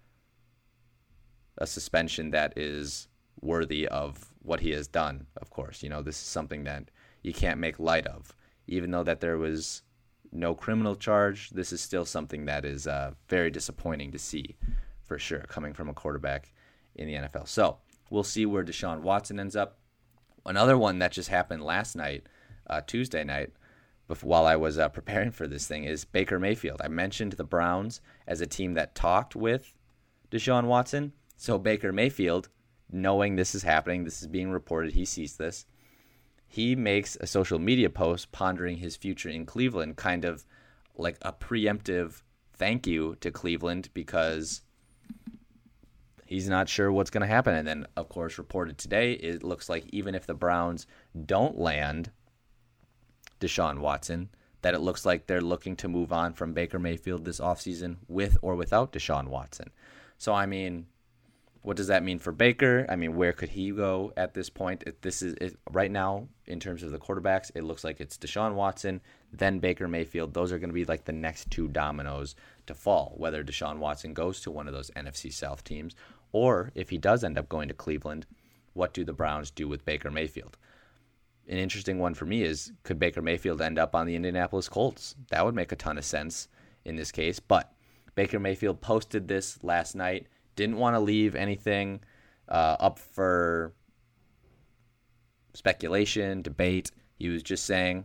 a 1.56 1.66
suspension 1.66 2.30
that 2.30 2.52
is 2.58 3.08
worthy 3.40 3.86
of 3.86 4.33
what 4.44 4.60
he 4.60 4.70
has 4.70 4.86
done. 4.86 5.26
Of 5.36 5.50
course, 5.50 5.82
you 5.82 5.88
know, 5.88 6.02
this 6.02 6.16
is 6.16 6.26
something 6.26 6.64
that 6.64 6.90
you 7.22 7.32
can't 7.32 7.58
make 7.58 7.78
light 7.78 8.06
of. 8.06 8.34
Even 8.66 8.90
though 8.90 9.04
that 9.04 9.20
there 9.20 9.38
was 9.38 9.82
no 10.32 10.54
criminal 10.54 10.94
charge, 10.94 11.50
this 11.50 11.72
is 11.72 11.80
still 11.80 12.04
something 12.04 12.44
that 12.46 12.64
is 12.64 12.86
uh, 12.86 13.12
very 13.28 13.50
disappointing 13.50 14.12
to 14.12 14.18
see 14.18 14.56
for 15.04 15.18
sure 15.18 15.44
coming 15.48 15.72
from 15.72 15.88
a 15.88 15.94
quarterback 15.94 16.52
in 16.94 17.06
the 17.06 17.14
NFL. 17.14 17.48
So 17.48 17.78
we'll 18.10 18.24
see 18.24 18.46
where 18.46 18.64
Deshaun 18.64 19.00
Watson 19.00 19.40
ends 19.40 19.56
up. 19.56 19.78
Another 20.46 20.76
one 20.76 20.98
that 20.98 21.12
just 21.12 21.30
happened 21.30 21.62
last 21.62 21.96
night, 21.96 22.26
uh, 22.68 22.80
Tuesday 22.86 23.24
night, 23.24 23.52
while 24.22 24.46
I 24.46 24.56
was 24.56 24.78
uh, 24.78 24.88
preparing 24.90 25.30
for 25.30 25.46
this 25.46 25.66
thing, 25.66 25.84
is 25.84 26.04
Baker 26.04 26.38
Mayfield. 26.38 26.82
I 26.84 26.88
mentioned 26.88 27.32
the 27.32 27.44
Browns 27.44 28.00
as 28.26 28.40
a 28.40 28.46
team 28.46 28.74
that 28.74 28.94
talked 28.94 29.34
with 29.34 29.72
Deshaun 30.30 30.64
Watson. 30.64 31.12
So 31.36 31.58
Baker 31.58 31.92
Mayfield, 31.92 32.48
knowing 32.94 33.34
this 33.34 33.54
is 33.54 33.64
happening, 33.64 34.04
this 34.04 34.22
is 34.22 34.28
being 34.28 34.50
reported, 34.50 34.92
he 34.92 35.04
sees 35.04 35.36
this. 35.36 35.66
He 36.46 36.76
makes 36.76 37.16
a 37.20 37.26
social 37.26 37.58
media 37.58 37.90
post 37.90 38.30
pondering 38.30 38.76
his 38.76 38.96
future 38.96 39.28
in 39.28 39.44
Cleveland, 39.44 39.96
kind 39.96 40.24
of 40.24 40.44
like 40.96 41.18
a 41.22 41.32
preemptive 41.32 42.22
thank 42.52 42.86
you 42.86 43.16
to 43.20 43.32
Cleveland 43.32 43.88
because 43.92 44.62
he's 46.24 46.48
not 46.48 46.68
sure 46.68 46.92
what's 46.92 47.10
going 47.10 47.22
to 47.22 47.26
happen. 47.26 47.54
And 47.54 47.66
then, 47.66 47.86
of 47.96 48.08
course, 48.08 48.38
reported 48.38 48.78
today, 48.78 49.14
it 49.14 49.42
looks 49.42 49.68
like 49.68 49.86
even 49.90 50.14
if 50.14 50.26
the 50.26 50.34
Browns 50.34 50.86
don't 51.26 51.58
land 51.58 52.12
Deshaun 53.40 53.80
Watson, 53.80 54.28
that 54.62 54.74
it 54.74 54.80
looks 54.80 55.04
like 55.04 55.26
they're 55.26 55.40
looking 55.40 55.74
to 55.76 55.88
move 55.88 56.12
on 56.12 56.32
from 56.32 56.54
Baker 56.54 56.78
Mayfield 56.78 57.24
this 57.24 57.40
offseason 57.40 57.96
with 58.06 58.38
or 58.40 58.54
without 58.54 58.92
Deshaun 58.92 59.26
Watson. 59.26 59.70
So, 60.16 60.32
I 60.32 60.46
mean, 60.46 60.86
what 61.64 61.78
does 61.78 61.86
that 61.86 62.02
mean 62.02 62.18
for 62.18 62.30
Baker? 62.30 62.84
I 62.90 62.96
mean, 62.96 63.16
where 63.16 63.32
could 63.32 63.48
he 63.48 63.70
go 63.70 64.12
at 64.18 64.34
this 64.34 64.50
point? 64.50 64.84
If 64.86 65.00
this 65.00 65.22
is 65.22 65.54
right 65.70 65.90
now 65.90 66.28
in 66.46 66.60
terms 66.60 66.82
of 66.82 66.92
the 66.92 66.98
quarterbacks. 66.98 67.50
It 67.54 67.64
looks 67.64 67.84
like 67.84 68.02
it's 68.02 68.18
Deshaun 68.18 68.52
Watson, 68.52 69.00
then 69.32 69.60
Baker 69.60 69.88
Mayfield. 69.88 70.34
Those 70.34 70.52
are 70.52 70.58
going 70.58 70.68
to 70.68 70.74
be 70.74 70.84
like 70.84 71.06
the 71.06 71.12
next 71.12 71.50
two 71.50 71.68
dominoes 71.68 72.34
to 72.66 72.74
fall. 72.74 73.14
Whether 73.16 73.42
Deshaun 73.42 73.78
Watson 73.78 74.12
goes 74.12 74.42
to 74.42 74.50
one 74.50 74.68
of 74.68 74.74
those 74.74 74.90
NFC 74.90 75.32
South 75.32 75.64
teams, 75.64 75.96
or 76.32 76.70
if 76.74 76.90
he 76.90 76.98
does 76.98 77.24
end 77.24 77.38
up 77.38 77.48
going 77.48 77.68
to 77.68 77.74
Cleveland, 77.74 78.26
what 78.74 78.92
do 78.92 79.02
the 79.02 79.14
Browns 79.14 79.50
do 79.50 79.66
with 79.66 79.86
Baker 79.86 80.10
Mayfield? 80.10 80.58
An 81.48 81.56
interesting 81.56 81.98
one 81.98 82.12
for 82.12 82.26
me 82.26 82.42
is 82.42 82.72
could 82.82 82.98
Baker 82.98 83.22
Mayfield 83.22 83.62
end 83.62 83.78
up 83.78 83.94
on 83.94 84.06
the 84.06 84.16
Indianapolis 84.16 84.68
Colts? 84.68 85.14
That 85.30 85.46
would 85.46 85.54
make 85.54 85.72
a 85.72 85.76
ton 85.76 85.96
of 85.96 86.04
sense 86.04 86.48
in 86.84 86.96
this 86.96 87.10
case. 87.10 87.40
But 87.40 87.72
Baker 88.14 88.38
Mayfield 88.38 88.82
posted 88.82 89.28
this 89.28 89.64
last 89.64 89.94
night 89.94 90.26
didn't 90.56 90.76
want 90.76 90.96
to 90.96 91.00
leave 91.00 91.34
anything 91.34 92.00
uh, 92.48 92.76
up 92.80 92.98
for 92.98 93.74
speculation, 95.54 96.42
debate. 96.42 96.90
He 97.18 97.28
was 97.28 97.42
just 97.42 97.64
saying 97.64 98.04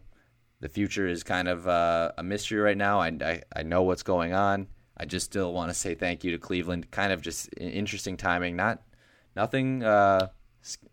the 0.61 0.69
future 0.69 1.07
is 1.07 1.23
kind 1.23 1.47
of 1.47 1.67
uh, 1.67 2.11
a 2.17 2.23
mystery 2.23 2.59
right 2.59 2.77
now. 2.77 2.99
I, 2.99 3.07
I, 3.21 3.41
I 3.55 3.63
know 3.63 3.83
what's 3.83 4.03
going 4.03 4.33
on. 4.33 4.67
I 4.97 5.05
just 5.05 5.25
still 5.25 5.53
want 5.53 5.69
to 5.69 5.73
say 5.73 5.95
thank 5.95 6.23
you 6.23 6.31
to 6.31 6.37
Cleveland. 6.37 6.91
Kind 6.91 7.13
of 7.13 7.21
just 7.21 7.49
interesting 7.57 8.17
timing. 8.17 8.55
Not 8.55 8.81
nothing. 9.35 9.83
Uh, 9.83 10.27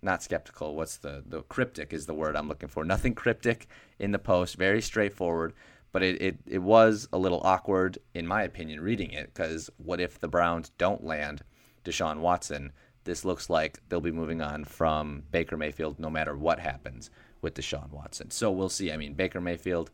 not 0.00 0.22
skeptical. 0.22 0.76
What's 0.76 0.98
the 0.98 1.24
the 1.26 1.42
cryptic 1.42 1.92
is 1.92 2.06
the 2.06 2.14
word 2.14 2.36
I'm 2.36 2.48
looking 2.48 2.68
for. 2.68 2.84
Nothing 2.84 3.14
cryptic 3.14 3.66
in 3.98 4.12
the 4.12 4.18
post. 4.18 4.56
Very 4.56 4.80
straightforward. 4.80 5.54
But 5.92 6.02
it, 6.02 6.20
it, 6.20 6.38
it 6.46 6.58
was 6.58 7.08
a 7.12 7.18
little 7.18 7.40
awkward, 7.44 7.98
in 8.14 8.26
my 8.26 8.42
opinion, 8.42 8.80
reading 8.80 9.12
it 9.12 9.32
because 9.32 9.70
what 9.78 10.00
if 10.00 10.18
the 10.18 10.28
Browns 10.28 10.70
don't 10.78 11.04
land 11.04 11.42
Deshaun 11.84 12.18
Watson? 12.18 12.72
This 13.04 13.24
looks 13.24 13.48
like 13.48 13.80
they'll 13.88 14.00
be 14.00 14.10
moving 14.10 14.42
on 14.42 14.64
from 14.64 15.22
Baker 15.30 15.56
Mayfield 15.56 15.98
no 15.98 16.10
matter 16.10 16.36
what 16.36 16.58
happens 16.58 17.10
with 17.40 17.54
Deshaun 17.54 17.90
Watson. 17.90 18.30
So 18.30 18.50
we'll 18.50 18.68
see. 18.68 18.92
I 18.92 18.96
mean, 18.96 19.14
Baker 19.14 19.40
Mayfield 19.40 19.90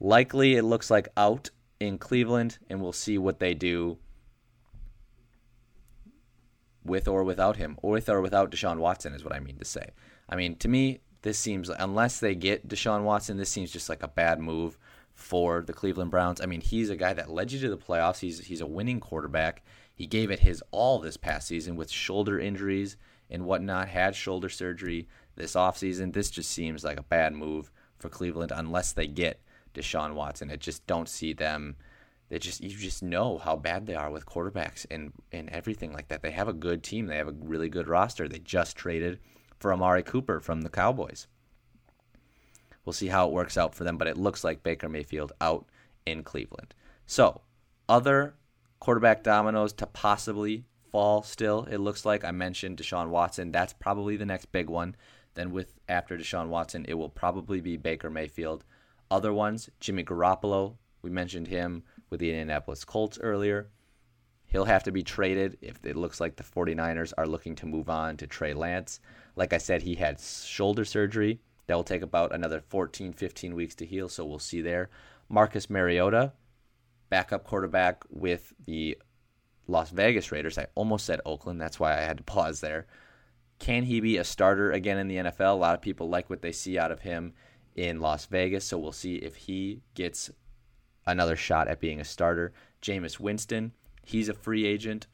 likely 0.00 0.56
it 0.56 0.64
looks 0.64 0.90
like 0.90 1.08
out 1.16 1.50
in 1.78 1.96
Cleveland, 1.96 2.58
and 2.68 2.82
we'll 2.82 2.92
see 2.92 3.16
what 3.16 3.38
they 3.38 3.54
do 3.54 3.98
with 6.84 7.08
or 7.08 7.24
without 7.24 7.56
him, 7.56 7.78
or 7.82 7.92
with 7.92 8.08
or 8.08 8.20
without 8.20 8.50
Deshaun 8.50 8.78
Watson, 8.78 9.14
is 9.14 9.24
what 9.24 9.34
I 9.34 9.40
mean 9.40 9.58
to 9.58 9.64
say. 9.64 9.90
I 10.28 10.36
mean, 10.36 10.56
to 10.56 10.68
me, 10.68 11.00
this 11.22 11.38
seems 11.38 11.68
unless 11.68 12.20
they 12.20 12.34
get 12.34 12.68
Deshaun 12.68 13.02
Watson, 13.02 13.36
this 13.36 13.50
seems 13.50 13.70
just 13.70 13.88
like 13.88 14.02
a 14.02 14.08
bad 14.08 14.40
move 14.40 14.78
for 15.20 15.62
the 15.62 15.72
Cleveland 15.72 16.10
Browns. 16.10 16.40
I 16.40 16.46
mean, 16.46 16.60
he's 16.60 16.90
a 16.90 16.96
guy 16.96 17.12
that 17.12 17.30
led 17.30 17.52
you 17.52 17.60
to 17.60 17.70
the 17.70 17.76
playoffs. 17.76 18.20
He's 18.20 18.40
he's 18.46 18.60
a 18.60 18.66
winning 18.66 19.00
quarterback. 19.00 19.62
He 19.94 20.06
gave 20.06 20.30
it 20.30 20.40
his 20.40 20.62
all 20.70 20.98
this 20.98 21.16
past 21.16 21.46
season 21.46 21.76
with 21.76 21.90
shoulder 21.90 22.40
injuries 22.40 22.96
and 23.28 23.44
whatnot. 23.44 23.88
Had 23.88 24.16
shoulder 24.16 24.48
surgery 24.48 25.08
this 25.36 25.54
offseason. 25.54 26.12
This 26.12 26.30
just 26.30 26.50
seems 26.50 26.84
like 26.84 26.98
a 26.98 27.02
bad 27.02 27.34
move 27.34 27.70
for 27.98 28.08
Cleveland 28.08 28.52
unless 28.54 28.92
they 28.92 29.06
get 29.06 29.42
Deshaun 29.74 30.14
Watson. 30.14 30.50
I 30.50 30.56
just 30.56 30.86
don't 30.86 31.08
see 31.08 31.32
them. 31.32 31.76
They 32.30 32.38
just 32.38 32.62
you 32.62 32.70
just 32.70 33.02
know 33.02 33.38
how 33.38 33.56
bad 33.56 33.86
they 33.86 33.94
are 33.94 34.10
with 34.10 34.26
quarterbacks 34.26 34.86
and 34.90 35.12
and 35.32 35.50
everything 35.50 35.92
like 35.92 36.08
that. 36.08 36.22
They 36.22 36.30
have 36.30 36.48
a 36.48 36.54
good 36.54 36.82
team. 36.82 37.06
They 37.06 37.18
have 37.18 37.28
a 37.28 37.34
really 37.38 37.68
good 37.68 37.88
roster. 37.88 38.28
They 38.28 38.38
just 38.38 38.76
traded 38.76 39.20
for 39.58 39.72
Amari 39.72 40.02
Cooper 40.02 40.40
from 40.40 40.62
the 40.62 40.70
Cowboys. 40.70 41.26
We'll 42.90 42.94
see 42.94 43.06
how 43.06 43.28
it 43.28 43.32
works 43.32 43.56
out 43.56 43.72
for 43.72 43.84
them, 43.84 43.98
but 43.98 44.08
it 44.08 44.16
looks 44.16 44.42
like 44.42 44.64
Baker 44.64 44.88
Mayfield 44.88 45.30
out 45.40 45.64
in 46.06 46.24
Cleveland. 46.24 46.74
So, 47.06 47.42
other 47.88 48.34
quarterback 48.80 49.22
dominoes 49.22 49.72
to 49.74 49.86
possibly 49.86 50.64
fall 50.90 51.22
still, 51.22 51.68
it 51.70 51.78
looks 51.78 52.04
like. 52.04 52.24
I 52.24 52.32
mentioned 52.32 52.78
Deshaun 52.78 53.10
Watson. 53.10 53.52
That's 53.52 53.72
probably 53.72 54.16
the 54.16 54.26
next 54.26 54.46
big 54.46 54.68
one. 54.68 54.96
Then, 55.34 55.52
with 55.52 55.78
after 55.88 56.18
Deshaun 56.18 56.48
Watson, 56.48 56.84
it 56.88 56.94
will 56.94 57.08
probably 57.08 57.60
be 57.60 57.76
Baker 57.76 58.10
Mayfield. 58.10 58.64
Other 59.08 59.32
ones, 59.32 59.70
Jimmy 59.78 60.02
Garoppolo. 60.02 60.74
We 61.00 61.10
mentioned 61.10 61.46
him 61.46 61.84
with 62.10 62.18
the 62.18 62.30
Indianapolis 62.30 62.84
Colts 62.84 63.20
earlier. 63.20 63.70
He'll 64.46 64.64
have 64.64 64.82
to 64.82 64.90
be 64.90 65.04
traded 65.04 65.58
if 65.62 65.78
it 65.84 65.94
looks 65.94 66.20
like 66.20 66.34
the 66.34 66.42
49ers 66.42 67.12
are 67.16 67.28
looking 67.28 67.54
to 67.54 67.66
move 67.66 67.88
on 67.88 68.16
to 68.16 68.26
Trey 68.26 68.52
Lance. 68.52 68.98
Like 69.36 69.52
I 69.52 69.58
said, 69.58 69.82
he 69.82 69.94
had 69.94 70.18
shoulder 70.18 70.84
surgery 70.84 71.38
that 71.66 71.74
will 71.74 71.84
take 71.84 72.02
about 72.02 72.34
another 72.34 72.60
14, 72.60 73.12
15 73.12 73.54
weeks 73.54 73.74
to 73.76 73.86
heal, 73.86 74.08
so 74.08 74.24
we'll 74.24 74.38
see 74.38 74.60
there. 74.60 74.90
Marcus 75.28 75.70
Mariota, 75.70 76.32
backup 77.08 77.44
quarterback 77.44 78.02
with 78.10 78.52
the 78.64 78.98
Las 79.66 79.90
Vegas 79.90 80.32
Raiders. 80.32 80.58
I 80.58 80.66
almost 80.74 81.06
said 81.06 81.20
Oakland, 81.24 81.60
that's 81.60 81.78
why 81.78 81.96
I 81.96 82.02
had 82.02 82.18
to 82.18 82.24
pause 82.24 82.60
there. 82.60 82.86
Can 83.58 83.84
he 83.84 84.00
be 84.00 84.16
a 84.16 84.24
starter 84.24 84.72
again 84.72 84.98
in 84.98 85.08
the 85.08 85.16
NFL? 85.16 85.52
A 85.52 85.58
lot 85.58 85.74
of 85.74 85.82
people 85.82 86.08
like 86.08 86.30
what 86.30 86.42
they 86.42 86.52
see 86.52 86.78
out 86.78 86.90
of 86.90 87.00
him 87.00 87.34
in 87.76 88.00
Las 88.00 88.26
Vegas, 88.26 88.64
so 88.64 88.78
we'll 88.78 88.92
see 88.92 89.16
if 89.16 89.36
he 89.36 89.82
gets 89.94 90.30
another 91.06 91.36
shot 91.36 91.68
at 91.68 91.80
being 91.80 92.00
a 92.00 92.04
starter. 92.04 92.52
Jameis 92.82 93.20
Winston, 93.20 93.72
he's 94.04 94.28
a 94.28 94.34
free 94.34 94.66
agent 94.66 95.06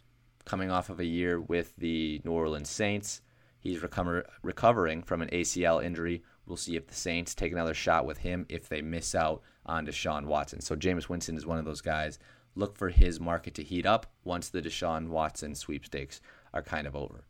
coming 0.44 0.70
off 0.70 0.88
of 0.88 1.01
a 1.01 1.05
year 1.05 1.40
with 1.40 1.74
the 1.76 2.20
New 2.24 2.30
Orleans 2.30 2.70
Saints. 2.70 3.20
He's 3.59 3.82
recover, 3.82 4.26
recovering 4.42 5.03
from 5.03 5.22
an 5.22 5.28
ACL 5.30 5.84
injury 5.84 6.22
We'll 6.47 6.57
see 6.57 6.76
if 6.76 6.86
the 6.86 6.94
Saints 6.94 7.34
take 7.34 7.53
another 7.53 7.74
shot 7.74 8.07
with 8.07 8.18
him 8.18 8.47
if 8.49 8.68
they 8.68 8.82
miss 8.82 9.14
out 9.14 9.42
on 9.64 9.86
Deshaun 9.86 10.26
Watson. 10.26 10.61
So 10.61 10.76
Jameis 10.76 11.09
Winston 11.09 11.36
is 11.36 11.47
one 11.47 11.59
of 11.59 11.64
those 11.64 11.80
guys. 11.80 12.18
Look 12.55 12.76
for 12.76 12.88
his 12.88 13.20
market 13.20 13.55
to 13.55 13.62
heat 13.62 13.84
up 13.84 14.07
once 14.24 14.49
the 14.49 14.62
Deshaun 14.62 15.09
Watson 15.09 15.55
sweepstakes 15.55 16.20
are 16.55 16.62
kind 16.62 16.86
of 16.86 16.97
over. 16.97 17.24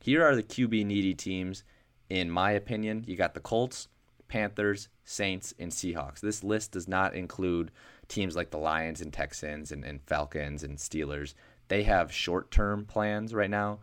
Here 0.00 0.24
are 0.24 0.36
the 0.36 0.42
QB 0.42 0.84
needy 0.84 1.14
teams, 1.14 1.64
in 2.10 2.30
my 2.30 2.50
opinion. 2.50 3.04
You 3.06 3.16
got 3.16 3.34
the 3.34 3.40
Colts, 3.40 3.88
Panthers, 4.28 4.88
Saints, 5.04 5.54
and 5.58 5.70
Seahawks. 5.70 6.20
This 6.20 6.44
list 6.44 6.72
does 6.72 6.88
not 6.88 7.14
include 7.14 7.70
teams 8.08 8.36
like 8.36 8.50
the 8.50 8.58
Lions 8.58 9.00
and 9.00 9.12
Texans 9.12 9.72
and, 9.72 9.84
and 9.84 10.02
Falcons 10.02 10.62
and 10.62 10.76
Steelers. 10.76 11.34
They 11.68 11.84
have 11.84 12.12
short 12.12 12.50
term 12.50 12.84
plans 12.84 13.32
right 13.32 13.50
now 13.50 13.78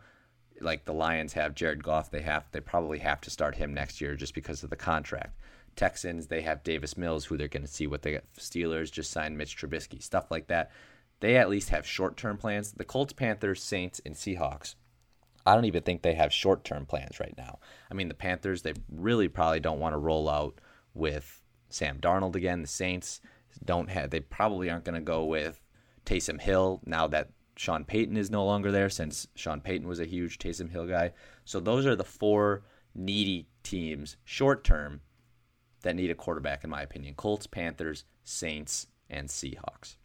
like 0.60 0.84
the 0.84 0.94
Lions 0.94 1.32
have 1.34 1.54
Jared 1.54 1.82
Goff, 1.82 2.10
they 2.10 2.22
have 2.22 2.44
they 2.52 2.60
probably 2.60 2.98
have 2.98 3.20
to 3.22 3.30
start 3.30 3.56
him 3.56 3.74
next 3.74 4.00
year 4.00 4.14
just 4.14 4.34
because 4.34 4.62
of 4.62 4.70
the 4.70 4.76
contract. 4.76 5.38
Texans, 5.76 6.28
they 6.28 6.42
have 6.42 6.62
Davis 6.62 6.96
Mills, 6.96 7.24
who 7.24 7.36
they're 7.36 7.48
going 7.48 7.64
to 7.64 7.68
see 7.68 7.86
what 7.86 8.02
they 8.02 8.12
get. 8.12 8.32
Steelers 8.34 8.92
just 8.92 9.10
signed 9.10 9.36
Mitch 9.36 9.56
Trubisky, 9.56 10.02
stuff 10.02 10.30
like 10.30 10.46
that. 10.46 10.70
They 11.20 11.36
at 11.36 11.48
least 11.48 11.70
have 11.70 11.86
short 11.86 12.16
term 12.16 12.36
plans. 12.36 12.72
The 12.72 12.84
Colts, 12.84 13.12
Panthers, 13.12 13.62
Saints, 13.62 14.00
and 14.04 14.14
Seahawks. 14.14 14.74
I 15.46 15.54
don't 15.54 15.64
even 15.66 15.82
think 15.82 16.02
they 16.02 16.14
have 16.14 16.32
short 16.32 16.64
term 16.64 16.86
plans 16.86 17.20
right 17.20 17.34
now. 17.36 17.58
I 17.90 17.94
mean, 17.94 18.08
the 18.08 18.14
Panthers, 18.14 18.62
they 18.62 18.74
really 18.90 19.28
probably 19.28 19.60
don't 19.60 19.80
want 19.80 19.94
to 19.94 19.98
roll 19.98 20.28
out 20.28 20.60
with 20.94 21.42
Sam 21.68 21.98
Darnold 21.98 22.36
again. 22.36 22.62
The 22.62 22.68
Saints 22.68 23.20
don't 23.64 23.90
have, 23.90 24.10
they 24.10 24.20
probably 24.20 24.70
aren't 24.70 24.84
going 24.84 24.94
to 24.94 25.00
go 25.00 25.24
with 25.24 25.60
Taysom 26.06 26.40
Hill 26.40 26.80
now 26.86 27.06
that 27.08 27.30
Sean 27.56 27.84
Payton 27.84 28.16
is 28.16 28.30
no 28.30 28.44
longer 28.44 28.72
there 28.72 28.90
since 28.90 29.28
Sean 29.34 29.60
Payton 29.60 29.86
was 29.86 30.00
a 30.00 30.06
huge 30.06 30.38
Taysom 30.38 30.70
Hill 30.70 30.86
guy. 30.86 31.12
So 31.44 31.60
those 31.60 31.86
are 31.86 31.96
the 31.96 32.04
four 32.04 32.62
needy 32.94 33.48
teams 33.62 34.16
short 34.24 34.64
term 34.64 35.00
that 35.82 35.96
need 35.96 36.10
a 36.10 36.14
quarterback, 36.14 36.64
in 36.64 36.70
my 36.70 36.82
opinion 36.82 37.14
Colts, 37.14 37.46
Panthers, 37.46 38.04
Saints, 38.24 38.88
and 39.08 39.28
Seahawks. 39.28 39.96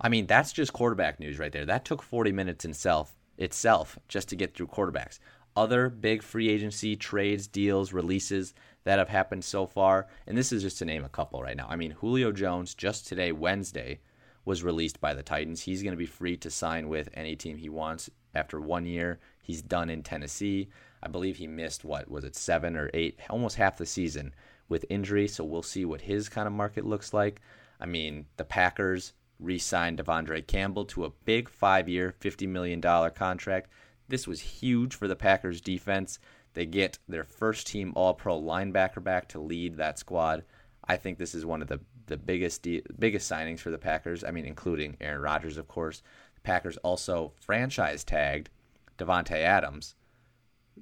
I 0.00 0.08
mean, 0.08 0.26
that's 0.26 0.52
just 0.52 0.72
quarterback 0.72 1.20
news 1.20 1.38
right 1.38 1.52
there. 1.52 1.66
That 1.66 1.84
took 1.84 2.02
40 2.02 2.32
minutes 2.32 2.64
itself, 2.64 3.14
itself 3.36 3.98
just 4.08 4.28
to 4.28 4.36
get 4.36 4.54
through 4.54 4.68
quarterbacks. 4.68 5.18
Other 5.56 5.90
big 5.90 6.22
free 6.22 6.48
agency 6.48 6.96
trades, 6.96 7.46
deals, 7.46 7.92
releases 7.92 8.54
that 8.84 8.98
have 8.98 9.08
happened 9.08 9.44
so 9.44 9.66
far, 9.66 10.06
and 10.26 10.38
this 10.38 10.52
is 10.52 10.62
just 10.62 10.78
to 10.78 10.84
name 10.84 11.04
a 11.04 11.08
couple 11.08 11.42
right 11.42 11.56
now. 11.56 11.66
I 11.68 11.76
mean, 11.76 11.90
Julio 11.90 12.32
Jones 12.32 12.74
just 12.74 13.06
today, 13.06 13.32
Wednesday, 13.32 14.00
was 14.44 14.62
released 14.62 15.00
by 15.00 15.14
the 15.14 15.22
Titans. 15.22 15.62
He's 15.62 15.82
going 15.82 15.92
to 15.92 15.98
be 15.98 16.06
free 16.06 16.36
to 16.38 16.50
sign 16.50 16.88
with 16.88 17.08
any 17.14 17.36
team 17.36 17.58
he 17.58 17.68
wants 17.68 18.10
after 18.34 18.60
one 18.60 18.86
year. 18.86 19.20
He's 19.42 19.62
done 19.62 19.90
in 19.90 20.02
Tennessee. 20.02 20.68
I 21.02 21.08
believe 21.08 21.36
he 21.36 21.46
missed 21.46 21.84
what 21.84 22.10
was 22.10 22.24
it 22.24 22.36
seven 22.36 22.76
or 22.76 22.90
eight, 22.94 23.18
almost 23.28 23.56
half 23.56 23.78
the 23.78 23.86
season 23.86 24.34
with 24.68 24.84
injury. 24.88 25.28
So 25.28 25.44
we'll 25.44 25.62
see 25.62 25.84
what 25.84 26.02
his 26.02 26.28
kind 26.28 26.46
of 26.46 26.52
market 26.52 26.84
looks 26.84 27.12
like. 27.12 27.40
I 27.80 27.86
mean, 27.86 28.26
the 28.36 28.44
Packers 28.44 29.14
re-signed 29.38 29.98
De'Vondre 29.98 30.46
Campbell 30.46 30.84
to 30.86 31.06
a 31.06 31.12
big 31.24 31.48
five-year, 31.48 32.14
fifty 32.20 32.46
million 32.46 32.80
dollar 32.80 33.10
contract. 33.10 33.70
This 34.08 34.26
was 34.26 34.40
huge 34.40 34.94
for 34.94 35.08
the 35.08 35.16
Packers 35.16 35.60
defense. 35.60 36.18
They 36.52 36.66
get 36.66 36.98
their 37.08 37.24
first 37.24 37.66
team 37.66 37.92
All-Pro 37.94 38.40
linebacker 38.40 39.02
back 39.02 39.28
to 39.28 39.40
lead 39.40 39.76
that 39.76 39.98
squad. 39.98 40.44
I 40.86 40.96
think 40.96 41.16
this 41.16 41.34
is 41.34 41.46
one 41.46 41.62
of 41.62 41.68
the 41.68 41.80
the 42.06 42.16
biggest 42.16 42.62
de- 42.62 42.82
biggest 42.98 43.30
signings 43.30 43.60
for 43.60 43.70
the 43.70 43.78
Packers. 43.78 44.24
I 44.24 44.30
mean, 44.30 44.44
including 44.44 44.96
Aaron 45.00 45.22
Rodgers, 45.22 45.56
of 45.56 45.68
course. 45.68 46.02
The 46.34 46.40
Packers 46.40 46.76
also 46.78 47.32
franchise 47.40 48.04
tagged 48.04 48.50
Davante 48.98 49.36
Adams, 49.36 49.94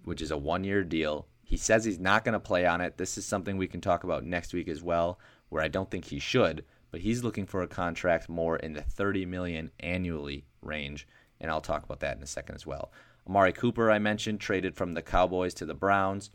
which 0.05 0.23
is 0.23 0.31
a 0.31 0.37
one 0.37 0.64
year 0.64 0.85
deal. 0.85 1.27
He 1.43 1.57
says 1.57 1.85
he's 1.85 1.99
not 1.99 2.25
going 2.25 2.35
to 2.35 2.41
play 2.41 2.66
on 2.66 2.81
it. 2.81 2.99
This 2.99 3.16
is 3.16 3.25
something 3.25 3.57
we 3.57 3.66
can 3.66 3.81
talk 3.81 4.05
about 4.05 4.25
next 4.25 4.53
week 4.53 4.69
as 4.69 4.83
well, 4.83 5.19
where 5.49 5.62
I 5.62 5.69
don't 5.69 5.91
think 5.91 6.07
he 6.07 6.19
should, 6.19 6.64
but 6.91 7.01
he's 7.01 7.25
looking 7.25 7.47
for 7.47 7.62
a 7.62 7.69
contract 7.69 8.29
more 8.29 8.57
in 8.57 8.75
the 8.75 8.83
30 8.83 9.25
million 9.25 9.71
annually 9.81 10.45
range, 10.61 11.07
and 11.41 11.51
I'll 11.51 11.61
talk 11.61 11.85
about 11.85 12.01
that 12.01 12.16
in 12.16 12.23
a 12.23 12.27
second 12.27 12.55
as 12.57 12.66
well. 12.66 12.93
Amari 13.27 13.53
Cooper, 13.53 13.91
I 13.91 13.99
mentioned, 13.99 14.41
traded 14.41 14.75
from 14.75 14.95
the 14.95 15.03
Cowboys 15.03 15.55
to 15.55 15.66
the 15.66 15.75
Browns. 15.75 16.31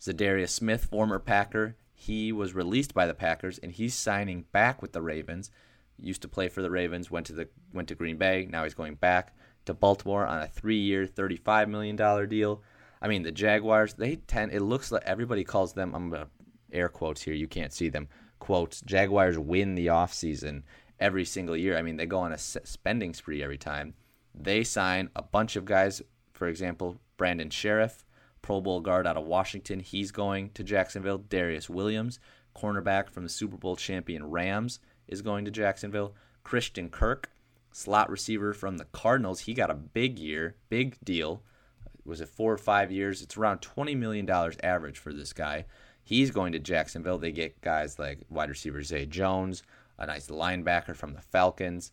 Za'Darius 0.00 0.50
Smith, 0.50 0.84
former 0.84 1.18
Packer, 1.18 1.76
he 1.98 2.30
was 2.30 2.54
released 2.54 2.92
by 2.92 3.06
the 3.06 3.14
Packers 3.14 3.58
and 3.58 3.72
he's 3.72 3.94
signing 3.94 4.44
back 4.52 4.82
with 4.82 4.92
the 4.92 5.00
Ravens. 5.00 5.50
Used 5.98 6.20
to 6.22 6.28
play 6.28 6.48
for 6.48 6.60
the 6.60 6.70
Ravens, 6.70 7.10
went 7.10 7.24
to 7.26 7.32
the 7.32 7.48
went 7.72 7.88
to 7.88 7.94
Green 7.94 8.18
Bay. 8.18 8.46
Now 8.48 8.64
he's 8.64 8.74
going 8.74 8.96
back 8.96 9.34
to 9.64 9.72
Baltimore 9.72 10.26
on 10.26 10.42
a 10.42 10.46
three-year, 10.46 11.06
thirty-five 11.06 11.70
million 11.70 11.96
dollar 11.96 12.26
deal. 12.26 12.62
I 13.00 13.08
mean, 13.08 13.22
the 13.22 13.32
Jaguars, 13.32 13.94
they 13.94 14.16
tend. 14.16 14.52
It 14.52 14.60
looks 14.60 14.92
like 14.92 15.04
everybody 15.06 15.42
calls 15.42 15.72
them. 15.72 15.94
I'm 15.94 16.10
gonna 16.10 16.28
air 16.70 16.90
quotes 16.90 17.22
here. 17.22 17.32
You 17.32 17.48
can't 17.48 17.72
see 17.72 17.88
them. 17.88 18.08
Quotes. 18.40 18.82
Jaguars 18.82 19.38
win 19.38 19.74
the 19.74 19.86
offseason 19.86 20.64
every 21.00 21.24
single 21.24 21.56
year. 21.56 21.78
I 21.78 21.82
mean, 21.82 21.96
they 21.96 22.04
go 22.04 22.18
on 22.18 22.32
a 22.32 22.38
spending 22.38 23.14
spree 23.14 23.42
every 23.42 23.58
time. 23.58 23.94
They 24.34 24.64
sign 24.64 25.08
a 25.16 25.22
bunch 25.22 25.56
of 25.56 25.64
guys. 25.64 26.02
For 26.34 26.46
example, 26.46 26.98
Brandon 27.16 27.48
Scherff, 27.48 28.04
Pro 28.46 28.60
Bowl 28.60 28.78
guard 28.78 29.08
out 29.08 29.16
of 29.16 29.26
Washington. 29.26 29.80
He's 29.80 30.12
going 30.12 30.50
to 30.50 30.62
Jacksonville. 30.62 31.18
Darious 31.18 31.68
Williams, 31.68 32.20
cornerback 32.56 33.10
from 33.10 33.24
the 33.24 33.28
Super 33.28 33.56
Bowl 33.56 33.74
champion 33.74 34.30
Rams, 34.30 34.78
is 35.08 35.20
going 35.20 35.44
to 35.46 35.50
Jacksonville. 35.50 36.14
Christian 36.44 36.88
Kirk, 36.88 37.28
slot 37.72 38.08
receiver 38.08 38.54
from 38.54 38.76
the 38.76 38.84
Cardinals. 38.84 39.40
He 39.40 39.52
got 39.52 39.72
a 39.72 39.74
big 39.74 40.20
year, 40.20 40.54
big 40.68 40.96
deal. 41.02 41.42
Was 42.04 42.20
it 42.20 42.28
four 42.28 42.52
or 42.52 42.56
five 42.56 42.92
years? 42.92 43.20
It's 43.20 43.36
around 43.36 43.62
$20 43.62 43.96
million 43.96 44.30
average 44.62 44.98
for 44.98 45.12
this 45.12 45.32
guy. 45.32 45.64
He's 46.04 46.30
going 46.30 46.52
to 46.52 46.60
Jacksonville. 46.60 47.18
They 47.18 47.32
get 47.32 47.60
guys 47.62 47.98
like 47.98 48.20
wide 48.30 48.48
receiver 48.48 48.84
Zay 48.84 49.06
Jones, 49.06 49.64
a 49.98 50.06
nice 50.06 50.28
linebacker 50.28 50.94
from 50.94 51.14
the 51.14 51.20
Falcons. 51.20 51.90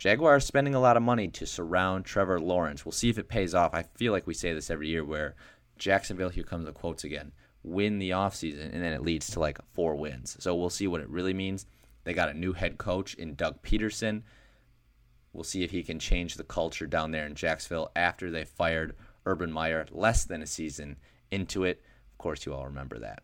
Jaguars 0.00 0.46
spending 0.46 0.74
a 0.74 0.80
lot 0.80 0.96
of 0.96 1.02
money 1.02 1.28
to 1.28 1.44
surround 1.44 2.06
Trevor 2.06 2.40
Lawrence. 2.40 2.86
We'll 2.86 2.92
see 2.92 3.10
if 3.10 3.18
it 3.18 3.28
pays 3.28 3.54
off. 3.54 3.74
I 3.74 3.82
feel 3.82 4.12
like 4.12 4.26
we 4.26 4.32
say 4.32 4.54
this 4.54 4.70
every 4.70 4.88
year 4.88 5.04
where 5.04 5.34
Jacksonville, 5.76 6.30
here 6.30 6.42
comes 6.42 6.64
the 6.64 6.72
quotes 6.72 7.04
again, 7.04 7.32
win 7.62 7.98
the 7.98 8.08
offseason, 8.08 8.72
and 8.72 8.82
then 8.82 8.94
it 8.94 9.02
leads 9.02 9.28
to 9.30 9.40
like 9.40 9.58
four 9.74 9.94
wins. 9.94 10.38
So 10.40 10.56
we'll 10.56 10.70
see 10.70 10.86
what 10.86 11.02
it 11.02 11.10
really 11.10 11.34
means. 11.34 11.66
They 12.04 12.14
got 12.14 12.30
a 12.30 12.34
new 12.34 12.54
head 12.54 12.78
coach 12.78 13.12
in 13.12 13.34
Doug 13.34 13.62
Pederson. 13.62 14.22
We'll 15.34 15.44
see 15.44 15.64
if 15.64 15.70
he 15.70 15.82
can 15.82 15.98
change 15.98 16.36
the 16.36 16.44
culture 16.44 16.86
down 16.86 17.10
there 17.10 17.26
in 17.26 17.34
Jacksonville 17.34 17.90
after 17.94 18.30
they 18.30 18.46
fired 18.46 18.96
Urban 19.26 19.52
Meyer 19.52 19.84
less 19.90 20.24
than 20.24 20.40
a 20.40 20.46
season 20.46 20.96
into 21.30 21.64
it. 21.64 21.82
Of 22.12 22.16
course, 22.16 22.46
you 22.46 22.54
all 22.54 22.64
remember 22.64 22.98
that. 23.00 23.22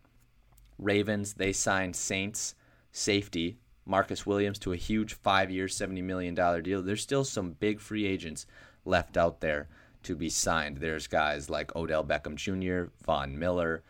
Ravens, 0.77 1.33
they 1.33 1.53
signed 1.53 1.95
Saints 1.95 2.53
safety 2.91 3.57
Marcus 3.87 4.25
Williams 4.25 4.59
to 4.59 4.73
a 4.73 4.77
huge 4.77 5.13
five 5.13 5.49
year, 5.49 5.67
$70 5.67 6.03
million 6.03 6.35
deal. 6.35 6.81
There's 6.81 7.01
still 7.01 7.23
some 7.23 7.51
big 7.51 7.79
free 7.79 8.05
agents 8.05 8.45
left 8.85 9.17
out 9.17 9.41
there 9.41 9.67
to 10.03 10.15
be 10.15 10.29
signed. 10.29 10.77
There's 10.77 11.07
guys 11.07 11.49
like 11.49 11.75
Odell 11.75 12.03
Beckham 12.03 12.35
Jr., 12.35 12.91
Von 13.05 13.37
Miller, 13.37 13.83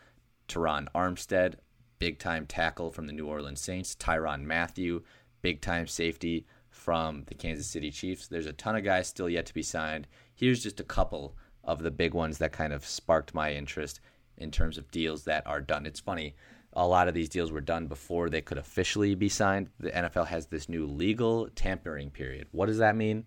Terron 0.48 0.88
Armstead, 0.96 1.56
big 2.00 2.20
time 2.20 2.46
tackle 2.46 2.92
from 2.92 3.08
the 3.08 3.14
New 3.14 3.28
Orleans 3.28 3.62
Saints, 3.62 3.96
Tyrann 3.96 4.44
Mathieu, 4.44 5.02
big 5.42 5.62
time 5.62 5.88
safety 5.88 6.46
from 6.70 7.24
the 7.28 7.36
Kansas 7.36 7.68
City 7.68 7.92
Chiefs. 7.92 8.28
There's 8.28 8.46
a 8.46 8.54
ton 8.54 8.76
of 8.76 8.84
guys 8.84 9.08
still 9.08 9.30
yet 9.30 9.46
to 9.48 9.54
be 9.54 9.64
signed. 9.64 10.08
Here's 10.36 10.64
just 10.64 10.80
a 10.80 10.86
couple 10.86 11.36
of 11.64 11.84
the 11.84 11.92
big 11.92 12.14
ones 12.14 12.38
that 12.38 12.52
kind 12.52 12.72
of 12.72 12.86
sparked 12.86 13.34
my 13.34 13.54
interest 13.54 14.00
in 14.38 14.52
terms 14.52 14.78
of 14.78 14.92
deals 14.92 15.24
that 15.26 15.46
are 15.48 15.62
done. 15.62 15.86
It's 15.86 16.00
funny 16.00 16.36
a 16.78 16.88
lot 16.88 17.08
of 17.08 17.16
these 17.16 17.28
deals 17.28 17.52
were 17.52 17.60
done 17.60 17.88
before 17.88 18.30
they 18.30 18.40
could 18.40 18.60
officially 18.60 19.16
be 19.16 19.30
signed. 19.30 19.70
The 19.80 19.90
NFL 19.90 20.28
has 20.28 20.46
this 20.46 20.70
new 20.70 20.86
legal 20.86 21.50
tampering 21.56 22.12
period. 22.12 22.48
What 22.52 22.68
does 22.68 22.78
that 22.78 22.96
mean? 22.96 23.26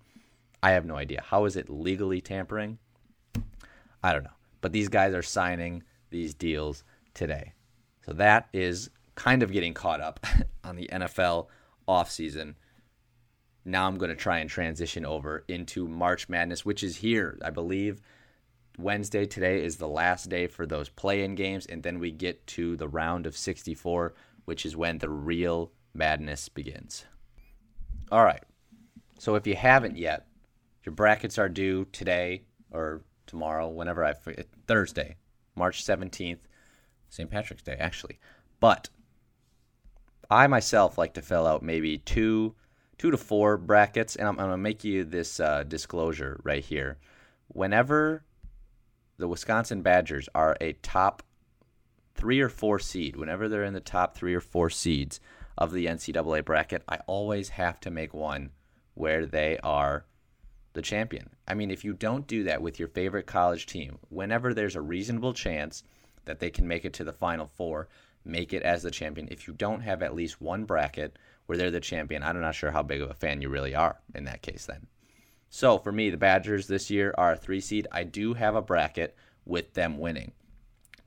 I 0.63 0.71
have 0.71 0.87
no 0.87 0.95
idea. 0.95 1.23
How 1.27 1.45
is 1.47 1.57
it 1.57 1.69
legally 1.69 2.21
tampering? 2.21 2.79
I 4.05 4.13
don't 4.13 4.23
know. 4.23 4.31
But 4.61 4.73
these 4.73 4.89
guys 4.89 5.15
are 5.15 5.23
signing 5.23 5.83
these 6.11 6.33
deals 6.33 6.85
today. 7.13 7.55
So 8.07 8.13
that 8.13 8.49
is 8.53 8.89
kind 9.17 9.43
of 9.43 9.53
getting 9.53 9.75
caught 9.75 10.01
up 10.01 10.25
on 10.65 10.77
the 10.77 10.89
NFL 10.93 11.49
offseason. 11.89 12.55
Now 13.65 13.89
I'm 13.89 13.99
going 13.99 14.11
to 14.11 14.17
try 14.17 14.39
and 14.39 14.49
transition 14.49 15.05
over 15.05 15.45
into 15.49 15.89
March 15.89 16.29
Madness, 16.29 16.65
which 16.65 16.85
is 16.85 16.97
here. 16.97 17.37
I 17.45 17.51
believe 17.51 18.01
Wednesday 18.81 19.27
today 19.27 19.63
is 19.63 19.77
the 19.77 19.89
last 19.89 20.29
day 20.29 20.47
for 20.47 20.67
those 20.67 20.89
play 20.89 21.23
in 21.23 21.35
games, 21.35 21.67
and 21.67 21.83
then 21.83 21.99
we 21.99 22.11
get 22.11 22.47
to 22.49 22.77
the 22.77 22.89
round 22.89 23.27
of 23.27 23.37
64, 23.37 24.15
which 24.45 24.65
is 24.65 24.77
when 24.77 24.99
the 24.99 25.09
real 25.09 25.73
madness 25.95 26.49
begins. 26.49 27.05
All 28.11 28.25
right. 28.25 28.43
So 29.19 29.35
if 29.35 29.47
you 29.47 29.55
haven't 29.55 29.97
yet, 29.97 30.27
your 30.85 30.95
brackets 30.95 31.39
are 31.39 31.49
due 31.49 31.87
today 31.93 32.43
or 32.71 33.03
tomorrow, 33.27 33.69
whenever 33.69 34.05
I 34.05 34.15
Thursday, 34.67 35.17
March 35.55 35.85
17th, 35.85 36.39
St. 37.11 37.31
Patrick's 37.31 37.63
Day, 37.63 37.77
actually. 37.79 38.19
But 38.61 38.89
I 40.31 40.47
myself 40.47 40.97
like 40.97 41.15
to 41.15 41.23
fill 41.23 41.47
out 41.47 41.63
maybe 41.63 41.99
two, 41.99 42.55
two 42.99 43.11
to 43.11 43.17
four 43.17 43.57
brackets, 43.57 44.17
and 44.17 44.27
I'm, 44.27 44.39
I'm 44.39 44.51
to 44.51 44.57
make 44.57 44.85
you 44.85 45.05
this 45.05 45.39
uh, 45.41 45.65
disclosure 45.65 46.41
right 46.45 46.65
here. 46.65 46.99
Whenever 47.49 48.25
the 49.21 49.29
Wisconsin 49.29 49.83
Badgers 49.83 50.29
are 50.35 50.57
a 50.61 50.73
top 50.73 51.23
three 52.15 52.41
or 52.41 52.49
four 52.49 52.79
seed, 52.79 53.17
whenever 53.17 53.49
they're 53.49 53.65
in 53.65 53.75
the 53.75 53.81
top 53.81 54.17
three 54.17 54.35
or 54.35 54.41
four 54.41 54.71
seeds 54.71 55.21
of 55.57 55.73
the 55.73 55.87
NCAA 55.87 56.45
bracket, 56.45 56.83
I 56.89 56.99
always 57.07 57.51
have 57.51 57.79
to 57.81 57.91
make 57.91 58.15
one 58.15 58.51
where 58.95 59.27
they 59.27 59.59
are 59.63 60.07
the 60.73 60.83
champion. 60.83 61.31
I 61.47 61.55
mean, 61.55 61.71
if 61.71 61.85
you 61.85 61.93
don't 61.93 62.27
do 62.27 62.45
that 62.45 62.63
with 62.63 62.79
your 62.79 62.89
favorite 62.89 63.27
college 63.27 63.67
team, 63.67 63.99
whenever 64.09 64.55
there's 64.55 64.77
a 64.77 64.81
reasonable 64.81 65.35
chance 65.35 65.85
that 66.25 66.39
they 66.39 66.51
can 66.51 66.67
make 66.67 66.85
it 66.85 66.95
to 66.95 67.05
the 67.05 67.13
Final 67.13 67.47
Four, 67.47 67.89
make 68.25 68.53
it 68.53 68.63
as 68.63 68.83
the 68.83 68.91
champion. 68.91 69.29
If 69.31 69.47
you 69.47 69.55
don't 69.55 69.81
have 69.81 70.03
at 70.03 70.15
least 70.15 70.41
one 70.41 70.65
bracket 70.65 71.19
where 71.47 71.59
they're 71.59 71.71
the 71.71 71.81
champion, 71.81 72.23
I'm 72.23 72.41
not 72.41 72.55
sure 72.55 72.71
how 72.71 72.83
big 72.83 73.03
of 73.03 73.11
a 73.11 73.15
fan 73.15 73.43
you 73.43 73.49
really 73.49 73.75
are 73.75 74.01
in 74.15 74.25
that 74.25 74.43
case 74.43 74.67
then. 74.67 74.87
So 75.51 75.79
for 75.79 75.91
me, 75.91 76.11
the 76.11 76.17
Badgers 76.17 76.69
this 76.69 76.91
year 76.91 77.13
are 77.19 77.33
a 77.33 77.37
three 77.37 77.61
seed. 77.61 77.89
I 77.91 78.05
do 78.05 78.35
have 78.35 78.55
a 78.55 78.63
bracket 78.63 79.17
with 79.45 79.75
them 79.75 79.99
winning. 79.99 80.33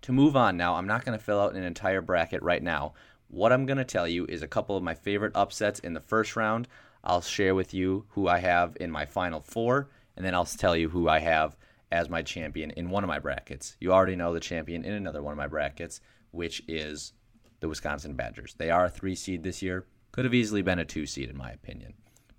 To 0.04 0.12
move 0.12 0.36
on 0.36 0.58
now, 0.58 0.76
I'm 0.76 0.86
not 0.86 1.06
going 1.06 1.18
to 1.18 1.24
fill 1.24 1.40
out 1.40 1.56
an 1.56 1.64
entire 1.64 2.02
bracket 2.02 2.44
right 2.44 2.62
now. 2.62 2.94
What 3.30 3.54
I'm 3.54 3.66
going 3.66 3.78
to 3.78 3.86
tell 3.86 4.08
you 4.08 4.26
is 4.28 4.44
a 4.44 4.48
couple 4.48 4.76
of 4.76 4.84
my 4.84 4.94
favorite 4.94 5.32
upsets 5.34 5.80
in 5.80 5.94
the 5.94 6.02
first 6.02 6.36
round. 6.36 6.68
I'll 7.06 7.22
share 7.22 7.56
with 7.56 7.74
you 7.74 8.06
who 8.10 8.28
I 8.28 8.40
have 8.40 8.76
in 8.82 8.92
my 8.92 9.06
final 9.06 9.40
four, 9.40 9.90
and 10.18 10.26
then 10.26 10.36
I'll 10.36 10.46
tell 10.46 10.76
you 10.76 10.90
who 10.90 11.08
I 11.08 11.20
have 11.20 11.56
as 11.90 12.10
my 12.10 12.22
champion 12.22 12.72
in 12.72 12.90
one 12.90 13.04
of 13.04 13.08
my 13.08 13.20
brackets. 13.20 13.78
You 13.80 13.94
already 13.94 14.18
know 14.18 14.34
the 14.34 14.42
champion 14.42 14.84
in 14.84 14.94
another 14.94 15.24
one 15.24 15.32
of 15.32 15.38
my 15.38 15.48
brackets, 15.48 16.02
which 16.32 16.62
is 16.68 17.14
the 17.62 17.70
Wisconsin 17.70 18.16
Badgers. 18.16 18.56
They 18.58 18.70
are 18.70 18.86
a 18.86 18.90
three 18.90 19.16
seed 19.16 19.44
this 19.44 19.62
year. 19.62 19.86
Could 20.12 20.26
have 20.26 20.34
easily 20.34 20.62
been 20.62 20.80
a 20.80 20.86
two 20.86 21.06
seed, 21.06 21.30
in 21.30 21.38
my 21.38 21.52
opinion. 21.52 21.94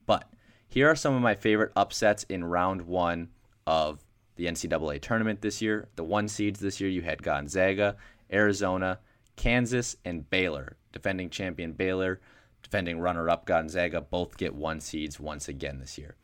But 0.07 0.28
here 0.75 0.91
are 0.91 0.97
some 0.97 1.14
of 1.14 1.22
my 1.22 1.37
favorite 1.37 1.70
upsets 1.77 2.25
in 2.25 2.43
round 2.43 2.83
one 2.83 3.29
of 3.64 4.05
the 4.35 4.47
NCAA 4.47 5.01
tournament 5.01 5.41
this 5.41 5.62
year. 5.62 5.89
The 5.95 6.03
one 6.03 6.27
seeds 6.27 6.59
this 6.59 6.81
year, 6.81 6.91
you 6.91 7.01
had 7.01 7.22
Gonzaga 7.22 7.97
Arizona, 8.33 8.99
Kansas, 9.37 9.95
and 10.05 10.29
Baylor. 10.29 10.77
Defending 10.93 11.31
champion 11.31 11.75
Baylor, 11.75 12.20
defending 12.64 12.99
runner 12.99 13.31
up 13.31 13.47
Gonzaga 13.47 14.01
both 14.01 14.37
get 14.37 14.53
one 14.53 14.81
seeds 14.81 15.20
once 15.20 15.47
again 15.47 15.79
this 15.79 15.97
year. 15.97 16.16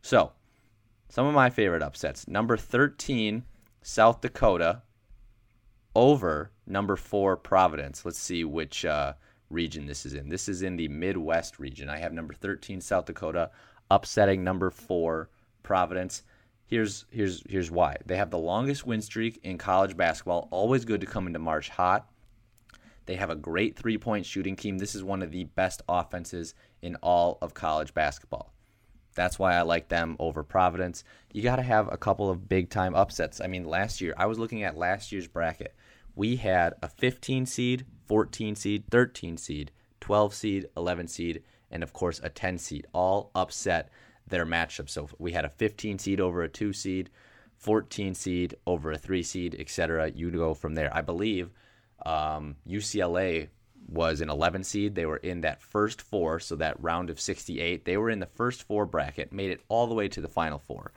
So, 0.00 0.32
some 1.10 1.26
of 1.26 1.34
my 1.34 1.50
favorite 1.50 1.82
upsets. 1.82 2.26
Number 2.26 2.56
13, 2.56 3.44
South 3.82 4.22
Dakota 4.22 4.80
over 5.94 6.50
number 6.66 6.96
4, 6.96 7.36
Providence. 7.36 8.06
Let's 8.06 8.18
see 8.18 8.44
which 8.44 8.86
uh, 8.86 9.12
region 9.50 9.84
this 9.84 10.06
is 10.06 10.14
in. 10.14 10.30
This 10.30 10.48
is 10.48 10.62
in 10.62 10.76
the 10.76 10.88
Midwest 10.88 11.58
region. 11.58 11.90
I 11.90 11.98
have 11.98 12.14
number 12.14 12.32
13, 12.32 12.80
South 12.80 13.04
Dakota, 13.04 13.50
upsetting 13.90 14.44
number 14.44 14.70
4, 14.70 15.28
Providence. 15.62 16.22
Here's 16.66 17.06
here's 17.10 17.42
here's 17.48 17.70
why. 17.70 17.96
They 18.04 18.16
have 18.16 18.30
the 18.30 18.38
longest 18.38 18.86
win 18.86 19.00
streak 19.00 19.40
in 19.42 19.56
college 19.56 19.96
basketball. 19.96 20.48
Always 20.50 20.84
good 20.84 21.00
to 21.00 21.06
come 21.06 21.26
into 21.26 21.38
March 21.38 21.70
hot. 21.70 22.08
They 23.06 23.16
have 23.16 23.30
a 23.30 23.36
great 23.36 23.74
three-point 23.74 24.26
shooting 24.26 24.54
team. 24.54 24.76
This 24.76 24.94
is 24.94 25.02
one 25.02 25.22
of 25.22 25.30
the 25.30 25.44
best 25.44 25.80
offenses 25.88 26.54
in 26.82 26.96
all 26.96 27.38
of 27.40 27.54
college 27.54 27.94
basketball. 27.94 28.52
That's 29.14 29.38
why 29.38 29.54
I 29.56 29.62
like 29.62 29.88
them 29.88 30.14
over 30.18 30.44
Providence. 30.44 31.04
You 31.32 31.42
got 31.42 31.56
to 31.56 31.62
have 31.62 31.90
a 31.90 31.96
couple 31.96 32.30
of 32.30 32.48
big 32.48 32.68
time 32.68 32.94
upsets. 32.94 33.40
I 33.40 33.46
mean, 33.46 33.64
last 33.64 34.00
year, 34.00 34.14
I 34.16 34.26
was 34.26 34.38
looking 34.38 34.62
at 34.62 34.76
last 34.76 35.10
year's 35.10 35.26
bracket. 35.26 35.74
We 36.14 36.36
had 36.36 36.74
a 36.82 36.88
15 36.88 37.46
seed, 37.46 37.86
14 38.06 38.54
seed, 38.54 38.84
13 38.90 39.36
seed, 39.38 39.72
12 40.00 40.34
seed, 40.34 40.66
11 40.76 41.08
seed, 41.08 41.42
and 41.70 41.82
of 41.82 41.92
course 41.92 42.20
a 42.22 42.28
10 42.28 42.58
seed, 42.58 42.86
all 42.92 43.30
upset 43.34 43.90
their 44.26 44.46
matchup. 44.46 44.88
So 44.88 45.08
we 45.18 45.32
had 45.32 45.44
a 45.44 45.50
15 45.50 45.98
seed 45.98 46.20
over 46.20 46.42
a 46.42 46.48
2 46.48 46.72
seed, 46.72 47.10
14 47.56 48.14
seed 48.14 48.54
over 48.66 48.92
a 48.92 48.98
3 48.98 49.22
seed, 49.22 49.56
etc. 49.58 50.10
You 50.10 50.30
go 50.30 50.54
from 50.54 50.74
there. 50.74 50.94
I 50.94 51.00
believe 51.00 51.50
um, 52.04 52.56
UCLA 52.66 53.48
was 53.88 54.20
an 54.20 54.30
11 54.30 54.64
seed. 54.64 54.94
They 54.94 55.06
were 55.06 55.16
in 55.16 55.40
that 55.42 55.62
first 55.62 56.02
four, 56.02 56.38
so 56.40 56.56
that 56.56 56.82
round 56.82 57.10
of 57.10 57.20
68. 57.20 57.84
They 57.84 57.96
were 57.96 58.10
in 58.10 58.20
the 58.20 58.26
first 58.26 58.64
four 58.64 58.86
bracket, 58.86 59.32
made 59.32 59.50
it 59.50 59.62
all 59.68 59.86
the 59.86 59.94
way 59.94 60.08
to 60.08 60.20
the 60.20 60.28
final 60.28 60.58
four. 60.58 60.92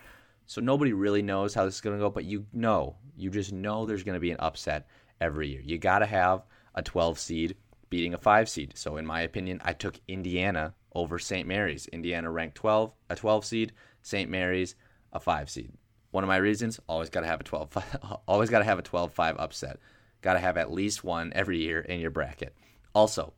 So 0.46 0.60
nobody 0.60 0.92
really 0.92 1.22
knows 1.22 1.54
how 1.54 1.64
this 1.66 1.76
is 1.76 1.82
going 1.82 1.98
to 1.98 2.04
go, 2.04 2.10
but 2.10 2.26
you 2.26 2.46
know, 2.52 2.98
you 3.16 3.30
just 3.30 3.54
know 3.54 3.86
there's 3.86 4.04
going 4.04 4.16
to 4.16 4.20
be 4.20 4.32
an 4.32 4.40
upset 4.40 4.88
every 5.22 5.50
year. 5.50 5.62
You 5.62 5.78
got 5.78 6.00
to 6.00 6.06
have 6.06 6.44
a 6.76 6.82
12 6.82 7.18
seed 7.20 7.56
beating 7.92 8.16
a 8.16 8.18
5 8.18 8.50
seed. 8.50 8.74
So 8.76 8.98
in 8.98 9.06
my 9.06 9.22
opinion, 9.22 9.62
I 9.64 9.74
took 9.74 10.00
Indiana 10.08 10.74
over 10.94 11.20
St. 11.20 11.48
Mary's. 11.48 11.86
Indiana 11.88 12.32
ranked 12.32 12.56
12, 12.56 12.92
a 13.12 13.16
12 13.16 13.46
seed, 13.46 13.74
St. 14.02 14.32
Mary's 14.32 14.74
a 15.14 15.20
5 15.20 15.48
seed. 15.52 15.74
One 16.10 16.24
of 16.24 16.28
my 16.28 16.38
reasons, 16.38 16.80
always 16.90 17.12
got 17.12 17.22
to 17.22 17.28
have 17.28 17.42
a 17.42 17.44
12 17.44 18.22
always 18.28 18.50
got 18.50 18.60
to 18.60 18.66
have 18.66 18.80
a 18.80 18.84
12-5 18.84 19.36
upset. 19.38 19.78
Got 20.22 20.34
to 20.34 20.40
have 20.40 20.58
at 20.58 20.72
least 20.72 21.04
one 21.04 21.32
every 21.36 21.60
year 21.60 21.82
in 21.82 22.00
your 22.00 22.10
bracket. 22.10 22.56
Also, 22.94 23.34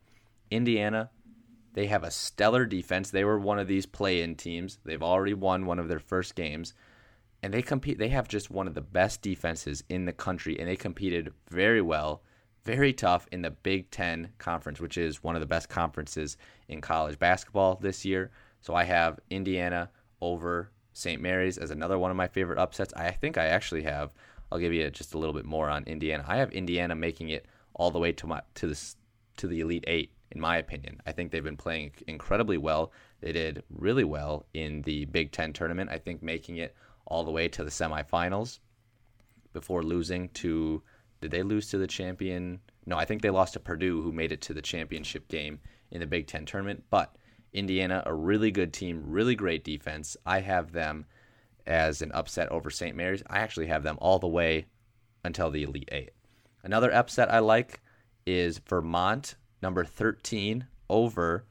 Indiana, 0.50 1.10
they 1.74 1.86
have 1.86 2.02
a 2.02 2.10
stellar 2.10 2.64
defense. 2.64 3.10
They 3.10 3.24
were 3.24 3.38
one 3.38 3.58
of 3.58 3.68
these 3.68 3.84
play-in 3.84 4.36
teams. 4.36 4.78
They've 4.84 5.02
already 5.02 5.34
won 5.34 5.66
one 5.66 5.78
of 5.78 5.88
their 5.88 5.98
first 5.98 6.34
games 6.34 6.72
and 7.44 7.52
they 7.52 7.60
compete 7.60 7.98
they 7.98 8.08
have 8.08 8.26
just 8.26 8.50
one 8.50 8.66
of 8.66 8.72
the 8.72 8.80
best 8.80 9.20
defenses 9.20 9.84
in 9.90 10.06
the 10.06 10.14
country 10.14 10.58
and 10.58 10.66
they 10.66 10.76
competed 10.76 11.30
very 11.50 11.82
well 11.82 12.22
very 12.64 12.92
tough 12.92 13.28
in 13.30 13.42
the 13.42 13.50
Big 13.50 13.90
Ten 13.90 14.30
Conference, 14.38 14.80
which 14.80 14.96
is 14.96 15.22
one 15.22 15.36
of 15.36 15.40
the 15.40 15.46
best 15.46 15.68
conferences 15.68 16.36
in 16.68 16.80
college 16.80 17.18
basketball 17.18 17.76
this 17.76 18.04
year. 18.04 18.30
So 18.60 18.74
I 18.74 18.84
have 18.84 19.20
Indiana 19.30 19.90
over 20.20 20.70
St. 20.94 21.20
Mary's 21.20 21.58
as 21.58 21.70
another 21.70 21.98
one 21.98 22.10
of 22.10 22.16
my 22.16 22.28
favorite 22.28 22.58
upsets. 22.58 22.94
I 22.94 23.10
think 23.10 23.36
I 23.36 23.46
actually 23.46 23.82
have. 23.82 24.14
I'll 24.50 24.58
give 24.58 24.72
you 24.72 24.88
just 24.90 25.14
a 25.14 25.18
little 25.18 25.34
bit 25.34 25.44
more 25.44 25.68
on 25.68 25.84
Indiana. 25.84 26.24
I 26.26 26.36
have 26.36 26.52
Indiana 26.52 26.94
making 26.94 27.28
it 27.28 27.46
all 27.74 27.90
the 27.90 27.98
way 27.98 28.12
to 28.12 28.26
my 28.26 28.40
to 28.54 28.68
the 28.68 28.94
to 29.36 29.46
the 29.46 29.60
Elite 29.60 29.84
Eight. 29.86 30.12
In 30.30 30.40
my 30.40 30.56
opinion, 30.56 31.00
I 31.06 31.12
think 31.12 31.30
they've 31.30 31.44
been 31.44 31.56
playing 31.56 31.92
incredibly 32.06 32.56
well. 32.56 32.92
They 33.20 33.32
did 33.32 33.62
really 33.70 34.04
well 34.04 34.46
in 34.54 34.82
the 34.82 35.04
Big 35.06 35.30
Ten 35.32 35.52
tournament. 35.52 35.90
I 35.90 35.98
think 35.98 36.22
making 36.22 36.56
it 36.56 36.74
all 37.06 37.24
the 37.24 37.30
way 37.30 37.48
to 37.48 37.62
the 37.62 37.70
semifinals 37.70 38.58
before 39.52 39.82
losing 39.82 40.28
to 40.30 40.82
did 41.24 41.30
they 41.30 41.42
lose 41.42 41.70
to 41.70 41.78
the 41.78 41.86
champion? 41.86 42.60
No, 42.84 42.98
I 42.98 43.06
think 43.06 43.22
they 43.22 43.30
lost 43.30 43.54
to 43.54 43.58
Purdue, 43.58 44.02
who 44.02 44.12
made 44.12 44.30
it 44.30 44.42
to 44.42 44.52
the 44.52 44.60
championship 44.60 45.26
game 45.28 45.58
in 45.90 46.00
the 46.00 46.06
Big 46.06 46.26
Ten 46.26 46.44
tournament. 46.44 46.84
But 46.90 47.16
Indiana, 47.54 48.02
a 48.04 48.12
really 48.12 48.50
good 48.50 48.74
team, 48.74 49.02
really 49.06 49.34
great 49.34 49.64
defense. 49.64 50.18
I 50.26 50.40
have 50.40 50.72
them 50.72 51.06
as 51.66 52.02
an 52.02 52.12
upset 52.12 52.52
over 52.52 52.68
St. 52.68 52.94
Mary's. 52.94 53.22
I 53.26 53.38
actually 53.38 53.68
have 53.68 53.82
them 53.82 53.96
all 54.02 54.18
the 54.18 54.28
way 54.28 54.66
until 55.24 55.50
the 55.50 55.62
Elite 55.62 55.88
Eight. 55.90 56.10
Another 56.62 56.92
upset 56.92 57.32
I 57.32 57.38
like 57.38 57.80
is 58.26 58.58
Vermont, 58.58 59.36
number 59.62 59.82
13, 59.82 60.66
over 60.90 61.46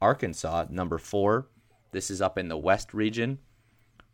Arkansas, 0.00 0.66
number 0.70 0.98
4. 0.98 1.48
This 1.90 2.12
is 2.12 2.22
up 2.22 2.38
in 2.38 2.46
the 2.46 2.56
West 2.56 2.94
region. 2.94 3.40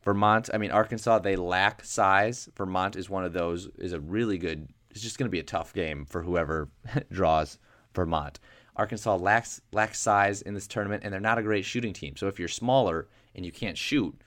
Vermont, 0.02 0.48
I 0.54 0.56
mean 0.56 0.70
Arkansas, 0.70 1.18
they 1.18 1.36
lack 1.36 1.84
size. 1.84 2.48
Vermont 2.56 2.96
is 2.96 3.10
one 3.10 3.24
of 3.24 3.34
those 3.34 3.68
is 3.76 3.92
a 3.92 4.00
really 4.00 4.38
good 4.38 4.68
it's 4.96 5.04
just 5.04 5.18
going 5.18 5.26
to 5.26 5.30
be 5.30 5.40
a 5.40 5.44
tough 5.44 5.74
game 5.74 6.06
for 6.06 6.22
whoever 6.22 6.70
draws 7.12 7.58
Vermont. 7.94 8.40
Arkansas 8.76 9.16
lacks 9.16 9.60
lacks 9.72 10.00
size 10.00 10.40
in 10.40 10.54
this 10.54 10.66
tournament, 10.66 11.02
and 11.04 11.12
they're 11.12 11.20
not 11.20 11.38
a 11.38 11.42
great 11.42 11.66
shooting 11.66 11.92
team. 11.92 12.16
So 12.16 12.28
if 12.28 12.38
you're 12.38 12.48
smaller 12.48 13.06
and 13.34 13.44
you 13.44 13.52
can't 13.52 13.76
shoot, 13.76 14.18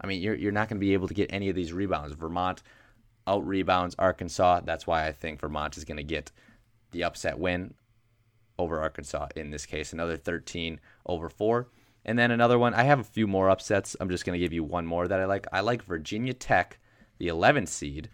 I 0.00 0.08
mean, 0.08 0.20
you're 0.20 0.34
you're 0.34 0.52
not 0.52 0.68
going 0.68 0.80
to 0.80 0.84
be 0.84 0.92
able 0.92 1.06
to 1.06 1.14
get 1.14 1.32
any 1.32 1.48
of 1.48 1.54
these 1.54 1.72
rebounds. 1.72 2.16
Vermont 2.16 2.64
out 3.28 3.46
rebounds 3.46 3.94
Arkansas. 3.96 4.62
That's 4.64 4.88
why 4.88 5.06
I 5.06 5.12
think 5.12 5.40
Vermont 5.40 5.76
is 5.76 5.84
going 5.84 5.98
to 5.98 6.02
get 6.02 6.32
the 6.90 7.04
upset 7.04 7.38
win 7.38 7.74
over 8.58 8.80
Arkansas 8.80 9.28
in 9.36 9.50
this 9.50 9.66
case. 9.66 9.92
Another 9.92 10.16
13 10.16 10.80
over 11.06 11.28
four. 11.28 11.68
And 12.04 12.18
then 12.18 12.32
another 12.32 12.58
one. 12.58 12.74
I 12.74 12.84
have 12.84 13.00
a 13.00 13.04
few 13.04 13.28
more 13.28 13.50
upsets. 13.50 13.94
I'm 14.00 14.08
just 14.08 14.24
going 14.24 14.36
to 14.36 14.44
give 14.44 14.52
you 14.52 14.64
one 14.64 14.86
more 14.86 15.06
that 15.06 15.20
I 15.20 15.26
like. 15.26 15.46
I 15.52 15.60
like 15.60 15.82
Virginia 15.84 16.32
Tech, 16.32 16.78
the 17.18 17.28
11th 17.28 17.68
seed. 17.68 18.10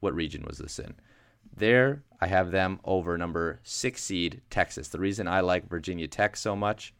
What 0.00 0.14
region 0.14 0.44
was 0.46 0.58
this 0.58 0.78
in? 0.78 0.94
There, 1.56 2.02
I 2.20 2.26
have 2.26 2.50
them 2.50 2.80
over 2.84 3.16
number 3.16 3.60
six 3.62 4.02
seed 4.02 4.40
Texas. 4.50 4.88
The 4.88 4.98
reason 4.98 5.28
I 5.28 5.40
like 5.40 5.68
Virginia 5.68 6.08
Tech 6.08 6.36
so 6.36 6.56
much, 6.56 6.94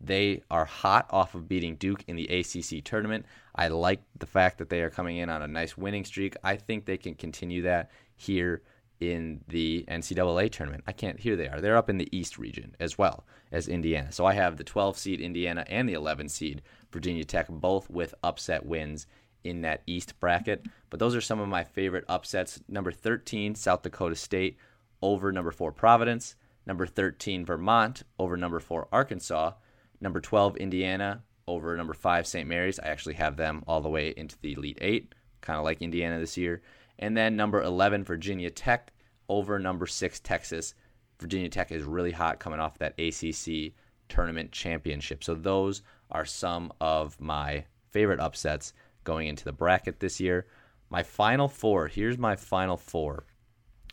they 0.00 0.42
are 0.50 0.64
hot 0.64 1.06
off 1.10 1.34
of 1.34 1.48
beating 1.48 1.76
Duke 1.76 2.04
in 2.08 2.16
the 2.16 2.26
ACC 2.26 2.82
tournament. 2.84 3.26
I 3.54 3.68
like 3.68 4.00
the 4.18 4.26
fact 4.26 4.58
that 4.58 4.70
they 4.70 4.82
are 4.82 4.90
coming 4.90 5.18
in 5.18 5.28
on 5.28 5.42
a 5.42 5.48
nice 5.48 5.76
winning 5.76 6.04
streak. 6.04 6.36
I 6.42 6.56
think 6.56 6.84
they 6.84 6.96
can 6.96 7.14
continue 7.14 7.62
that 7.62 7.90
here 8.16 8.62
in 9.00 9.40
the 9.46 9.84
NCAA 9.88 10.50
tournament. 10.50 10.84
I 10.86 10.92
can't. 10.92 11.20
Here 11.20 11.36
they 11.36 11.48
are. 11.48 11.60
They're 11.60 11.76
up 11.76 11.90
in 11.90 11.98
the 11.98 12.08
East 12.16 12.38
region 12.38 12.74
as 12.80 12.98
well 12.98 13.24
as 13.52 13.68
Indiana. 13.68 14.10
So 14.10 14.26
I 14.26 14.32
have 14.32 14.56
the 14.56 14.64
12 14.64 14.98
seed 14.98 15.20
Indiana 15.20 15.64
and 15.68 15.88
the 15.88 15.94
11 15.94 16.28
seed 16.28 16.62
Virginia 16.90 17.24
Tech, 17.24 17.46
both 17.48 17.88
with 17.88 18.14
upset 18.24 18.66
wins 18.66 19.06
in 19.44 19.62
that 19.62 19.82
East 19.86 20.18
bracket. 20.20 20.66
But 20.90 21.00
those 21.00 21.14
are 21.14 21.20
some 21.20 21.40
of 21.40 21.48
my 21.48 21.64
favorite 21.64 22.04
upsets. 22.08 22.60
Number 22.68 22.92
13, 22.92 23.54
South 23.54 23.82
Dakota 23.82 24.16
State 24.16 24.56
over 25.02 25.32
number 25.32 25.50
4, 25.50 25.72
Providence. 25.72 26.36
Number 26.66 26.86
13, 26.86 27.44
Vermont 27.44 28.02
over 28.18 28.36
number 28.36 28.60
4, 28.60 28.88
Arkansas. 28.92 29.52
Number 30.00 30.20
12, 30.20 30.56
Indiana 30.58 31.22
over 31.46 31.76
number 31.76 31.94
5, 31.94 32.26
St. 32.26 32.48
Mary's. 32.48 32.78
I 32.78 32.88
actually 32.88 33.14
have 33.14 33.36
them 33.36 33.64
all 33.66 33.80
the 33.80 33.88
way 33.88 34.12
into 34.16 34.36
the 34.40 34.52
Elite 34.52 34.78
8, 34.80 35.14
kind 35.40 35.58
of 35.58 35.64
like 35.64 35.82
Indiana 35.82 36.18
this 36.18 36.36
year. 36.36 36.62
And 36.98 37.16
then 37.16 37.36
number 37.36 37.62
11, 37.62 38.04
Virginia 38.04 38.50
Tech 38.50 38.92
over 39.28 39.58
number 39.58 39.86
6, 39.86 40.20
Texas. 40.20 40.74
Virginia 41.18 41.48
Tech 41.48 41.72
is 41.72 41.82
really 41.84 42.12
hot 42.12 42.38
coming 42.38 42.60
off 42.60 42.78
that 42.78 42.98
ACC 42.98 43.72
tournament 44.08 44.52
championship. 44.52 45.24
So 45.24 45.34
those 45.34 45.82
are 46.10 46.24
some 46.24 46.72
of 46.80 47.20
my 47.20 47.64
favorite 47.90 48.20
upsets 48.20 48.72
going 49.04 49.28
into 49.28 49.44
the 49.44 49.52
bracket 49.52 50.00
this 50.00 50.20
year. 50.20 50.46
My 50.90 51.02
final 51.02 51.48
four, 51.48 51.88
here's 51.88 52.18
my 52.18 52.36
final 52.36 52.76
four. 52.76 53.24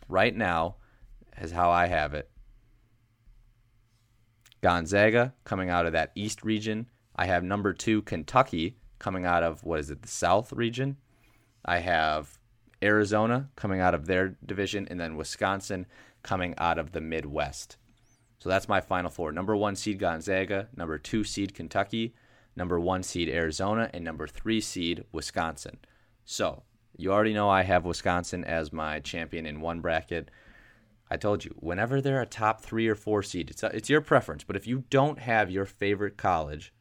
Right 0.07 0.35
now 0.35 0.75
is 1.41 1.51
how 1.51 1.69
I 1.69 1.87
have 1.87 2.13
it. 2.13 2.29
Gonzaga 4.61 5.33
coming 5.43 5.69
out 5.69 5.85
of 5.85 5.93
that 5.93 6.11
East 6.15 6.43
region. 6.43 6.87
I 7.15 7.25
have 7.27 7.43
number 7.43 7.73
two, 7.73 8.01
Kentucky, 8.01 8.77
coming 8.99 9.25
out 9.25 9.43
of, 9.43 9.63
what 9.63 9.79
is 9.79 9.89
it, 9.89 10.01
the 10.01 10.07
South 10.07 10.51
region. 10.51 10.97
I 11.63 11.79
have 11.79 12.39
Arizona 12.81 13.49
coming 13.55 13.79
out 13.79 13.93
of 13.93 14.05
their 14.05 14.37
division, 14.45 14.87
and 14.89 14.99
then 14.99 15.17
Wisconsin 15.17 15.85
coming 16.23 16.55
out 16.57 16.77
of 16.77 16.91
the 16.91 17.01
Midwest. 17.01 17.77
So 18.39 18.49
that's 18.49 18.67
my 18.67 18.81
final 18.81 19.09
four. 19.09 19.31
Number 19.31 19.55
one 19.55 19.75
seed 19.75 19.99
Gonzaga, 19.99 20.67
number 20.75 20.97
two 20.97 21.23
seed 21.23 21.53
Kentucky, 21.53 22.13
number 22.55 22.79
one 22.79 23.03
seed 23.03 23.29
Arizona, 23.29 23.89
and 23.93 24.03
number 24.03 24.27
three 24.27 24.61
seed 24.61 25.03
Wisconsin. 25.11 25.77
So 26.23 26.63
you 26.97 27.11
already 27.11 27.33
know 27.33 27.49
I 27.49 27.63
have 27.63 27.85
Wisconsin 27.85 28.43
as 28.43 28.71
my 28.71 28.99
champion 28.99 29.45
in 29.45 29.61
one 29.61 29.81
bracket. 29.81 30.31
I 31.09 31.17
told 31.17 31.45
you, 31.45 31.53
whenever 31.59 32.01
they're 32.01 32.21
a 32.21 32.25
top 32.25 32.61
three 32.61 32.87
or 32.87 32.95
four 32.95 33.21
seed, 33.21 33.49
it's, 33.51 33.63
a, 33.63 33.67
it's 33.75 33.89
your 33.89 34.01
preference. 34.01 34.43
But 34.43 34.55
if 34.55 34.65
you 34.65 34.85
don't 34.89 35.19
have 35.19 35.51
your 35.51 35.65
favorite 35.65 36.17
college, 36.17 36.73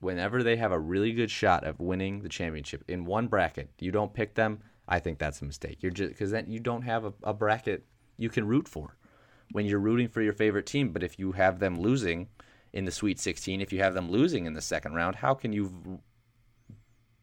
whenever 0.00 0.42
they 0.42 0.56
have 0.56 0.72
a 0.72 0.78
really 0.78 1.12
good 1.12 1.30
shot 1.30 1.64
of 1.64 1.78
winning 1.78 2.22
the 2.22 2.28
championship 2.28 2.82
in 2.88 3.04
one 3.04 3.28
bracket, 3.28 3.70
you 3.78 3.92
don't 3.92 4.14
pick 4.14 4.34
them, 4.34 4.60
I 4.88 4.98
think 4.98 5.18
that's 5.18 5.40
a 5.42 5.44
mistake. 5.44 5.82
You're 5.82 5.92
just 5.92 6.10
because 6.10 6.32
then 6.32 6.50
you 6.50 6.58
don't 6.58 6.82
have 6.82 7.04
a, 7.04 7.12
a 7.22 7.32
bracket 7.32 7.84
you 8.16 8.28
can 8.28 8.46
root 8.46 8.66
for 8.66 8.96
when 9.52 9.64
you're 9.64 9.78
rooting 9.78 10.08
for 10.08 10.22
your 10.22 10.32
favorite 10.32 10.66
team. 10.66 10.90
But 10.90 11.04
if 11.04 11.18
you 11.18 11.32
have 11.32 11.60
them 11.60 11.80
losing 11.80 12.28
in 12.72 12.84
the 12.84 12.90
Sweet 12.90 13.18
16, 13.18 13.60
if 13.60 13.72
you 13.72 13.80
have 13.80 13.94
them 13.94 14.10
losing 14.10 14.46
in 14.46 14.54
the 14.54 14.60
second 14.60 14.94
round, 14.94 15.16
how 15.16 15.34
can 15.34 15.52
you 15.52 16.00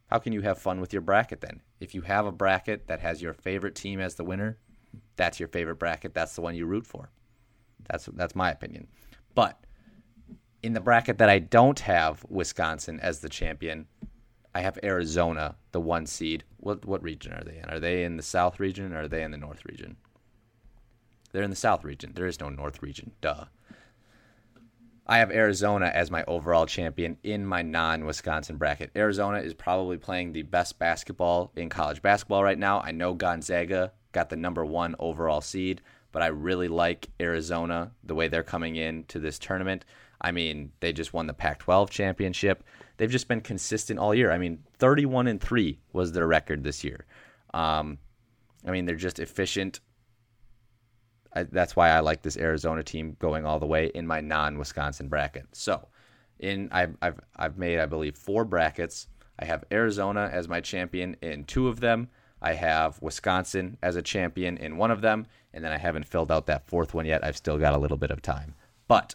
how 0.07 0.19
can 0.19 0.31
you 0.31 0.41
have 0.41 0.57
fun 0.57 0.79
with 0.79 0.93
your 0.93 1.01
bracket 1.01 1.41
then? 1.41 1.61
If 1.81 1.93
you 1.93 2.01
have 2.01 2.25
a 2.25 2.31
bracket 2.31 2.87
that 2.87 3.01
has 3.01 3.21
your 3.21 3.33
favorite 3.33 3.75
team 3.75 3.99
as 3.99 4.15
the 4.15 4.23
winner, 4.23 4.57
that's 5.17 5.39
your 5.39 5.49
favorite 5.49 5.79
bracket. 5.79 6.13
That's 6.13 6.33
the 6.33 6.41
one 6.41 6.55
you 6.55 6.65
root 6.65 6.87
for. 6.87 7.11
That's 7.89 8.05
that's 8.13 8.35
my 8.35 8.51
opinion. 8.51 8.87
But 9.35 9.59
in 10.63 10.73
the 10.73 10.79
bracket 10.79 11.17
that 11.17 11.29
I 11.29 11.39
don't 11.39 11.79
have 11.81 12.25
Wisconsin 12.29 12.99
as 13.01 13.19
the 13.19 13.29
champion, 13.29 13.87
I 14.55 14.61
have 14.61 14.79
Arizona, 14.83 15.55
the 15.71 15.81
one 15.81 16.05
seed. 16.05 16.43
What 16.57 16.85
what 16.85 17.03
region 17.03 17.33
are 17.33 17.43
they 17.43 17.57
in? 17.57 17.65
Are 17.65 17.79
they 17.79 18.03
in 18.03 18.17
the 18.17 18.23
South 18.23 18.59
region 18.59 18.93
or 18.93 19.01
are 19.01 19.07
they 19.07 19.23
in 19.23 19.31
the 19.31 19.37
North 19.37 19.65
region? 19.65 19.97
They're 21.31 21.43
in 21.43 21.49
the 21.49 21.55
South 21.55 21.83
region. 21.83 22.13
There 22.15 22.25
is 22.25 22.39
no 22.39 22.49
North 22.49 22.81
region. 22.81 23.11
Duh. 23.21 23.45
I 25.09 25.19
have 25.19 25.31
Arizona 25.31 25.85
as 25.85 26.11
my 26.11 26.25
overall 26.27 26.65
champion 26.65 27.17
in 27.23 27.45
my 27.45 27.61
non 27.61 28.05
Wisconsin 28.05 28.57
bracket. 28.57 28.91
Arizona 28.93 29.39
is 29.39 29.53
probably 29.53 29.97
playing 29.97 30.33
the 30.33 30.41
best 30.43 30.77
basketball 30.79 31.51
in 31.55 31.69
college 31.69 32.01
basketball 32.01 32.43
right 32.43 32.59
now. 32.59 32.81
I 32.81 32.91
know 32.91 33.13
Gonzaga 33.13 33.93
got 34.11 34.29
the 34.29 34.35
number 34.35 34.65
one 34.65 34.95
overall 34.99 35.39
seed, 35.39 35.81
but 36.11 36.21
I 36.21 36.27
really 36.27 36.67
like 36.67 37.07
Arizona, 37.21 37.91
the 38.03 38.15
way 38.15 38.27
they're 38.27 38.43
coming 38.43 38.75
in 38.75 39.05
to 39.05 39.19
this 39.19 39.39
tournament. 39.39 39.85
I 40.19 40.31
mean, 40.31 40.73
they 40.81 40.91
just 40.91 41.13
won 41.13 41.27
the 41.27 41.33
Pac 41.33 41.59
12 41.59 41.89
championship. 41.89 42.63
They've 42.97 43.09
just 43.09 43.29
been 43.29 43.41
consistent 43.41 43.99
all 43.99 44.13
year. 44.13 44.31
I 44.31 44.37
mean, 44.37 44.63
31 44.79 45.27
and 45.27 45.39
3 45.39 45.79
was 45.93 46.11
their 46.11 46.27
record 46.27 46.63
this 46.63 46.83
year. 46.83 47.05
Um, 47.53 47.99
I 48.65 48.71
mean, 48.71 48.85
they're 48.85 48.95
just 48.95 49.19
efficient. 49.19 49.79
I, 51.37 51.43
that's 51.43 51.75
why 51.75 51.89
I 51.89 51.99
like 51.99 52.23
this 52.23 52.37
Arizona 52.37 52.81
team 52.81 53.15
going 53.19 53.45
all 53.45 53.59
the 53.59 53.67
way 53.67 53.91
in 53.93 54.07
my 54.07 54.21
non-Wisconsin 54.21 55.07
bracket. 55.07 55.45
So, 55.51 55.87
in 56.39 56.69
I've 56.71 56.97
I've, 57.01 57.19
I've 57.35 57.57
made 57.57 57.79
I 57.79 57.85
believe 57.85 58.15
four 58.17 58.43
brackets. 58.43 59.07
I 59.39 59.45
have 59.45 59.63
Arizona 59.71 60.29
as 60.33 60.47
my 60.47 60.61
champion 60.61 61.15
in 61.21 61.43
two 61.43 61.67
of 61.67 61.79
them. 61.79 62.09
I 62.41 62.53
have 62.53 62.99
Wisconsin 63.01 63.77
as 63.83 63.95
a 63.95 64.01
champion 64.01 64.57
in 64.57 64.77
one 64.77 64.89
of 64.89 65.01
them, 65.01 65.27
and 65.53 65.63
then 65.63 65.71
I 65.71 65.77
haven't 65.77 66.07
filled 66.07 66.31
out 66.31 66.47
that 66.47 66.67
fourth 66.67 66.93
one 66.93 67.05
yet. 67.05 67.23
I've 67.23 67.37
still 67.37 67.57
got 67.57 67.73
a 67.73 67.77
little 67.77 67.97
bit 67.97 68.11
of 68.11 68.21
time. 68.21 68.55
But 68.87 69.13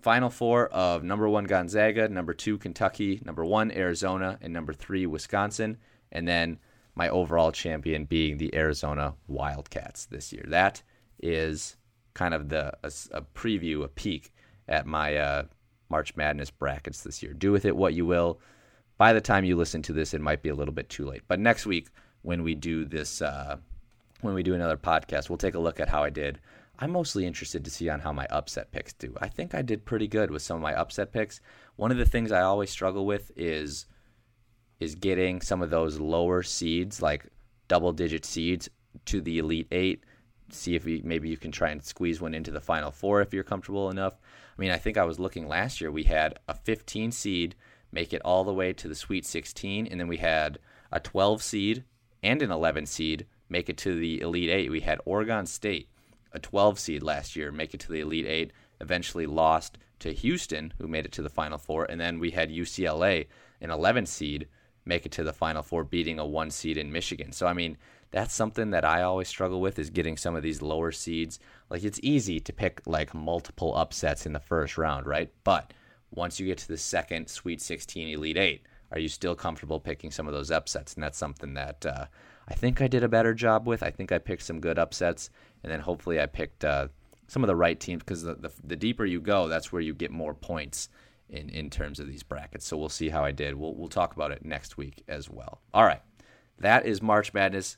final 0.00 0.30
four 0.30 0.68
of 0.68 1.02
number 1.02 1.28
one 1.28 1.44
Gonzaga, 1.44 2.08
number 2.08 2.32
two 2.32 2.58
Kentucky, 2.58 3.20
number 3.24 3.44
one 3.44 3.72
Arizona, 3.72 4.38
and 4.40 4.52
number 4.52 4.72
three 4.72 5.06
Wisconsin, 5.06 5.78
and 6.12 6.28
then 6.28 6.58
my 6.94 7.08
overall 7.08 7.50
champion 7.52 8.04
being 8.04 8.36
the 8.36 8.54
Arizona 8.54 9.14
Wildcats 9.26 10.06
this 10.06 10.32
year. 10.32 10.44
That 10.48 10.82
is 11.22 11.76
kind 12.14 12.34
of 12.34 12.48
the 12.48 12.72
a, 12.82 12.92
a 13.12 13.22
preview, 13.22 13.84
a 13.84 13.88
peek 13.88 14.32
at 14.68 14.86
my 14.86 15.16
uh, 15.16 15.42
March 15.88 16.16
Madness 16.16 16.50
brackets 16.50 17.02
this 17.02 17.22
year. 17.22 17.32
Do 17.32 17.52
with 17.52 17.64
it 17.64 17.76
what 17.76 17.94
you 17.94 18.06
will. 18.06 18.40
By 18.96 19.12
the 19.12 19.20
time 19.20 19.44
you 19.44 19.56
listen 19.56 19.82
to 19.82 19.92
this, 19.92 20.12
it 20.14 20.20
might 20.20 20.42
be 20.42 20.50
a 20.50 20.54
little 20.54 20.74
bit 20.74 20.88
too 20.88 21.06
late. 21.06 21.22
But 21.26 21.40
next 21.40 21.66
week, 21.66 21.88
when 22.22 22.42
we 22.42 22.54
do 22.54 22.84
this, 22.84 23.22
uh, 23.22 23.56
when 24.20 24.34
we 24.34 24.42
do 24.42 24.54
another 24.54 24.76
podcast, 24.76 25.28
we'll 25.28 25.38
take 25.38 25.54
a 25.54 25.60
look 25.60 25.80
at 25.80 25.88
how 25.88 26.04
I 26.04 26.10
did. 26.10 26.38
I'm 26.78 26.92
mostly 26.92 27.26
interested 27.26 27.64
to 27.64 27.70
see 27.70 27.88
on 27.90 28.00
how 28.00 28.12
my 28.12 28.26
upset 28.26 28.72
picks 28.72 28.92
do. 28.94 29.14
I 29.20 29.28
think 29.28 29.54
I 29.54 29.62
did 29.62 29.84
pretty 29.84 30.08
good 30.08 30.30
with 30.30 30.42
some 30.42 30.56
of 30.56 30.62
my 30.62 30.74
upset 30.74 31.12
picks. 31.12 31.40
One 31.76 31.90
of 31.90 31.98
the 31.98 32.06
things 32.06 32.32
I 32.32 32.42
always 32.42 32.70
struggle 32.70 33.06
with 33.06 33.30
is 33.36 33.86
is 34.78 34.94
getting 34.94 35.42
some 35.42 35.60
of 35.60 35.68
those 35.68 36.00
lower 36.00 36.42
seeds, 36.42 37.02
like 37.02 37.26
double 37.68 37.92
digit 37.92 38.24
seeds, 38.24 38.70
to 39.04 39.20
the 39.20 39.38
elite 39.38 39.68
eight 39.70 40.04
see 40.52 40.74
if 40.74 40.84
we, 40.84 41.02
maybe 41.04 41.28
you 41.28 41.36
can 41.36 41.52
try 41.52 41.70
and 41.70 41.82
squeeze 41.82 42.20
one 42.20 42.34
into 42.34 42.50
the 42.50 42.60
final 42.60 42.90
four 42.90 43.20
if 43.20 43.32
you're 43.32 43.44
comfortable 43.44 43.90
enough. 43.90 44.14
I 44.56 44.60
mean, 44.60 44.70
I 44.70 44.78
think 44.78 44.96
I 44.96 45.04
was 45.04 45.18
looking 45.18 45.48
last 45.48 45.80
year, 45.80 45.90
we 45.90 46.04
had 46.04 46.38
a 46.48 46.54
15 46.54 47.12
seed 47.12 47.54
make 47.92 48.12
it 48.12 48.22
all 48.24 48.44
the 48.44 48.54
way 48.54 48.72
to 48.72 48.88
the 48.88 48.94
Sweet 48.94 49.26
16, 49.26 49.86
and 49.86 49.98
then 49.98 50.08
we 50.08 50.18
had 50.18 50.58
a 50.92 51.00
12 51.00 51.42
seed 51.42 51.84
and 52.22 52.42
an 52.42 52.50
11 52.50 52.86
seed 52.86 53.26
make 53.48 53.68
it 53.68 53.76
to 53.78 53.98
the 53.98 54.20
Elite 54.20 54.50
Eight. 54.50 54.70
We 54.70 54.80
had 54.80 55.00
Oregon 55.04 55.46
State, 55.46 55.88
a 56.32 56.38
12 56.38 56.78
seed 56.78 57.02
last 57.02 57.34
year, 57.34 57.50
make 57.50 57.74
it 57.74 57.80
to 57.80 57.92
the 57.92 58.00
Elite 58.00 58.26
Eight, 58.26 58.52
eventually 58.80 59.26
lost 59.26 59.78
to 60.00 60.12
Houston, 60.12 60.72
who 60.78 60.88
made 60.88 61.04
it 61.04 61.12
to 61.12 61.22
the 61.22 61.28
Final 61.28 61.58
Four, 61.58 61.84
and 61.84 62.00
then 62.00 62.18
we 62.18 62.30
had 62.30 62.50
UCLA, 62.50 63.26
an 63.60 63.70
11 63.70 64.06
seed, 64.06 64.48
make 64.84 65.04
it 65.04 65.12
to 65.12 65.24
the 65.24 65.32
Final 65.32 65.62
Four, 65.62 65.84
beating 65.84 66.18
a 66.18 66.26
one 66.26 66.50
seed 66.50 66.78
in 66.78 66.92
Michigan. 66.92 67.32
So, 67.32 67.46
I 67.46 67.52
mean, 67.52 67.76
that's 68.10 68.34
something 68.34 68.70
that 68.70 68.84
I 68.84 69.02
always 69.02 69.28
struggle 69.28 69.60
with 69.60 69.78
is 69.78 69.90
getting 69.90 70.16
some 70.16 70.34
of 70.34 70.42
these 70.42 70.62
lower 70.62 70.90
seeds. 70.90 71.38
Like 71.68 71.84
it's 71.84 72.00
easy 72.02 72.40
to 72.40 72.52
pick 72.52 72.82
like 72.86 73.14
multiple 73.14 73.76
upsets 73.76 74.26
in 74.26 74.32
the 74.32 74.40
first 74.40 74.76
round, 74.76 75.06
right? 75.06 75.32
But 75.44 75.72
once 76.10 76.40
you 76.40 76.46
get 76.46 76.58
to 76.58 76.68
the 76.68 76.76
second 76.76 77.28
Sweet 77.28 77.60
16 77.60 78.08
Elite 78.08 78.36
8, 78.36 78.62
are 78.92 78.98
you 78.98 79.08
still 79.08 79.36
comfortable 79.36 79.78
picking 79.78 80.10
some 80.10 80.26
of 80.26 80.32
those 80.32 80.50
upsets? 80.50 80.94
And 80.94 81.02
that's 81.02 81.18
something 81.18 81.54
that 81.54 81.86
uh, 81.86 82.06
I 82.48 82.54
think 82.54 82.80
I 82.80 82.88
did 82.88 83.04
a 83.04 83.08
better 83.08 83.32
job 83.32 83.66
with. 83.66 83.82
I 83.82 83.90
think 83.90 84.10
I 84.10 84.18
picked 84.18 84.42
some 84.42 84.60
good 84.60 84.78
upsets, 84.78 85.30
and 85.62 85.70
then 85.70 85.78
hopefully 85.78 86.20
I 86.20 86.26
picked 86.26 86.64
uh, 86.64 86.88
some 87.28 87.44
of 87.44 87.48
the 87.48 87.54
right 87.54 87.78
teams 87.78 88.02
because 88.02 88.22
the, 88.22 88.34
the, 88.34 88.50
the 88.64 88.74
deeper 88.74 89.04
you 89.04 89.20
go, 89.20 89.46
that's 89.46 89.70
where 89.70 89.82
you 89.82 89.94
get 89.94 90.10
more 90.10 90.34
points 90.34 90.88
in 91.28 91.48
in 91.50 91.70
terms 91.70 92.00
of 92.00 92.08
these 92.08 92.24
brackets. 92.24 92.66
So 92.66 92.76
we'll 92.76 92.88
see 92.88 93.08
how 93.08 93.24
I 93.24 93.30
did. 93.30 93.54
We'll 93.54 93.74
we'll 93.74 93.88
talk 93.88 94.14
about 94.14 94.32
it 94.32 94.44
next 94.44 94.76
week 94.76 95.04
as 95.06 95.30
well. 95.30 95.60
All 95.72 95.84
right, 95.84 96.02
that 96.58 96.86
is 96.86 97.00
March 97.00 97.32
Madness 97.32 97.76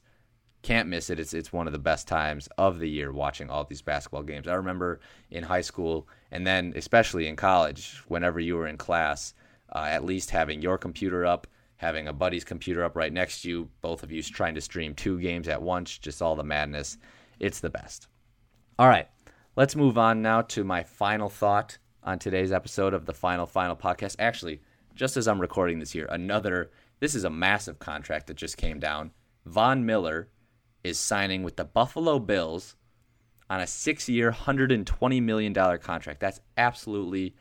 can't 0.63 0.89
miss 0.89 1.11
it. 1.11 1.19
It's 1.19 1.35
it's 1.35 1.53
one 1.53 1.67
of 1.67 1.73
the 1.73 1.79
best 1.79 2.07
times 2.07 2.49
of 2.57 2.79
the 2.79 2.89
year 2.89 3.13
watching 3.13 3.51
all 3.51 3.65
these 3.65 3.83
basketball 3.83 4.23
games. 4.23 4.47
I 4.47 4.55
remember 4.55 5.01
in 5.31 5.43
high 5.43 5.61
school 5.61 6.09
and 6.31 6.47
then 6.47 6.73
especially 6.77 7.27
in 7.27 7.37
college, 7.37 8.03
whenever 8.09 8.41
you 8.41 8.57
were 8.57 8.69
in 8.69 8.77
class, 8.77 9.35
uh, 9.75 9.87
at 9.89 10.05
least 10.05 10.31
having 10.31 10.63
your 10.63 10.79
computer 10.79 11.27
up, 11.27 11.47
having 11.77 12.07
a 12.09 12.13
buddy's 12.13 12.45
computer 12.45 12.85
up 12.85 12.97
right 12.97 13.13
next 13.13 13.43
to 13.43 13.49
you, 13.49 13.69
both 13.81 14.03
of 14.03 14.13
you 14.13 14.23
trying 14.23 14.55
to 14.55 14.61
stream 14.61 14.95
two 14.95 15.19
games 15.19 15.49
at 15.49 15.61
once, 15.61 15.99
just 15.99 16.23
all 16.23 16.37
the 16.37 16.45
madness. 16.45 16.97
It's 17.41 17.61
the 17.61 17.71
best. 17.71 18.07
All 18.79 18.89
right, 18.89 19.09
let's 19.57 19.77
move 19.77 19.99
on 19.99 20.23
now 20.23 20.43
to 20.43 20.65
my 20.65 20.85
final 20.85 21.29
thought 21.29 21.77
on 22.05 22.19
today's 22.19 22.53
episode 22.53 22.95
of 22.95 23.05
the 23.05 23.13
Final 23.13 23.47
Final 23.47 23.77
podcast. 23.77 24.17
Actually, 24.19 24.61
just 24.95 25.17
as 25.17 25.27
I'm 25.27 25.41
recording 25.41 25.79
this 25.79 25.91
here, 25.93 26.07
another. 26.11 26.71
This 27.01 27.17
is 27.17 27.25
a 27.25 27.31
massive 27.31 27.81
contract 27.81 28.29
that 28.29 28.37
just 28.37 28.57
came 28.57 28.79
down. 28.79 29.11
Von 29.47 29.85
Miller 29.85 30.29
is 30.85 30.99
signing 30.99 31.43
with 31.43 31.57
the 31.57 31.65
Buffalo 31.65 32.19
Bills 32.19 32.77
on 33.49 33.61
a 33.61 33.67
six 33.67 34.09
year, 34.09 34.33
$120 34.33 35.23
million 35.23 35.55
contract. 35.55 36.21
That's 36.21 36.41
absolutely 36.57 37.35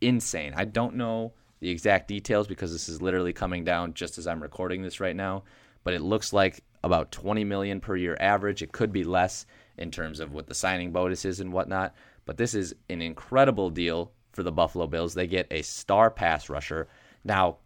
insane. 0.00 0.54
I 0.56 0.64
don't 0.64 0.96
know 0.96 1.32
the 1.60 1.70
exact 1.70 2.08
details 2.08 2.46
because 2.46 2.72
this 2.72 2.88
is 2.88 3.02
literally 3.02 3.32
coming 3.32 3.64
down 3.64 3.94
just 3.94 4.18
as 4.18 4.26
I'm 4.26 4.42
recording 4.42 4.82
this 4.82 5.00
right 5.00 5.16
now, 5.16 5.44
but 5.84 5.94
it 5.94 6.02
looks 6.02 6.32
like 6.32 6.62
about 6.84 7.10
20 7.10 7.44
million 7.44 7.80
per 7.80 7.96
year 7.96 8.16
average. 8.20 8.62
It 8.62 8.72
could 8.72 8.92
be 8.92 9.04
less 9.04 9.46
in 9.78 9.90
terms 9.90 10.20
of 10.20 10.32
what 10.32 10.46
the 10.46 10.54
signing 10.54 10.92
bonus 10.92 11.24
is 11.24 11.40
and 11.40 11.52
whatnot, 11.52 11.94
but 12.24 12.36
this 12.36 12.54
is 12.54 12.74
an 12.88 13.02
incredible 13.02 13.70
deal 13.70 14.12
for 14.32 14.42
the 14.42 14.52
Buffalo 14.52 14.86
Bills. 14.86 15.14
They 15.14 15.26
get 15.26 15.46
a 15.50 15.62
star 15.62 16.10
pass 16.10 16.48
rusher. 16.48 16.88
Now, 17.24 17.58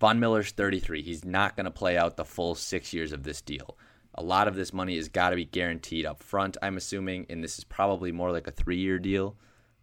Von 0.00 0.18
Miller's 0.18 0.50
33. 0.52 1.02
He's 1.02 1.24
not 1.24 1.56
going 1.56 1.64
to 1.64 1.70
play 1.70 1.96
out 1.96 2.16
the 2.16 2.24
full 2.24 2.54
six 2.54 2.92
years 2.92 3.12
of 3.12 3.22
this 3.22 3.40
deal. 3.40 3.76
A 4.20 4.30
lot 4.30 4.48
of 4.48 4.54
this 4.54 4.74
money 4.74 4.96
has 4.96 5.08
got 5.08 5.30
to 5.30 5.36
be 5.36 5.46
guaranteed 5.46 6.04
up 6.04 6.22
front, 6.22 6.58
I'm 6.60 6.76
assuming, 6.76 7.24
and 7.30 7.42
this 7.42 7.56
is 7.56 7.64
probably 7.64 8.12
more 8.12 8.30
like 8.30 8.46
a 8.46 8.50
three 8.50 8.76
year 8.76 8.98
deal, 8.98 9.34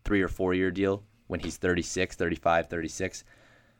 three 0.05 0.21
or 0.21 0.27
four 0.27 0.53
year 0.53 0.69
deal 0.69 1.01
when 1.25 1.39
he's 1.39 1.57
36, 1.57 2.15
35, 2.15 2.69
36. 2.69 3.23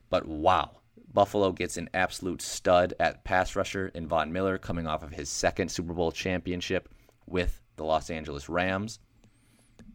But 0.10 0.28
wow, 0.28 0.80
Buffalo 1.14 1.52
gets 1.52 1.78
an 1.78 1.92
absolute 1.94 2.42
stud 2.42 2.96
at 3.00 3.24
pass 3.24 3.56
rusher 3.56 3.90
in 3.90 4.08
Von 4.08 4.34
Miller 4.34 4.58
coming 4.58 4.88
off 4.88 5.04
of 5.04 5.12
his 5.12 5.30
second 5.30 5.70
Super 5.70 5.94
Bowl 5.94 6.12
championship 6.12 6.90
with 7.28 7.62
the 7.76 7.86
Los 7.86 8.10
Angeles 8.10 8.50
Rams. 8.50 8.98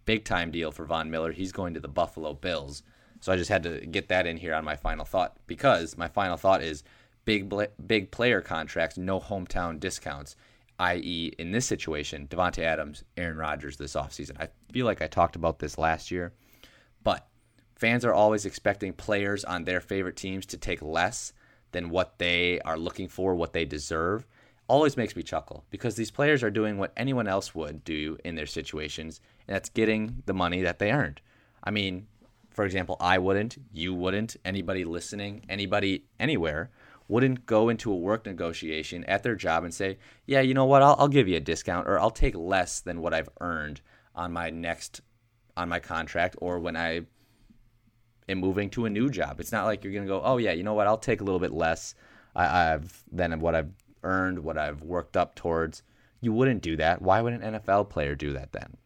Big 0.05 0.25
time 0.25 0.53
deal 0.53 0.71
for 0.71 0.85
Von 0.85 1.11
Miller. 1.11 1.33
He's 1.33 1.51
going 1.51 1.75
to 1.75 1.81
the 1.81 1.89
Buffalo 1.89 2.35
Bills. 2.35 2.85
So 3.19 3.33
I 3.33 3.37
just 3.37 3.51
had 3.51 3.65
to 3.65 3.85
get 3.85 4.11
that 4.11 4.29
in 4.29 4.37
here 4.37 4.55
on 4.55 4.65
my 4.65 4.77
final 4.77 5.05
thought 5.05 5.37
because 5.49 5.99
my 5.99 6.07
final 6.07 6.37
thought 6.37 6.63
is 6.63 6.85
big 7.25 7.53
big 7.85 8.13
player 8.13 8.41
contracts, 8.41 8.97
no 8.97 9.19
hometown 9.19 9.81
discounts, 9.81 10.37
i.e., 10.83 11.33
in 11.39 11.53
this 11.53 11.65
situation, 11.65 12.27
Davante 12.27 12.65
Adams, 12.65 13.05
Aaron 13.17 13.37
Rodgers 13.37 13.77
this 13.77 13.95
offseason. 13.95 14.41
I 14.41 14.49
feel 14.73 14.85
like 14.85 15.01
I 15.01 15.07
talked 15.07 15.37
about 15.37 15.61
this 15.61 15.79
last 15.79 16.11
year, 16.11 16.33
but 17.05 17.29
fans 17.77 18.05
are 18.05 18.13
always 18.13 18.45
expecting 18.45 18.93
players 18.93 19.45
on 19.45 19.65
their 19.65 19.81
favorite 19.81 20.17
teams 20.17 20.45
to 20.47 20.57
take 20.57 20.83
less 20.83 21.33
than 21.71 21.89
what 21.89 22.19
they 22.19 22.61
are 22.63 22.77
looking 22.77 23.07
for, 23.07 23.37
what 23.37 23.53
they 23.53 23.65
deserve. 23.65 24.27
Always 24.67 24.97
makes 24.97 25.15
me 25.15 25.23
chuckle 25.23 25.65
because 25.71 25.95
these 25.95 26.11
players 26.11 26.43
are 26.43 26.51
doing 26.51 26.79
what 26.79 26.93
anyone 26.97 27.29
else 27.29 27.55
would 27.55 27.85
do 27.85 28.19
in 28.25 28.35
their 28.35 28.47
situations, 28.47 29.21
and 29.47 29.55
that's 29.55 29.69
getting 29.69 30.23
the 30.27 30.35
money 30.35 30.63
that 30.63 30.81
they 30.81 30.91
earned. 30.91 31.21
I 31.63 31.71
mean, 31.71 32.09
for 32.51 32.65
example, 32.65 32.97
I 32.99 33.19
wouldn't, 33.19 33.57
you 33.73 33.95
wouldn't, 33.95 34.37
anybody 34.45 34.85
listening, 34.85 35.45
anybody 35.49 36.07
anywhere 36.19 36.71
wouldn't 37.13 37.45
go 37.45 37.69
into 37.69 37.93
a 37.93 37.97
work 37.97 38.25
negotiation 38.25 39.05
at 39.05 39.23
their 39.23 39.37
job 39.37 39.65
and 39.65 39.75
say, 39.75 39.99
"Yeah, 40.25 40.41
you 40.41 40.55
know 40.55 40.65
what? 40.65 40.81
I'll, 40.81 40.97
I'll 40.99 41.09
give 41.09 41.29
you 41.29 41.37
a 41.37 41.41
discount, 41.41 41.87
or 41.87 42.01
I'll 42.01 42.11
take 42.11 42.35
less 42.35 42.81
than 42.81 43.03
what 43.03 43.13
I've 43.13 43.29
earned 43.39 43.83
on 44.15 44.33
my 44.33 44.49
next 44.49 45.03
on 45.55 45.69
my 45.69 45.79
contract, 45.79 46.37
or 46.39 46.59
when 46.59 46.75
I 46.75 47.03
am 48.31 48.39
moving 48.39 48.71
to 48.71 48.87
a 48.87 48.91
new 48.91 49.11
job." 49.11 49.41
It's 49.41 49.53
not 49.53 49.67
like 49.67 49.85
you're 49.85 49.93
gonna 49.93 50.07
go, 50.07 50.23
"Oh 50.25 50.39
yeah, 50.39 50.53
you 50.53 50.63
know 50.63 50.73
what? 50.73 50.87
I'll 50.87 50.97
take 50.97 51.21
a 51.21 51.25
little 51.25 51.39
bit 51.39 51.53
less 51.53 51.95
I, 52.35 52.73
I've 52.73 53.05
than 53.13 53.39
what 53.41 53.55
I've 53.55 53.73
earned, 54.03 54.39
what 54.39 54.57
I've 54.57 54.83
worked 54.83 55.17
up 55.17 55.35
towards." 55.35 55.83
You 56.23 56.33
wouldn't 56.33 56.63
do 56.63 56.77
that. 56.77 57.03
Why 57.03 57.21
would 57.21 57.35
an 57.35 57.55
NFL 57.55 57.91
player 57.91 58.15
do 58.15 58.33
that 58.33 58.53
then? 58.53 58.77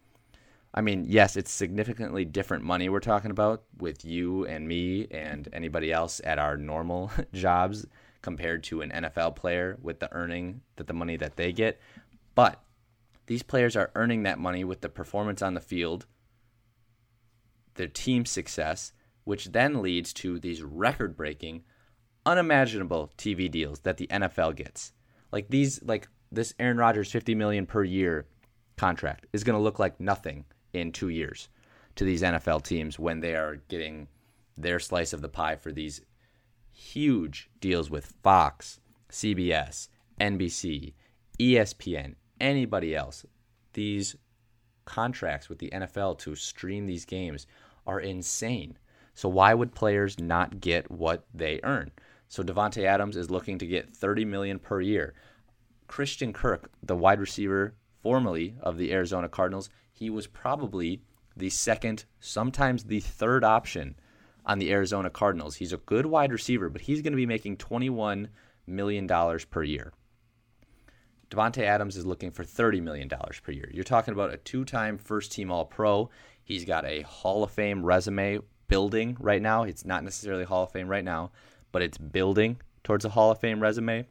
I 0.74 0.80
mean, 0.80 1.04
yes, 1.06 1.36
it's 1.36 1.50
significantly 1.50 2.24
different 2.24 2.64
money 2.64 2.88
we're 2.88 3.00
talking 3.00 3.30
about 3.30 3.62
with 3.78 4.04
you 4.04 4.46
and 4.46 4.66
me 4.66 5.06
and 5.10 5.48
anybody 5.52 5.92
else 5.92 6.20
at 6.24 6.38
our 6.38 6.56
normal 6.56 7.10
jobs 7.32 7.86
compared 8.26 8.64
to 8.64 8.80
an 8.80 8.90
NFL 8.90 9.36
player 9.36 9.78
with 9.80 10.00
the 10.00 10.12
earning 10.12 10.60
that 10.74 10.88
the 10.88 10.92
money 10.92 11.16
that 11.16 11.36
they 11.36 11.52
get. 11.52 11.80
But 12.34 12.60
these 13.26 13.44
players 13.44 13.76
are 13.76 13.92
earning 13.94 14.24
that 14.24 14.40
money 14.40 14.64
with 14.64 14.80
the 14.80 14.88
performance 14.88 15.42
on 15.42 15.54
the 15.54 15.60
field, 15.60 16.06
their 17.76 17.86
team 17.86 18.26
success, 18.26 18.92
which 19.22 19.52
then 19.52 19.80
leads 19.80 20.12
to 20.14 20.40
these 20.40 20.60
record 20.60 21.16
breaking, 21.16 21.62
unimaginable 22.26 23.12
TV 23.16 23.48
deals 23.48 23.78
that 23.82 23.96
the 23.96 24.08
NFL 24.08 24.56
gets. 24.56 24.90
Like 25.30 25.48
these 25.48 25.80
like 25.84 26.08
this 26.32 26.52
Aaron 26.58 26.78
Rodgers 26.78 27.12
50 27.12 27.36
million 27.36 27.64
per 27.64 27.84
year 27.84 28.26
contract 28.76 29.28
is 29.32 29.44
going 29.44 29.56
to 29.56 29.62
look 29.62 29.78
like 29.78 30.00
nothing 30.00 30.46
in 30.72 30.90
2 30.90 31.10
years 31.10 31.48
to 31.94 32.02
these 32.02 32.22
NFL 32.22 32.64
teams 32.64 32.98
when 32.98 33.20
they 33.20 33.36
are 33.36 33.62
getting 33.68 34.08
their 34.56 34.80
slice 34.80 35.12
of 35.12 35.22
the 35.22 35.28
pie 35.28 35.54
for 35.54 35.70
these 35.70 36.00
huge 36.76 37.48
deals 37.60 37.90
with 37.90 38.14
Fox, 38.22 38.80
CBS, 39.10 39.88
NBC, 40.20 40.92
ESPN, 41.40 42.14
anybody 42.38 42.94
else. 42.94 43.24
These 43.72 44.16
contracts 44.84 45.48
with 45.48 45.58
the 45.58 45.70
NFL 45.70 46.18
to 46.18 46.34
stream 46.34 46.86
these 46.86 47.06
games 47.06 47.46
are 47.86 48.00
insane. 48.00 48.78
So 49.14 49.28
why 49.28 49.54
would 49.54 49.74
players 49.74 50.20
not 50.20 50.60
get 50.60 50.90
what 50.90 51.24
they 51.32 51.60
earn? 51.64 51.92
So 52.28 52.42
Davante 52.42 52.84
Adams 52.84 53.16
is 53.16 53.30
looking 53.30 53.58
to 53.58 53.66
get 53.66 53.96
30 53.96 54.26
million 54.26 54.58
per 54.58 54.80
year. 54.80 55.14
Christian 55.86 56.32
Kirk, 56.32 56.70
the 56.82 56.96
wide 56.96 57.20
receiver 57.20 57.74
formerly 58.02 58.56
of 58.60 58.76
the 58.76 58.92
Arizona 58.92 59.28
Cardinals, 59.28 59.70
he 59.92 60.10
was 60.10 60.26
probably 60.26 61.00
the 61.36 61.48
second, 61.48 62.04
sometimes 62.20 62.84
the 62.84 63.00
third 63.00 63.44
option 63.44 63.96
on 64.46 64.58
the 64.58 64.70
Arizona 64.70 65.10
Cardinals. 65.10 65.56
He's 65.56 65.72
a 65.72 65.78
good 65.78 66.06
wide 66.06 66.32
receiver, 66.32 66.70
but 66.70 66.82
he's 66.82 67.02
going 67.02 67.12
to 67.12 67.16
be 67.16 67.26
making 67.26 67.56
$21 67.56 68.28
million 68.66 69.08
per 69.50 69.62
year. 69.62 69.92
Davante 71.30 71.62
Adams 71.62 71.96
is 71.96 72.06
looking 72.06 72.30
for 72.30 72.44
$30 72.44 72.80
million 72.80 73.08
per 73.08 73.52
year. 73.52 73.68
You're 73.72 73.84
talking 73.84 74.14
about 74.14 74.32
a 74.32 74.36
two 74.36 74.64
time 74.64 74.96
first 74.96 75.32
team 75.32 75.50
All 75.50 75.64
Pro. 75.64 76.08
He's 76.44 76.64
got 76.64 76.84
a 76.84 77.02
Hall 77.02 77.42
of 77.42 77.50
Fame 77.50 77.84
resume 77.84 78.38
building 78.68 79.16
right 79.18 79.42
now. 79.42 79.64
It's 79.64 79.84
not 79.84 80.04
necessarily 80.04 80.44
Hall 80.44 80.62
of 80.62 80.70
Fame 80.70 80.88
right 80.88 81.04
now, 81.04 81.32
but 81.72 81.82
it's 81.82 81.98
building 81.98 82.60
towards 82.84 83.04
a 83.04 83.08
Hall 83.08 83.32
of 83.32 83.40
Fame 83.40 83.60
resume. 83.60 84.06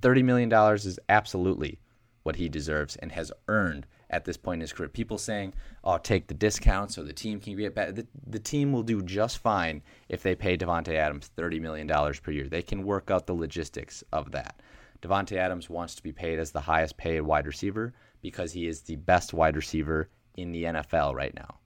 $30 0.00 0.24
million 0.24 0.52
is 0.76 1.00
absolutely 1.08 1.80
what 2.22 2.36
he 2.36 2.48
deserves 2.48 2.94
and 2.96 3.10
has 3.10 3.32
earned 3.48 3.86
at 4.10 4.24
this 4.24 4.36
point 4.36 4.58
in 4.58 4.62
his 4.62 4.72
career. 4.72 4.88
People 4.88 5.18
saying, 5.18 5.54
"Oh, 5.82 5.98
take 5.98 6.26
the 6.26 6.34
discount 6.34 6.92
so 6.92 7.02
the 7.02 7.12
team 7.12 7.40
can 7.40 7.56
get 7.56 7.74
better." 7.74 7.92
The, 7.92 8.06
the 8.26 8.38
team 8.38 8.72
will 8.72 8.82
do 8.82 9.02
just 9.02 9.38
fine 9.38 9.82
if 10.08 10.22
they 10.22 10.34
pay 10.34 10.56
Davante 10.56 10.94
Adams 10.94 11.28
thirty 11.28 11.58
million 11.58 11.86
dollars 11.86 12.20
per 12.20 12.30
year. 12.30 12.48
They 12.48 12.62
can 12.62 12.84
work 12.84 13.10
out 13.10 13.26
the 13.26 13.34
logistics 13.34 14.04
of 14.12 14.32
that. 14.32 14.60
Davante 15.02 15.36
Adams 15.36 15.70
wants 15.70 15.94
to 15.94 16.02
be 16.02 16.12
paid 16.12 16.38
as 16.38 16.50
the 16.50 16.60
highest 16.60 16.96
paid 16.96 17.22
wide 17.22 17.46
receiver 17.46 17.94
because 18.20 18.52
he 18.52 18.66
is 18.66 18.82
the 18.82 18.96
best 18.96 19.32
wide 19.32 19.56
receiver 19.56 20.10
in 20.36 20.52
the 20.52 20.64
NFL 20.64 21.14
right 21.14 21.34
now. 21.34 21.58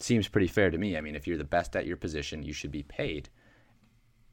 Seems 0.00 0.28
pretty 0.28 0.48
fair 0.48 0.70
to 0.70 0.78
me. 0.78 0.96
I 0.96 1.00
mean, 1.00 1.14
if 1.14 1.26
you're 1.26 1.38
the 1.38 1.44
best 1.44 1.76
at 1.76 1.86
your 1.86 1.96
position, 1.96 2.42
you 2.42 2.52
should 2.52 2.72
be 2.72 2.82
paid 2.82 3.28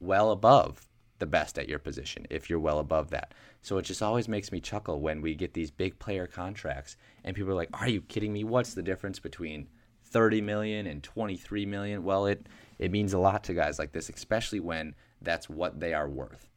well 0.00 0.32
above 0.32 0.86
the 1.20 1.26
best 1.26 1.58
at 1.58 1.68
your 1.68 1.78
position 1.78 2.26
if 2.30 2.50
you're 2.50 2.58
well 2.58 2.80
above 2.80 3.10
that. 3.10 3.32
So 3.62 3.78
it 3.78 3.82
just 3.82 4.02
always 4.02 4.28
makes 4.28 4.50
me 4.50 4.60
chuckle 4.60 5.00
when 5.00 5.22
we 5.22 5.34
get 5.34 5.54
these 5.54 5.70
big 5.70 5.98
player 5.98 6.26
contracts 6.26 6.96
and 7.22 7.36
people 7.36 7.52
are 7.52 7.56
like, 7.56 7.70
"Are 7.72 7.88
you 7.88 8.02
kidding 8.02 8.32
me? 8.32 8.42
What's 8.42 8.74
the 8.74 8.82
difference 8.82 9.18
between 9.20 9.68
30 10.04 10.40
million 10.40 10.86
and 10.86 11.02
23 11.02 11.64
million?" 11.66 12.02
Well, 12.02 12.26
it 12.26 12.48
it 12.78 12.90
means 12.90 13.12
a 13.12 13.18
lot 13.18 13.44
to 13.44 13.54
guys 13.54 13.78
like 13.78 13.92
this, 13.92 14.08
especially 14.08 14.60
when 14.60 14.94
that's 15.22 15.48
what 15.48 15.78
they 15.78 15.94
are 15.94 16.08
worth. 16.08 16.48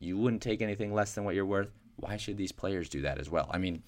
You 0.00 0.16
wouldn't 0.16 0.42
take 0.42 0.62
anything 0.62 0.94
less 0.94 1.14
than 1.14 1.24
what 1.24 1.34
you're 1.34 1.44
worth. 1.44 1.70
Why 1.96 2.16
should 2.16 2.36
these 2.36 2.52
players 2.52 2.88
do 2.88 3.02
that 3.02 3.18
as 3.18 3.30
well? 3.30 3.50
I 3.50 3.58
mean, 3.58 3.82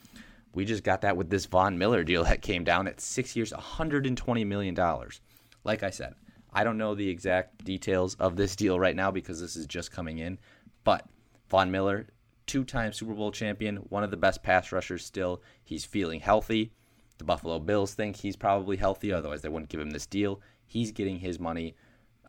we 0.55 0.65
just 0.65 0.85
got 0.85 1.03
that 1.03 1.17
with 1.17 1.31
this 1.31 1.47
Von 1.47 1.79
Miller 1.79 2.03
deal 2.03 2.25
that 2.25 2.43
came 2.43 2.65
down 2.65 2.89
at 2.89 3.01
6 3.01 3.37
years, 3.37 3.53
120 3.53 4.45
million 4.45 4.75
dollars. 4.75 5.21
Like 5.65 5.83
I 5.83 5.91
said, 5.91 6.15
I 6.57 6.65
don't 6.65 6.79
know 6.79 6.95
the 6.95 7.11
exact 7.11 7.67
details 7.67 8.15
of 8.15 8.37
this 8.37 8.57
deal 8.57 8.81
right 8.81 8.97
now 8.97 9.11
because 9.11 9.39
this 9.39 9.57
is 9.57 9.67
just 9.67 9.93
coming 9.93 10.21
in, 10.21 10.39
but 10.85 11.07
Von 11.51 11.71
Miller, 11.71 12.07
two 12.47 12.65
time 12.65 12.95
Super 12.95 13.13
Bowl 13.13 13.31
champion, 13.31 13.77
one 13.91 14.03
of 14.03 14.11
the 14.11 14.17
best 14.17 14.43
pass 14.43 14.73
rushers 14.73 15.05
still. 15.05 15.43
He's 15.63 15.85
feeling 15.85 16.19
healthy. 16.19 16.73
The 17.19 17.25
Buffalo 17.25 17.59
Bills 17.59 17.93
think 17.93 18.17
he's 18.17 18.37
probably 18.37 18.79
healthy, 18.79 19.13
otherwise, 19.13 19.43
they 19.43 19.51
wouldn't 19.51 19.69
give 19.69 19.81
him 19.81 19.91
this 19.91 20.07
deal. 20.07 20.41
He's 20.65 20.93
getting 20.93 21.19
his 21.19 21.39
money. 21.39 21.75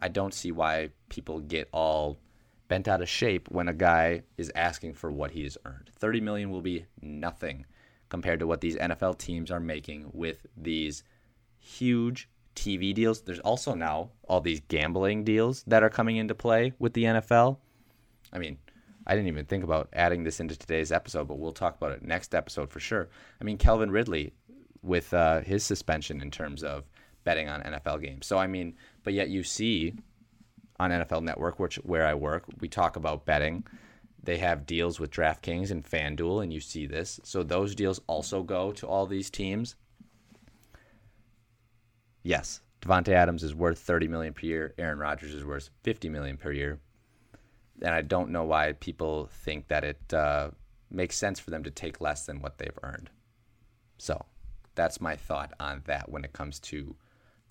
I 0.02 0.10
don't 0.10 0.34
see 0.34 0.52
why 0.52 0.90
people 1.08 1.40
get 1.40 1.70
all 1.72 2.20
bent 2.68 2.90
out 2.90 3.02
of 3.02 3.08
shape 3.08 3.48
when 3.50 3.70
a 3.70 3.74
guy 3.74 4.24
is 4.36 4.52
asking 4.56 4.96
for 4.96 5.10
what 5.10 5.32
he 5.32 5.44
has 5.44 5.58
earned. 5.64 5.90
30 5.98 6.20
million 6.20 6.52
will 6.52 6.62
be 6.62 6.86
nothing 7.02 7.66
compared 8.10 8.42
to 8.42 8.48
what 8.48 8.60
these 8.60 8.76
NFL 8.76 9.20
teams 9.20 9.52
are 9.52 9.62
making 9.62 10.10
with 10.12 10.46
these 10.58 11.06
huge 11.60 12.28
TV 12.58 12.94
deals. 12.94 13.22
There's 13.22 13.40
also 13.40 13.74
now 13.76 14.10
all 14.28 14.42
these 14.42 14.62
gambling 14.68 15.24
deals 15.24 15.64
that 15.68 15.84
are 15.84 15.90
coming 15.90 16.18
into 16.18 16.36
play 16.36 16.74
with 16.80 16.94
the 16.94 17.04
NFL. 17.04 17.58
I 18.34 18.40
mean, 18.40 18.58
I 19.06 19.16
didn't 19.16 19.28
even 19.28 19.46
think 19.46 19.64
about 19.64 19.90
adding 19.94 20.24
this 20.24 20.40
into 20.40 20.58
today's 20.58 20.92
episode, 20.92 21.28
but 21.28 21.38
we'll 21.38 21.54
talk 21.54 21.78
about 21.78 21.92
it 21.92 22.02
next 22.02 22.36
episode 22.36 22.72
for 22.72 22.80
sure. 22.80 23.10
I 23.40 23.44
mean, 23.44 23.58
Calvin 23.58 23.92
Ridley 23.92 24.34
with 24.82 25.14
uh, 25.14 25.42
his 25.42 25.64
suspension 25.64 26.22
in 26.22 26.32
terms 26.32 26.64
of 26.64 26.84
betting 27.24 27.48
on 27.48 27.62
NFL 27.62 28.02
games. 28.02 28.26
So 28.26 28.38
I 28.38 28.48
mean, 28.48 28.76
but 29.04 29.14
yet 29.14 29.30
you 29.30 29.44
see 29.44 29.94
on 30.80 30.92
NFL 30.92 31.24
Network, 31.24 31.60
which 31.60 31.76
where 31.78 32.06
I 32.06 32.16
work, 32.16 32.46
we 32.60 32.68
talk 32.68 32.96
about 32.96 33.26
betting. 33.26 33.66
They 34.24 34.38
have 34.40 34.66
deals 34.66 35.00
with 35.00 35.12
DraftKings 35.12 35.72
and 35.72 35.86
FanDuel, 35.86 36.44
and 36.44 36.52
you 36.52 36.60
see 36.60 36.86
this. 36.86 37.20
So 37.24 37.44
those 37.44 37.76
deals 37.76 38.02
also 38.08 38.44
go 38.44 38.72
to 38.74 38.88
all 38.88 39.06
these 39.06 39.30
teams 39.30 39.76
yes, 42.28 42.60
Davante 42.82 43.14
Adams 43.14 43.42
is 43.42 43.56
worth 43.56 43.80
30 43.80 44.10
million 44.10 44.34
per 44.34 44.46
year. 44.46 44.74
Aaron 44.78 45.00
Rodgers 45.00 45.34
is 45.34 45.46
worth 45.46 45.70
50 45.84 46.10
million 46.10 46.38
per 46.38 46.52
year. 46.52 46.80
And 47.82 47.94
I 47.94 48.02
don't 48.02 48.32
know 48.32 48.44
why 48.44 48.74
people 48.74 49.30
think 49.32 49.70
that 49.70 49.84
it 49.84 50.14
uh, 50.14 50.50
makes 50.92 51.16
sense 51.16 51.40
for 51.40 51.52
them 51.52 51.64
to 51.64 51.72
take 51.72 52.02
less 52.02 52.26
than 52.26 52.42
what 52.42 52.58
they've 52.58 52.78
earned. 52.84 53.10
So 53.98 54.26
that's 54.76 55.00
my 55.00 55.16
thought 55.16 55.54
on 55.60 55.84
that 55.86 56.10
when 56.10 56.24
it 56.24 56.34
comes 56.34 56.60
to 56.60 56.96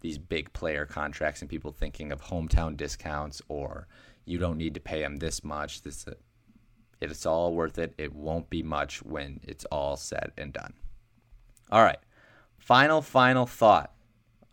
these 0.01 0.19
big 0.19 0.53
player 0.53 0.85
contracts 0.85 1.41
and 1.41 1.51
people 1.51 1.73
thinking 1.73 2.13
of 2.13 2.21
hometown 2.23 2.77
discounts 2.77 3.41
or 3.49 3.89
you 4.27 4.39
don't 4.39 4.59
need 4.59 4.75
to 4.75 4.81
pay 4.81 5.01
them 5.01 5.17
this 5.17 5.43
much. 5.43 5.83
This 5.83 6.05
it's 7.01 7.27
all 7.27 7.55
worth 7.55 7.79
it. 7.79 7.95
It 7.97 8.15
won't 8.15 8.51
be 8.51 8.63
much 8.63 9.03
when 9.03 9.41
it's 9.43 9.65
all 9.67 9.97
said 9.97 10.33
and 10.37 10.53
done. 10.53 10.75
All 11.71 11.83
right. 11.83 11.99
Final 12.59 13.01
final 13.01 13.47
thought 13.47 13.96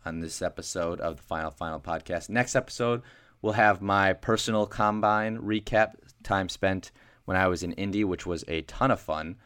on 0.04 0.20
this 0.20 0.42
episode 0.42 1.00
of 1.00 1.16
the 1.16 1.22
Final 1.22 1.50
Final 1.50 1.80
Podcast. 1.80 2.28
Next 2.28 2.54
episode, 2.54 3.02
we'll 3.42 3.54
have 3.54 3.82
my 3.82 4.12
personal 4.12 4.66
combine 4.66 5.38
recap, 5.38 5.94
time 6.22 6.48
spent 6.48 6.90
when 7.24 7.36
I 7.36 7.48
was 7.48 7.62
in 7.62 7.72
Indy, 7.72 8.04
which 8.04 8.26
was 8.26 8.44
a 8.48 8.62
ton 8.62 8.90
of 8.90 9.00
fun. 9.00 9.36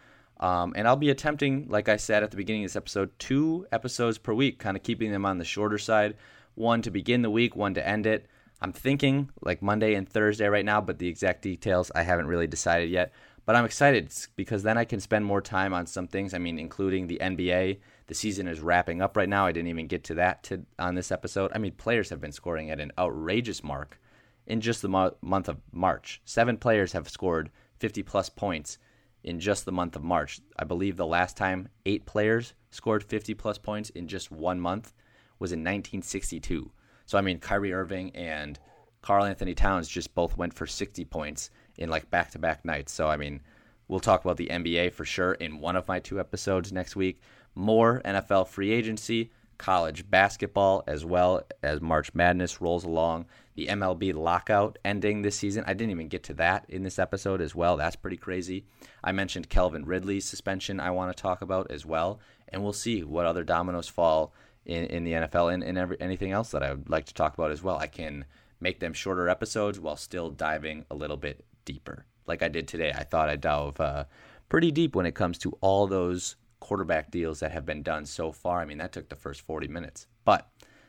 Um, 0.40 0.72
and 0.76 0.86
I'll 0.86 0.96
be 0.96 1.10
attempting, 1.10 1.66
like 1.68 1.88
I 1.88 1.96
said 1.96 2.22
at 2.22 2.30
the 2.30 2.36
beginning 2.36 2.64
of 2.64 2.70
this 2.70 2.76
episode, 2.76 3.10
two 3.18 3.66
episodes 3.72 4.18
per 4.18 4.32
week, 4.32 4.58
kind 4.58 4.76
of 4.76 4.82
keeping 4.82 5.10
them 5.10 5.26
on 5.26 5.38
the 5.38 5.44
shorter 5.44 5.78
side. 5.78 6.16
One 6.54 6.82
to 6.82 6.90
begin 6.90 7.22
the 7.22 7.30
week, 7.30 7.56
one 7.56 7.74
to 7.74 7.86
end 7.86 8.06
it. 8.06 8.26
I'm 8.60 8.72
thinking 8.72 9.30
like 9.40 9.62
Monday 9.62 9.94
and 9.94 10.08
Thursday 10.08 10.46
right 10.48 10.64
now, 10.64 10.80
but 10.80 10.98
the 10.98 11.08
exact 11.08 11.42
details 11.42 11.92
I 11.94 12.02
haven't 12.02 12.26
really 12.26 12.46
decided 12.46 12.90
yet. 12.90 13.12
But 13.46 13.56
I'm 13.56 13.64
excited 13.64 14.12
because 14.36 14.62
then 14.62 14.76
I 14.76 14.84
can 14.84 15.00
spend 15.00 15.24
more 15.24 15.40
time 15.40 15.72
on 15.72 15.86
some 15.86 16.06
things. 16.06 16.34
I 16.34 16.38
mean, 16.38 16.58
including 16.58 17.06
the 17.06 17.18
NBA 17.20 17.78
the 18.08 18.14
season 18.14 18.48
is 18.48 18.60
wrapping 18.60 19.00
up 19.00 19.16
right 19.16 19.28
now. 19.28 19.46
I 19.46 19.52
didn't 19.52 19.68
even 19.68 19.86
get 19.86 20.02
to 20.04 20.14
that 20.14 20.42
to, 20.44 20.64
on 20.78 20.94
this 20.94 21.12
episode. 21.12 21.52
I 21.54 21.58
mean, 21.58 21.72
players 21.72 22.10
have 22.10 22.20
been 22.20 22.32
scoring 22.32 22.70
at 22.70 22.80
an 22.80 22.90
outrageous 22.98 23.62
mark 23.62 24.00
in 24.46 24.60
just 24.60 24.82
the 24.82 24.88
mo- 24.88 25.16
month 25.22 25.48
of 25.48 25.58
March. 25.70 26.20
Seven 26.24 26.56
players 26.56 26.92
have 26.92 27.08
scored 27.08 27.50
50 27.78 28.02
plus 28.02 28.28
points 28.28 28.78
in 29.22 29.38
just 29.38 29.64
the 29.66 29.72
month 29.72 29.94
of 29.94 30.02
March. 30.02 30.40
I 30.58 30.64
believe 30.64 30.96
the 30.96 31.06
last 31.06 31.36
time 31.36 31.68
eight 31.84 32.06
players 32.06 32.54
scored 32.70 33.04
50 33.04 33.34
plus 33.34 33.58
points 33.58 33.90
in 33.90 34.08
just 34.08 34.30
one 34.30 34.58
month 34.58 34.94
was 35.38 35.52
in 35.52 35.60
1962. 35.60 36.70
So, 37.04 37.18
I 37.18 37.20
mean, 37.20 37.38
Kyrie 37.38 37.72
Irving 37.72 38.14
and 38.16 38.58
Karl-Anthony 39.02 39.54
Towns 39.54 39.86
just 39.86 40.14
both 40.14 40.36
went 40.36 40.54
for 40.54 40.66
60 40.66 41.04
points 41.04 41.50
in 41.76 41.90
like 41.90 42.10
back 42.10 42.30
to 42.32 42.38
back 42.38 42.64
nights. 42.64 42.92
So, 42.92 43.08
I 43.08 43.18
mean, 43.18 43.40
we'll 43.86 44.00
talk 44.00 44.24
about 44.24 44.36
the 44.36 44.48
NBA 44.48 44.92
for 44.92 45.04
sure 45.04 45.32
in 45.32 45.60
one 45.60 45.76
of 45.76 45.88
my 45.88 45.98
two 45.98 46.20
episodes 46.20 46.72
next 46.72 46.96
week. 46.96 47.20
More 47.58 48.00
NFL 48.04 48.46
free 48.46 48.70
agency, 48.70 49.32
college 49.58 50.08
basketball, 50.08 50.84
as 50.86 51.04
well 51.04 51.42
as 51.60 51.80
March 51.80 52.14
Madness 52.14 52.60
rolls 52.60 52.84
along. 52.84 53.26
The 53.56 53.66
MLB 53.66 54.14
lockout 54.14 54.78
ending 54.84 55.22
this 55.22 55.34
season. 55.34 55.64
I 55.66 55.74
didn't 55.74 55.90
even 55.90 56.06
get 56.06 56.22
to 56.24 56.34
that 56.34 56.66
in 56.68 56.84
this 56.84 57.00
episode 57.00 57.40
as 57.40 57.56
well. 57.56 57.76
That's 57.76 57.96
pretty 57.96 58.16
crazy. 58.16 58.64
I 59.02 59.10
mentioned 59.10 59.48
Calvin 59.48 59.84
Ridley's 59.84 60.24
suspension, 60.24 60.78
I 60.78 60.92
want 60.92 61.14
to 61.14 61.20
talk 61.20 61.42
about 61.42 61.72
as 61.72 61.84
well. 61.84 62.20
And 62.46 62.62
we'll 62.62 62.72
see 62.72 63.02
what 63.02 63.26
other 63.26 63.42
dominoes 63.42 63.88
fall 63.88 64.32
in, 64.64 64.84
in 64.84 65.02
the 65.02 65.12
NFL 65.14 65.52
and, 65.52 65.64
and 65.64 65.76
every, 65.76 66.00
anything 66.00 66.30
else 66.30 66.52
that 66.52 66.62
I 66.62 66.70
would 66.70 66.88
like 66.88 67.06
to 67.06 67.14
talk 67.14 67.34
about 67.34 67.50
as 67.50 67.60
well. 67.60 67.76
I 67.76 67.88
can 67.88 68.24
make 68.60 68.78
them 68.78 68.92
shorter 68.92 69.28
episodes 69.28 69.80
while 69.80 69.96
still 69.96 70.30
diving 70.30 70.84
a 70.92 70.94
little 70.94 71.16
bit 71.16 71.44
deeper. 71.64 72.06
Like 72.24 72.44
I 72.44 72.48
did 72.48 72.68
today, 72.68 72.92
I 72.94 73.02
thought 73.02 73.28
I 73.28 73.34
dove 73.34 73.80
uh, 73.80 74.04
pretty 74.48 74.70
deep 74.70 74.94
when 74.94 75.06
it 75.06 75.16
comes 75.16 75.38
to 75.38 75.58
all 75.60 75.88
those 75.88 76.36
quarterback 76.60 77.10
deals 77.10 77.40
that 77.40 77.52
have 77.52 77.66
been 77.66 77.82
done 77.82 78.06
so 78.06 78.32
far. 78.32 78.60
I 78.60 78.64
mean, 78.64 78.78
that 78.78 78.92
took 78.92 79.08
the 79.08 79.16
first 79.16 79.42
40 79.42 79.68
minutes. 79.68 80.06
But 80.24 80.48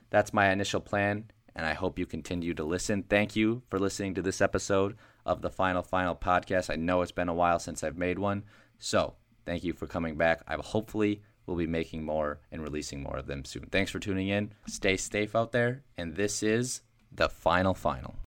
that's 0.10 0.34
my 0.34 0.52
initial 0.52 0.82
plan, 0.82 1.26
and 1.56 1.66
I 1.66 1.74
hope 1.74 2.00
you 2.00 2.06
continue 2.06 2.54
to 2.56 2.64
listen. 2.64 3.04
Thank 3.04 3.36
you 3.36 3.62
for 3.70 3.80
listening 3.80 4.16
to 4.16 4.22
this 4.22 4.42
episode 4.42 4.98
of 5.26 5.42
the 5.42 5.50
Final 5.50 5.84
Final 5.84 6.16
podcast. 6.16 6.70
I 6.72 6.76
know 6.76 7.02
it's 7.02 7.12
been 7.12 7.30
a 7.30 7.34
while 7.34 7.60
since 7.60 7.84
I've 7.84 7.98
made 7.98 8.20
one, 8.20 8.44
so 8.78 9.16
thank 9.46 9.64
you 9.64 9.74
for 9.74 9.88
coming 9.88 10.16
back. 10.16 10.42
I 10.48 10.56
hopefully 10.56 11.22
will 11.46 11.56
be 11.56 11.68
making 11.68 12.04
more 12.04 12.40
and 12.52 12.62
releasing 12.62 13.04
more 13.04 13.18
of 13.18 13.28
them 13.28 13.46
soon. 13.46 13.68
Thanks 13.72 13.92
for 13.92 14.00
tuning 14.00 14.30
in. 14.30 14.54
Stay 14.68 14.98
safe 14.98 15.36
out 15.36 15.52
there, 15.52 15.84
and 15.98 16.16
this 16.16 16.42
is 16.44 16.82
the 17.12 17.30
Final 17.30 17.74
Final. 17.74 18.16